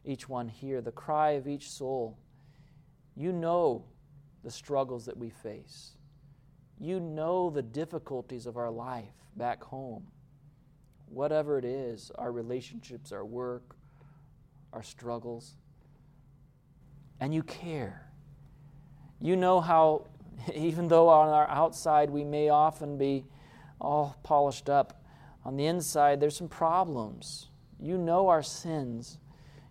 each 0.03 0.27
one 0.27 0.47
here, 0.47 0.81
the 0.81 0.91
cry 0.91 1.31
of 1.31 1.47
each 1.47 1.69
soul. 1.69 2.17
You 3.15 3.31
know 3.31 3.85
the 4.43 4.51
struggles 4.51 5.05
that 5.05 5.17
we 5.17 5.29
face. 5.29 5.91
You 6.79 6.99
know 6.99 7.49
the 7.49 7.61
difficulties 7.61 8.45
of 8.45 8.57
our 8.57 8.71
life 8.71 9.13
back 9.35 9.63
home. 9.63 10.07
Whatever 11.07 11.57
it 11.57 11.65
is, 11.65 12.11
our 12.15 12.31
relationships, 12.31 13.11
our 13.11 13.25
work, 13.25 13.75
our 14.73 14.83
struggles. 14.83 15.55
And 17.19 17.33
you 17.33 17.43
care. 17.43 18.11
You 19.19 19.35
know 19.35 19.61
how, 19.61 20.07
even 20.55 20.87
though 20.87 21.09
on 21.09 21.29
our 21.29 21.47
outside 21.49 22.09
we 22.09 22.23
may 22.23 22.49
often 22.49 22.97
be 22.97 23.25
all 23.79 24.17
polished 24.23 24.69
up, 24.69 25.00
on 25.43 25.57
the 25.57 25.65
inside, 25.65 26.19
there's 26.19 26.37
some 26.37 26.49
problems. 26.49 27.49
You 27.79 27.97
know 27.97 28.27
our 28.27 28.43
sins. 28.43 29.17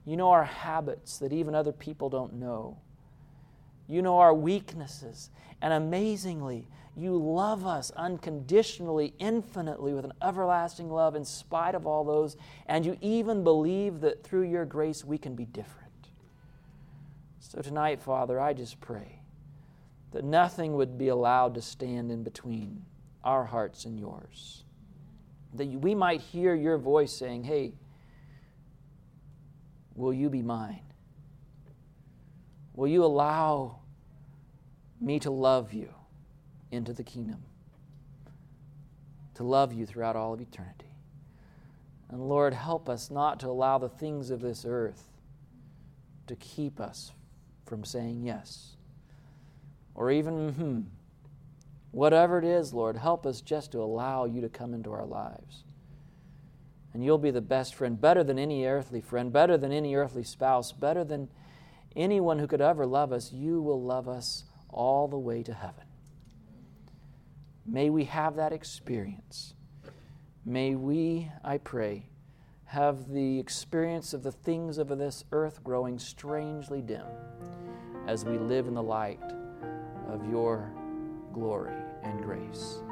You 0.05 0.17
know 0.17 0.31
our 0.31 0.45
habits 0.45 1.19
that 1.19 1.33
even 1.33 1.55
other 1.55 1.73
people 1.73 2.09
don't 2.09 2.35
know. 2.35 2.79
You 3.87 4.03
know 4.03 4.19
our 4.19 4.35
weaknesses. 4.35 5.31
And 5.63 5.73
amazingly, 5.73 6.67
you 6.97 7.17
love 7.17 7.67
us 7.67 7.93
unconditionally, 7.93 9.15
infinitely, 9.19 9.95
with 9.95 10.05
an 10.05 10.13
everlasting 10.23 10.91
love 10.91 11.15
in 11.15 11.25
spite 11.25 11.75
of 11.75 11.87
all 11.87 12.05
those. 12.05 12.37
And 12.67 12.85
you 12.85 12.97
even 13.01 13.45
believe 13.45 14.01
that 14.01 14.25
through 14.25 14.43
your 14.43 14.65
grace 14.65 15.05
we 15.05 15.19
can 15.19 15.37
be 15.37 15.45
different. 15.45 15.81
So 17.39 17.61
tonight, 17.61 18.01
Father, 18.01 18.41
I 18.41 18.53
just 18.53 18.81
pray 18.81 19.21
that 20.13 20.25
nothing 20.25 20.75
would 20.75 20.99
be 20.99 21.09
allowed 21.09 21.55
to 21.55 21.63
stand 21.63 22.11
in 22.11 22.25
between 22.25 22.85
our 23.23 23.45
hearts 23.45 23.85
and 23.85 23.99
yours 23.99 24.65
that 25.55 25.69
we 25.69 25.95
might 25.95 26.21
hear 26.21 26.55
your 26.55 26.79
voice 26.79 27.17
saying, 27.17 27.45
Hey, 27.45 27.75
will 29.95 30.13
you 30.13 30.31
be 30.31 30.43
mine? 30.43 30.83
Will 32.75 32.89
you 32.89 33.05
allow 33.05 33.81
me 35.01 35.19
to 35.21 35.31
love 35.31 35.73
you 35.73 35.89
into 36.71 36.93
the 36.93 37.03
kingdom? 37.03 37.43
to 39.41 39.47
love 39.47 39.73
you 39.73 39.87
throughout 39.87 40.17
all 40.17 40.35
of 40.35 40.41
eternity. 40.43 40.93
And 42.11 42.29
Lord, 42.29 42.53
help 42.53 42.91
us 42.91 43.11
not 43.11 43.41
to 43.41 43.49
allow 43.49 43.79
the 43.79 43.89
things 43.89 44.29
of 44.29 44.43
this 44.43 44.67
earth 44.69 45.03
to 46.27 46.37
keep 46.37 46.79
us 46.79 47.13
from 47.65 47.83
saying 47.83 48.23
yes. 48.23 48.77
Or 49.95 50.11
even, 50.11 50.53
hmm, 50.53 50.81
whatever 51.91 52.39
it 52.39 52.45
is, 52.45 52.73
Lord, 52.73 52.97
help 52.97 53.27
us 53.27 53.41
just 53.41 53.73
to 53.73 53.79
allow 53.79 54.25
you 54.25 54.41
to 54.41 54.49
come 54.49 54.75
into 54.75 54.93
our 54.93 55.07
lives. 55.07 55.65
And 56.93 57.05
you'll 57.05 57.19
be 57.19 57.31
the 57.31 57.41
best 57.41 57.75
friend, 57.75 58.01
better 58.01 58.25
than 58.25 58.39
any 58.39 58.65
earthly 58.65 59.01
friend, 59.01 59.33
better 59.33 59.57
than 59.57 59.73
any 59.73 59.95
earthly 59.95 60.25
spouse, 60.25 60.73
better 60.73 61.05
than 61.05 61.29
anyone 61.95 62.39
who 62.39 62.47
could 62.47 62.61
ever 62.61 62.87
love 62.87 63.13
us. 63.13 63.33
You 63.33 63.63
will 63.63 63.83
love 63.83 64.09
us 64.09 64.45
all 64.69 65.09
the 65.09 65.19
way 65.19 65.43
to 65.45 65.55
heaven. 65.55 65.85
May 67.67 67.91
we 67.91 68.05
have 68.05 68.37
that 68.37 68.53
experience. 68.53 69.55
May 70.45 70.75
we, 70.75 71.31
I 71.45 71.59
pray, 71.59 72.07
have 72.65 73.09
the 73.09 73.39
experience 73.39 74.13
of 74.13 74.23
the 74.23 74.33
things 74.33 74.79
of 74.79 74.89
this 74.89 75.25
earth 75.33 75.63
growing 75.63 75.99
strangely 75.99 76.81
dim 76.81 77.07
as 78.07 78.25
we 78.25 78.39
live 78.39 78.67
in 78.67 78.75
the 78.75 78.83
light 78.83 79.21
of 80.09 80.29
your 80.29 80.73
glory 81.33 81.73
and 82.03 82.23
grace. 82.23 82.83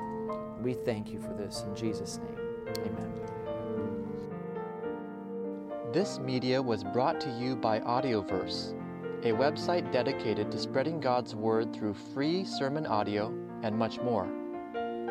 We 0.62 0.74
thank 0.74 1.10
you 1.10 1.20
for 1.20 1.34
this 1.34 1.64
in 1.66 1.74
Jesus' 1.74 2.18
name. 2.18 2.38
Amen. 2.86 3.12
This 5.92 6.18
media 6.18 6.60
was 6.60 6.84
brought 6.84 7.18
to 7.22 7.30
you 7.30 7.56
by 7.56 7.80
Audioverse, 7.80 8.74
a 9.24 9.32
website 9.32 9.90
dedicated 9.90 10.52
to 10.52 10.58
spreading 10.58 11.00
God's 11.00 11.34
Word 11.34 11.74
through 11.74 11.94
free 11.94 12.44
sermon 12.44 12.84
audio 12.86 13.32
and 13.62 13.74
much 13.76 13.98
more. 14.00 14.28